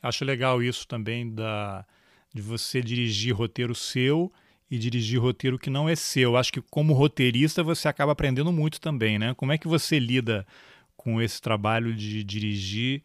Acho 0.00 0.24
legal 0.24 0.62
isso 0.62 0.86
também 0.86 1.32
da, 1.32 1.84
de 2.32 2.40
você 2.40 2.80
dirigir 2.80 3.34
roteiro 3.34 3.74
seu 3.74 4.32
e 4.70 4.78
dirigir 4.78 5.20
roteiro 5.20 5.58
que 5.58 5.70
não 5.70 5.88
é 5.88 5.96
seu. 5.96 6.36
Acho 6.36 6.52
que 6.52 6.62
como 6.62 6.92
roteirista 6.92 7.62
você 7.62 7.88
acaba 7.88 8.12
aprendendo 8.12 8.52
muito 8.52 8.80
também, 8.80 9.18
né? 9.18 9.34
Como 9.34 9.52
é 9.52 9.58
que 9.58 9.68
você 9.68 9.98
lida 9.98 10.46
com 10.96 11.22
esse 11.22 11.40
trabalho 11.40 11.94
de 11.94 12.22
dirigir 12.24 13.02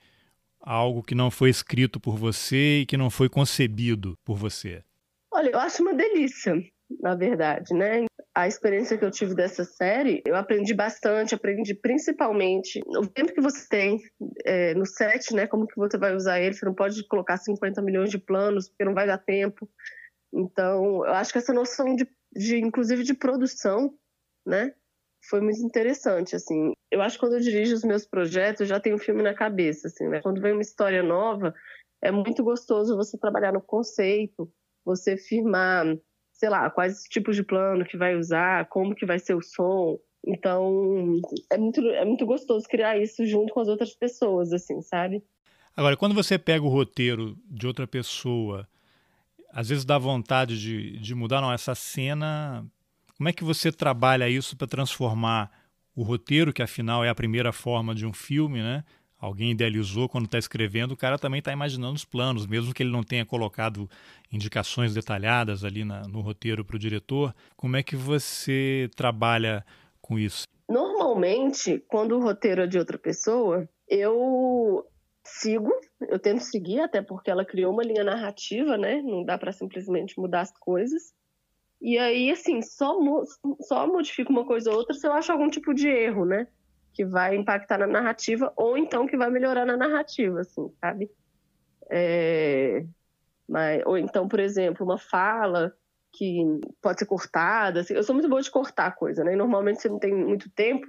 algo 0.59 1.03
que 1.03 1.13
não 1.13 1.29
foi 1.29 1.49
escrito 1.49 1.99
por 1.99 2.17
você 2.17 2.79
e 2.79 2.85
que 2.85 2.97
não 2.97 3.09
foi 3.09 3.29
concebido 3.29 4.17
por 4.23 4.37
você? 4.37 4.83
Olha, 5.31 5.49
eu 5.49 5.59
acho 5.59 5.81
uma 5.81 5.93
delícia, 5.93 6.55
na 7.01 7.15
verdade, 7.15 7.73
né? 7.73 8.05
A 8.35 8.47
experiência 8.47 8.97
que 8.97 9.05
eu 9.05 9.11
tive 9.11 9.35
dessa 9.35 9.63
série, 9.63 10.21
eu 10.25 10.35
aprendi 10.35 10.73
bastante, 10.73 11.35
aprendi 11.35 11.75
principalmente 11.75 12.79
o 12.97 13.05
tempo 13.05 13.33
que 13.33 13.41
você 13.41 13.67
tem 13.69 13.99
é, 14.45 14.73
no 14.73 14.85
set, 14.85 15.33
né? 15.35 15.45
Como 15.45 15.67
que 15.67 15.75
você 15.75 15.97
vai 15.97 16.15
usar 16.15 16.39
ele, 16.39 16.53
você 16.53 16.65
não 16.65 16.73
pode 16.73 17.05
colocar 17.07 17.37
50 17.37 17.81
milhões 17.81 18.09
de 18.09 18.17
planos, 18.17 18.69
porque 18.69 18.85
não 18.85 18.93
vai 18.93 19.05
dar 19.05 19.19
tempo. 19.19 19.69
Então, 20.33 21.05
eu 21.05 21.13
acho 21.13 21.31
que 21.31 21.37
essa 21.37 21.53
noção 21.53 21.95
de, 21.95 22.07
de 22.35 22.57
inclusive 22.57 23.03
de 23.03 23.13
produção, 23.13 23.93
né? 24.45 24.73
Foi 25.29 25.39
muito 25.39 25.61
interessante, 25.61 26.35
assim. 26.35 26.73
Eu 26.91 27.01
acho 27.01 27.15
que 27.15 27.21
quando 27.21 27.33
eu 27.33 27.39
dirijo 27.39 27.75
os 27.75 27.83
meus 27.83 28.05
projetos, 28.05 28.61
eu 28.61 28.67
já 28.67 28.79
tenho 28.79 28.95
um 28.95 28.99
filme 28.99 29.21
na 29.21 29.33
cabeça, 29.33 29.87
assim, 29.87 30.07
né? 30.07 30.21
Quando 30.21 30.41
vem 30.41 30.51
uma 30.51 30.61
história 30.61 31.03
nova, 31.03 31.53
é 32.01 32.11
muito 32.11 32.43
gostoso 32.43 32.97
você 32.97 33.17
trabalhar 33.17 33.53
no 33.53 33.61
conceito, 33.61 34.51
você 34.83 35.15
firmar, 35.15 35.85
sei 36.33 36.49
lá, 36.49 36.69
quais 36.69 37.03
tipos 37.03 37.35
de 37.35 37.43
plano 37.43 37.85
que 37.85 37.95
vai 37.95 38.15
usar, 38.15 38.67
como 38.67 38.95
que 38.95 39.05
vai 39.05 39.19
ser 39.19 39.35
o 39.35 39.41
som. 39.41 39.97
Então, 40.25 41.21
é 41.49 41.57
muito, 41.57 41.81
é 41.89 42.03
muito 42.03 42.25
gostoso 42.25 42.67
criar 42.67 42.97
isso 42.97 43.25
junto 43.25 43.53
com 43.53 43.61
as 43.61 43.67
outras 43.67 43.93
pessoas, 43.93 44.51
assim, 44.51 44.81
sabe? 44.81 45.23
Agora, 45.75 45.95
quando 45.95 46.13
você 46.13 46.37
pega 46.37 46.65
o 46.65 46.69
roteiro 46.69 47.37
de 47.49 47.65
outra 47.65 47.87
pessoa 47.87 48.67
às 49.53 49.69
vezes 49.69 49.85
dá 49.85 49.99
vontade 49.99 50.59
de, 50.59 50.97
de 50.97 51.13
mudar, 51.13 51.39
não, 51.39 51.53
essa 51.53 51.75
cena. 51.75 52.65
Como 53.15 53.29
é 53.29 53.33
que 53.33 53.43
você 53.43 53.71
trabalha 53.71 54.27
isso 54.27 54.57
para 54.57 54.67
transformar 54.67 55.51
o 55.95 56.01
roteiro, 56.01 56.51
que 56.51 56.63
afinal 56.63 57.05
é 57.05 57.09
a 57.09 57.15
primeira 57.15 57.53
forma 57.53 57.93
de 57.93 58.05
um 58.05 58.11
filme, 58.11 58.63
né? 58.63 58.83
Alguém 59.19 59.51
idealizou 59.51 60.09
quando 60.09 60.25
está 60.25 60.37
escrevendo, 60.37 60.91
o 60.91 60.97
cara 60.97 61.17
também 61.17 61.39
está 61.39 61.53
imaginando 61.53 61.93
os 61.93 62.03
planos, 62.03 62.45
mesmo 62.45 62.73
que 62.73 62.83
ele 62.83 62.91
não 62.91 63.03
tenha 63.03 63.25
colocado 63.25 63.89
indicações 64.31 64.93
detalhadas 64.93 65.63
ali 65.63 65.85
na, 65.85 66.01
no 66.01 66.19
roteiro 66.19 66.65
para 66.65 66.75
o 66.75 66.79
diretor. 66.79 67.33
Como 67.55 67.77
é 67.77 67.83
que 67.83 67.95
você 67.95 68.89
trabalha 68.97 69.63
com 70.01 70.19
isso? 70.19 70.45
Normalmente, 70.67 71.81
quando 71.87 72.17
o 72.17 72.21
roteiro 72.21 72.63
é 72.63 72.67
de 72.67 72.77
outra 72.77 72.97
pessoa, 72.97 73.69
eu 73.87 74.85
sigo, 75.25 75.71
eu 76.01 76.19
tento 76.19 76.41
seguir, 76.41 76.81
até 76.81 77.01
porque 77.01 77.31
ela 77.31 77.45
criou 77.45 77.73
uma 77.73 77.83
linha 77.83 78.03
narrativa, 78.03 78.77
né? 78.77 79.01
Não 79.01 79.23
dá 79.23 79.37
para 79.37 79.51
simplesmente 79.51 80.19
mudar 80.19 80.41
as 80.41 80.51
coisas. 80.57 81.13
E 81.81 81.97
aí, 81.97 82.31
assim, 82.31 82.61
só, 82.61 82.97
só 83.61 83.87
modifico 83.87 84.31
uma 84.31 84.45
coisa 84.45 84.71
ou 84.71 84.77
outra 84.77 84.93
se 84.93 85.05
eu 85.05 85.13
acho 85.13 85.31
algum 85.31 85.49
tipo 85.49 85.73
de 85.73 85.87
erro, 85.87 86.25
né? 86.25 86.47
Que 86.93 87.05
vai 87.05 87.35
impactar 87.35 87.77
na 87.77 87.87
narrativa, 87.87 88.53
ou 88.55 88.77
então 88.77 89.07
que 89.07 89.17
vai 89.17 89.29
melhorar 89.29 89.65
na 89.65 89.75
narrativa, 89.75 90.41
assim, 90.41 90.71
sabe? 90.79 91.11
É... 91.89 92.85
Mas, 93.47 93.83
ou 93.85 93.97
então, 93.97 94.27
por 94.27 94.39
exemplo, 94.39 94.85
uma 94.85 94.97
fala 94.97 95.75
que 96.13 96.43
pode 96.81 96.99
ser 96.99 97.05
cortada. 97.05 97.81
Assim, 97.81 97.93
eu 97.93 98.03
sou 98.03 98.13
muito 98.13 98.29
boa 98.29 98.41
de 98.41 98.51
cortar 98.51 98.95
coisa, 98.95 99.23
né? 99.23 99.33
E 99.33 99.35
normalmente 99.35 99.81
você 99.81 99.89
não 99.89 99.99
tem 99.99 100.13
muito 100.13 100.49
tempo. 100.51 100.87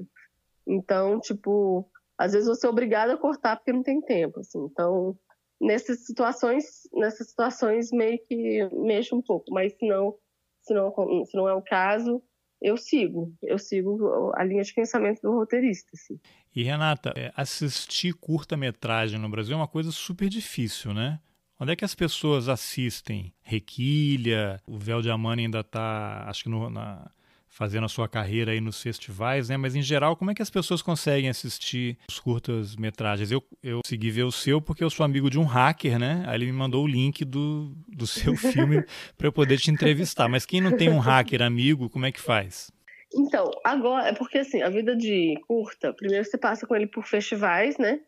Então, 0.67 1.19
tipo, 1.19 1.91
às 2.19 2.33
vezes 2.33 2.49
você 2.49 2.67
é 2.67 2.71
obrigado 2.71 3.11
a 3.11 3.17
cortar 3.17 3.57
porque 3.57 3.73
não 3.73 3.83
tem 3.83 4.01
tempo, 4.01 4.41
assim. 4.41 4.65
Então, 4.65 5.19
nessas 5.61 6.05
situações, 6.05 6.89
nessas 6.93 7.29
situações 7.29 7.91
meio 7.91 8.19
que 8.27 8.69
mexe 8.73 9.15
um 9.15 9.23
pouco, 9.23 9.53
mas 9.53 9.73
se 9.75 9.87
não, 9.87 10.17
se 10.63 10.75
não, 10.75 11.25
se 11.25 11.37
não 11.37 11.49
é 11.49 11.55
o 11.55 11.63
caso, 11.63 12.23
eu 12.61 12.77
sigo, 12.77 13.33
eu 13.43 13.59
sigo 13.59 14.33
a 14.35 14.45
linha 14.45 14.63
de 14.63 14.73
pensamento 14.73 15.21
do 15.21 15.33
roteirista. 15.33 15.91
Assim. 15.93 16.19
E 16.55 16.63
Renata, 16.63 17.13
é, 17.17 17.33
assistir 17.37 18.15
curta-metragem 18.15 19.19
no 19.19 19.29
Brasil 19.29 19.55
é 19.55 19.57
uma 19.57 19.69
coisa 19.69 19.91
super 19.91 20.29
difícil, 20.29 20.95
né? 20.95 21.21
Onde 21.61 21.73
é 21.73 21.77
que 21.77 21.85
as 21.85 21.95
pessoas 21.95 22.49
assistem? 22.49 23.33
Requilha, 23.43 24.61
o 24.67 24.79
Véu 24.79 25.01
de 25.01 25.11
Amani 25.11 25.43
ainda 25.43 25.61
está, 25.61 26.25
acho 26.29 26.45
que 26.45 26.49
no, 26.49 26.69
na, 26.69 27.11
fazendo 27.55 27.85
a 27.85 27.89
sua 27.89 28.09
carreira 28.09 28.51
aí 28.51 28.61
nos 28.61 28.83
festivais, 28.83 29.49
né? 29.49 29.57
Mas 29.57 29.77
em 29.77 29.83
geral, 29.83 30.17
como 30.17 30.33
é 30.33 30.35
que 30.35 30.43
as 30.43 30.51
pessoas 30.51 30.83
conseguem 30.83 31.31
assistir 31.31 31.97
os 32.09 32.19
curtas 32.19 32.75
metragens? 32.75 33.31
Eu, 33.31 33.43
eu 33.63 33.81
segui 33.87 34.11
ver 34.11 34.25
o 34.25 34.33
seu 34.33 34.61
porque 34.61 34.83
eu 34.83 34.91
sou 34.91 35.07
amigo 35.07 35.31
de 35.31 35.39
um 35.39 35.45
hacker, 35.45 35.97
né? 35.97 36.25
Aí 36.27 36.37
ele 36.37 36.47
me 36.47 36.53
mandou 36.53 36.83
o 36.83 36.89
link 36.89 37.25
do, 37.25 37.73
do 37.87 38.09
seu 38.09 38.35
filme 38.37 38.85
para 39.17 39.29
eu 39.29 39.33
poder 39.33 39.57
te 39.59 39.71
entrevistar. 39.71 40.29
Mas 40.29 40.45
quem 40.45 40.61
não 40.61 40.77
tem 40.77 40.91
um 40.91 40.99
hacker 40.99 41.43
amigo, 41.43 41.89
como 41.89 42.05
é 42.05 42.11
que 42.11 42.21
faz? 42.21 42.73
Então, 43.15 43.49
agora, 43.63 44.09
é 44.09 44.13
porque 44.13 44.39
assim, 44.39 44.61
a 44.61 44.69
vida 44.69 44.97
de 44.97 45.39
curta, 45.47 45.95
primeiro 45.95 46.25
você 46.25 46.37
passa 46.37 46.67
com 46.67 46.75
ele 46.75 46.89
por 46.89 47.07
festivais, 47.07 47.79
né? 47.79 48.01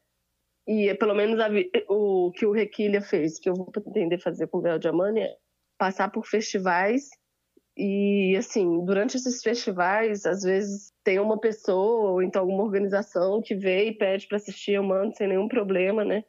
E 0.67 0.89
é 0.89 0.95
pelo 0.95 1.15
menos 1.15 1.39
a, 1.39 1.47
o 1.89 2.33
que 2.33 2.45
o 2.45 2.51
Requilha 2.51 3.01
fez, 3.01 3.39
que 3.39 3.49
eu 3.49 3.55
vou 3.55 3.71
pretender 3.71 4.21
fazer 4.21 4.49
com 4.49 4.59
o 4.59 4.63
Bel 4.63 4.81
Diamante, 4.81 5.21
é 5.21 5.37
passar 5.79 6.11
por 6.11 6.27
festivais 6.27 7.09
e, 7.77 8.35
assim, 8.39 8.85
durante 8.85 9.17
esses 9.17 9.43
festivais, 9.43 10.25
às 10.25 10.43
vezes 10.43 10.93
tem 11.05 11.19
uma 11.19 11.39
pessoa 11.39 12.13
ou 12.13 12.23
então 12.23 12.41
alguma 12.43 12.65
organização 12.65 13.43
que 13.43 13.55
vê 13.55 13.89
e 13.89 13.93
pede 13.95 14.27
para 14.27 14.39
assistir, 14.39 14.73
eu 14.73 14.83
mando 14.83 15.15
sem 15.15 15.29
nenhum 15.29 15.47
problema, 15.47 16.03
né? 16.03 16.25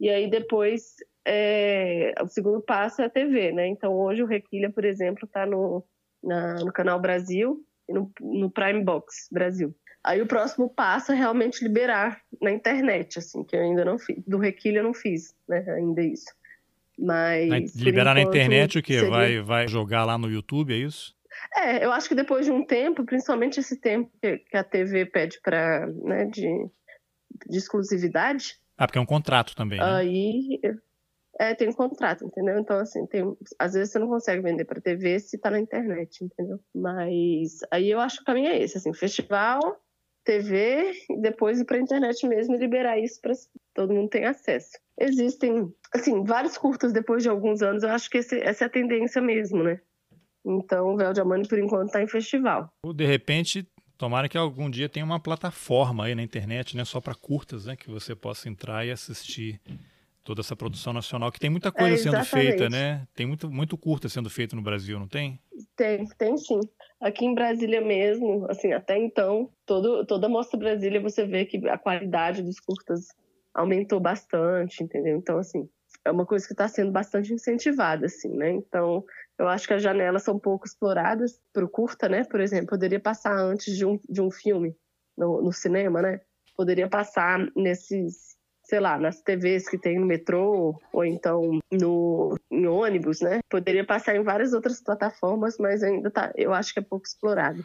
E 0.00 0.10
aí 0.10 0.28
depois, 0.28 0.96
é... 1.24 2.12
o 2.20 2.26
segundo 2.26 2.60
passo 2.60 3.00
é 3.00 3.04
a 3.04 3.10
TV, 3.10 3.52
né? 3.52 3.68
Então 3.68 3.94
hoje 3.94 4.24
o 4.24 4.26
Requilha, 4.26 4.70
por 4.70 4.84
exemplo, 4.84 5.24
está 5.24 5.46
no, 5.46 5.84
no 6.22 6.72
Canal 6.72 7.00
Brasil 7.00 7.64
e 7.88 7.92
no, 7.92 8.10
no 8.20 8.50
Prime 8.50 8.82
Box 8.82 9.28
Brasil. 9.30 9.72
Aí 10.02 10.20
o 10.20 10.26
próximo 10.26 10.68
passo 10.68 11.12
é 11.12 11.14
realmente 11.14 11.62
liberar 11.62 12.22
na 12.40 12.50
internet, 12.50 13.18
assim, 13.18 13.44
que 13.44 13.54
eu 13.54 13.60
ainda 13.60 13.84
não 13.84 13.98
fiz. 13.98 14.22
Do 14.26 14.38
Requilha 14.38 14.78
eu 14.78 14.84
não 14.84 14.94
fiz, 14.94 15.34
né, 15.48 15.64
ainda 15.68 16.02
isso. 16.02 16.32
Mas. 16.98 17.74
liberar 17.76 18.14
na 18.14 18.22
internet 18.22 18.78
o 18.78 18.82
quê? 18.82 18.94
Seria... 18.94 19.10
Vai, 19.10 19.40
vai 19.40 19.68
jogar 19.68 20.04
lá 20.04 20.18
no 20.18 20.28
YouTube, 20.28 20.72
é 20.72 20.76
isso? 20.76 21.14
É, 21.54 21.84
eu 21.84 21.92
acho 21.92 22.08
que 22.08 22.14
depois 22.14 22.46
de 22.46 22.52
um 22.52 22.64
tempo, 22.64 23.04
principalmente 23.04 23.60
esse 23.60 23.80
tempo 23.80 24.10
que 24.20 24.56
a 24.56 24.64
TV 24.64 25.06
pede 25.06 25.40
para, 25.40 25.86
né, 25.86 26.24
de, 26.26 26.48
de 27.48 27.58
exclusividade. 27.58 28.56
Ah, 28.76 28.86
porque 28.86 28.98
é 28.98 29.02
um 29.02 29.06
contrato 29.06 29.54
também. 29.54 29.78
Né? 29.78 29.84
Aí. 29.84 30.60
É, 31.40 31.54
tem 31.54 31.68
um 31.68 31.72
contrato, 31.72 32.24
entendeu? 32.24 32.58
Então, 32.58 32.78
assim, 32.78 33.06
tem, 33.06 33.22
às 33.60 33.72
vezes 33.72 33.92
você 33.92 33.98
não 34.00 34.08
consegue 34.08 34.42
vender 34.42 34.64
para 34.64 34.80
TV 34.80 35.20
se 35.20 35.38
tá 35.38 35.48
na 35.48 35.60
internet, 35.60 36.24
entendeu? 36.24 36.58
Mas 36.74 37.60
aí 37.70 37.88
eu 37.88 38.00
acho 38.00 38.16
que 38.16 38.22
o 38.22 38.26
caminho 38.26 38.48
é 38.48 38.60
esse, 38.60 38.76
assim, 38.76 38.92
festival, 38.92 39.60
TV, 40.24 40.92
e 41.08 41.20
depois 41.20 41.60
ir 41.60 41.64
pra 41.64 41.78
internet 41.78 42.26
mesmo 42.26 42.56
e 42.56 42.58
liberar 42.58 42.98
isso 42.98 43.20
para 43.20 43.32
todo 43.72 43.94
mundo 43.94 44.08
ter 44.08 44.24
acesso. 44.24 44.78
Existem, 45.00 45.72
assim, 45.94 46.24
vários 46.24 46.58
curtas 46.58 46.92
depois 46.92 47.22
de 47.22 47.28
alguns 47.28 47.62
anos, 47.62 47.82
eu 47.82 47.90
acho 47.90 48.10
que 48.10 48.18
esse, 48.18 48.38
essa 48.40 48.64
é 48.64 48.66
a 48.66 48.70
tendência 48.70 49.22
mesmo, 49.22 49.62
né? 49.62 49.80
Então, 50.44 50.94
o 50.94 50.96
Véu 50.96 51.12
de 51.12 51.20
Amani, 51.20 51.46
por 51.46 51.58
enquanto, 51.58 51.86
está 51.86 52.02
em 52.02 52.08
festival. 52.08 52.72
De 52.94 53.04
repente, 53.04 53.68
tomara 53.96 54.28
que 54.28 54.38
algum 54.38 54.70
dia 54.70 54.88
tenha 54.88 55.04
uma 55.04 55.20
plataforma 55.20 56.06
aí 56.06 56.14
na 56.14 56.22
internet, 56.22 56.76
né? 56.76 56.84
Só 56.84 57.00
para 57.00 57.14
curtas, 57.14 57.66
né? 57.66 57.76
Que 57.76 57.90
você 57.90 58.14
possa 58.14 58.48
entrar 58.48 58.86
e 58.86 58.90
assistir 58.90 59.60
toda 60.24 60.42
essa 60.42 60.54
produção 60.54 60.92
nacional, 60.92 61.32
que 61.32 61.40
tem 61.40 61.48
muita 61.48 61.72
coisa 61.72 61.94
é, 61.94 61.96
sendo 61.96 62.22
feita, 62.22 62.68
né? 62.68 63.06
Tem 63.14 63.24
muito, 63.24 63.50
muito 63.50 63.78
curta 63.78 64.10
sendo 64.10 64.28
feito 64.28 64.54
no 64.54 64.60
Brasil, 64.60 64.98
não 64.98 65.08
tem? 65.08 65.40
Tem, 65.74 66.06
tem 66.18 66.36
sim. 66.36 66.60
Aqui 67.00 67.24
em 67.24 67.34
Brasília 67.34 67.80
mesmo, 67.80 68.46
assim, 68.50 68.72
até 68.72 68.98
então, 68.98 69.48
todo, 69.64 70.04
toda 70.04 70.28
Mostra 70.28 70.58
Brasília 70.58 71.00
você 71.00 71.24
vê 71.24 71.46
que 71.46 71.66
a 71.68 71.78
qualidade 71.78 72.42
dos 72.42 72.60
curtas 72.60 73.08
aumentou 73.58 73.98
bastante, 73.98 74.82
entendeu? 74.82 75.16
Então, 75.16 75.38
assim, 75.38 75.68
é 76.04 76.10
uma 76.10 76.24
coisa 76.24 76.46
que 76.46 76.52
está 76.52 76.68
sendo 76.68 76.92
bastante 76.92 77.32
incentivada, 77.32 78.06
assim, 78.06 78.28
né? 78.36 78.52
Então, 78.52 79.04
eu 79.36 79.48
acho 79.48 79.66
que 79.66 79.74
as 79.74 79.82
janelas 79.82 80.22
são 80.22 80.38
pouco 80.38 80.66
exploradas 80.66 81.40
para 81.52 81.64
o 81.64 81.68
curta, 81.68 82.08
né? 82.08 82.24
Por 82.24 82.40
exemplo, 82.40 82.68
poderia 82.68 83.00
passar 83.00 83.36
antes 83.36 83.76
de 83.76 83.84
um, 83.84 83.98
de 84.08 84.20
um 84.20 84.30
filme 84.30 84.76
no, 85.16 85.42
no 85.42 85.52
cinema, 85.52 86.00
né? 86.00 86.20
Poderia 86.56 86.88
passar 86.88 87.40
nesses, 87.56 88.36
sei 88.64 88.78
lá, 88.78 88.96
nas 88.96 89.20
TVs 89.22 89.68
que 89.68 89.76
tem 89.76 89.98
no 89.98 90.06
metrô 90.06 90.80
ou 90.92 91.04
então 91.04 91.58
no 91.70 92.38
em 92.50 92.66
ônibus, 92.66 93.20
né? 93.20 93.40
Poderia 93.50 93.84
passar 93.84 94.14
em 94.14 94.22
várias 94.22 94.52
outras 94.52 94.80
plataformas, 94.80 95.56
mas 95.58 95.82
ainda 95.82 96.10
tá, 96.10 96.32
eu 96.36 96.52
acho 96.54 96.72
que 96.72 96.78
é 96.78 96.82
pouco 96.82 97.06
explorado. 97.06 97.64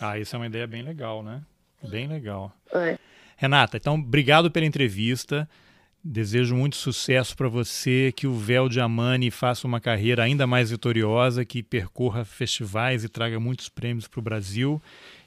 Ah, 0.00 0.18
isso 0.18 0.36
é 0.36 0.38
uma 0.38 0.46
ideia 0.46 0.66
bem 0.66 0.82
legal, 0.82 1.22
né? 1.22 1.42
Bem 1.82 2.06
legal. 2.06 2.52
É. 2.72 2.96
Renata, 3.42 3.76
então 3.76 3.96
obrigado 3.96 4.52
pela 4.52 4.64
entrevista. 4.64 5.48
Desejo 6.04 6.54
muito 6.54 6.76
sucesso 6.76 7.36
para 7.36 7.48
você, 7.48 8.12
que 8.14 8.24
o 8.24 8.34
Véu 8.34 8.68
de 8.68 8.78
Amani 8.78 9.32
faça 9.32 9.66
uma 9.66 9.80
carreira 9.80 10.22
ainda 10.22 10.46
mais 10.46 10.70
vitoriosa, 10.70 11.44
que 11.44 11.60
percorra 11.60 12.24
festivais 12.24 13.02
e 13.02 13.08
traga 13.08 13.40
muitos 13.40 13.68
prêmios 13.68 14.06
para 14.06 14.20
o 14.20 14.22
Brasil. 14.22 14.80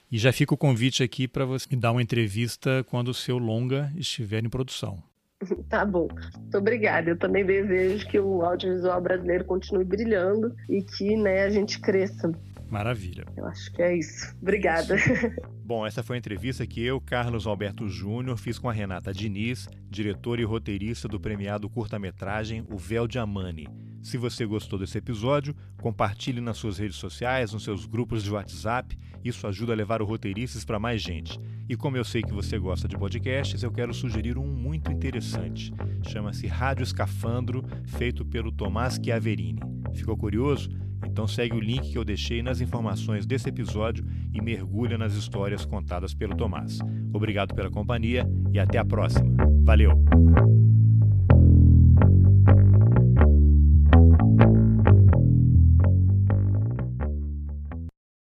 E 0.10 0.18
já 0.18 0.32
fica 0.32 0.54
o 0.54 0.58
convite 0.58 1.04
aqui 1.04 1.28
para 1.28 1.44
você 1.44 1.68
me 1.70 1.76
dar 1.76 1.92
uma 1.92 2.02
entrevista 2.02 2.86
quando 2.90 3.10
o 3.10 3.14
seu 3.14 3.38
longa 3.38 3.92
estiver 3.98 4.42
em 4.46 4.50
produção. 4.50 5.04
Tá 5.68 5.84
bom. 5.84 6.08
Muito 6.38 6.58
obrigada. 6.58 7.10
Eu 7.10 7.18
também 7.18 7.46
desejo 7.46 8.08
que 8.08 8.18
o 8.18 8.44
audiovisual 8.44 9.02
brasileiro 9.02 9.44
continue 9.44 9.84
brilhando 9.84 10.56
e 10.70 10.82
que 10.82 11.18
né, 11.18 11.44
a 11.44 11.50
gente 11.50 11.82
cresça. 11.82 12.32
Maravilha. 12.70 13.26
Eu 13.36 13.46
acho 13.46 13.72
que 13.72 13.82
é 13.82 13.98
isso. 13.98 14.36
Obrigada. 14.42 14.96
Bom, 15.64 15.86
essa 15.86 16.04
foi 16.04 16.16
a 16.16 16.20
entrevista 16.20 16.66
que 16.66 16.82
eu, 16.82 17.02
Carlos 17.02 17.48
Alberto 17.48 17.88
Júnior, 17.88 18.38
fiz 18.38 18.60
com 18.60 18.70
a 18.70 18.74
Renata 18.74 19.14
Diniz, 19.14 19.68
diretora 19.90 20.42
e 20.42 20.46
roteirista 20.46 21.08
do 21.08 21.20
premiado 21.20 21.70
curta-metragem 21.70 22.66
O 22.70 22.78
Véu 22.78 23.08
de 23.08 23.18
Amani. 23.18 23.68
Se 24.06 24.18
você 24.18 24.46
gostou 24.46 24.78
desse 24.78 25.00
episódio, 25.00 25.56
compartilhe 25.82 26.40
nas 26.40 26.58
suas 26.58 26.78
redes 26.78 26.98
sociais, 26.98 27.52
nos 27.52 27.64
seus 27.64 27.88
grupos 27.88 28.24
de 28.24 28.32
WhatsApp. 28.32 28.96
Isso 29.24 29.48
ajuda 29.48 29.74
a 29.74 29.76
levar 29.76 30.00
o 30.00 30.06
Roteiristas 30.06 30.64
para 30.64 30.78
mais 30.78 31.02
gente. 31.02 31.40
E 31.68 31.76
como 31.76 31.98
eu 31.98 32.06
sei 32.06 32.22
que 32.22 32.32
você 32.32 32.60
gosta 32.60 32.88
de 32.88 32.96
podcasts, 32.96 33.64
eu 33.64 33.72
quero 33.72 33.92
sugerir 33.92 34.38
um 34.38 34.46
muito 34.46 34.92
interessante. 34.92 35.74
Chama-se 36.08 36.46
Rádio 36.46 36.84
Escafandro, 36.84 37.66
feito 37.88 38.24
pelo 38.24 38.52
Tomás 38.52 39.00
Chiaverini. 39.04 39.62
Ficou 39.96 40.16
curioso? 40.16 40.70
Então 41.06 41.28
segue 41.28 41.56
o 41.56 41.60
link 41.60 41.92
que 41.92 41.98
eu 41.98 42.04
deixei 42.04 42.42
nas 42.42 42.62
informações 42.62 43.26
desse 43.26 43.50
episódio 43.50 44.06
e 44.34 44.42
mergulha 44.42 44.98
nas 44.98 45.14
histórias 45.14 45.66
contadas 45.66 46.14
pelo 46.14 46.36
Tomás. 46.36 46.80
Obrigado 47.14 47.54
pela 47.54 47.70
companhia 47.70 48.28
e 48.52 48.60
até 48.60 48.78
a 48.78 48.86
próxima. 48.86 49.36
Valeu! 49.64 50.65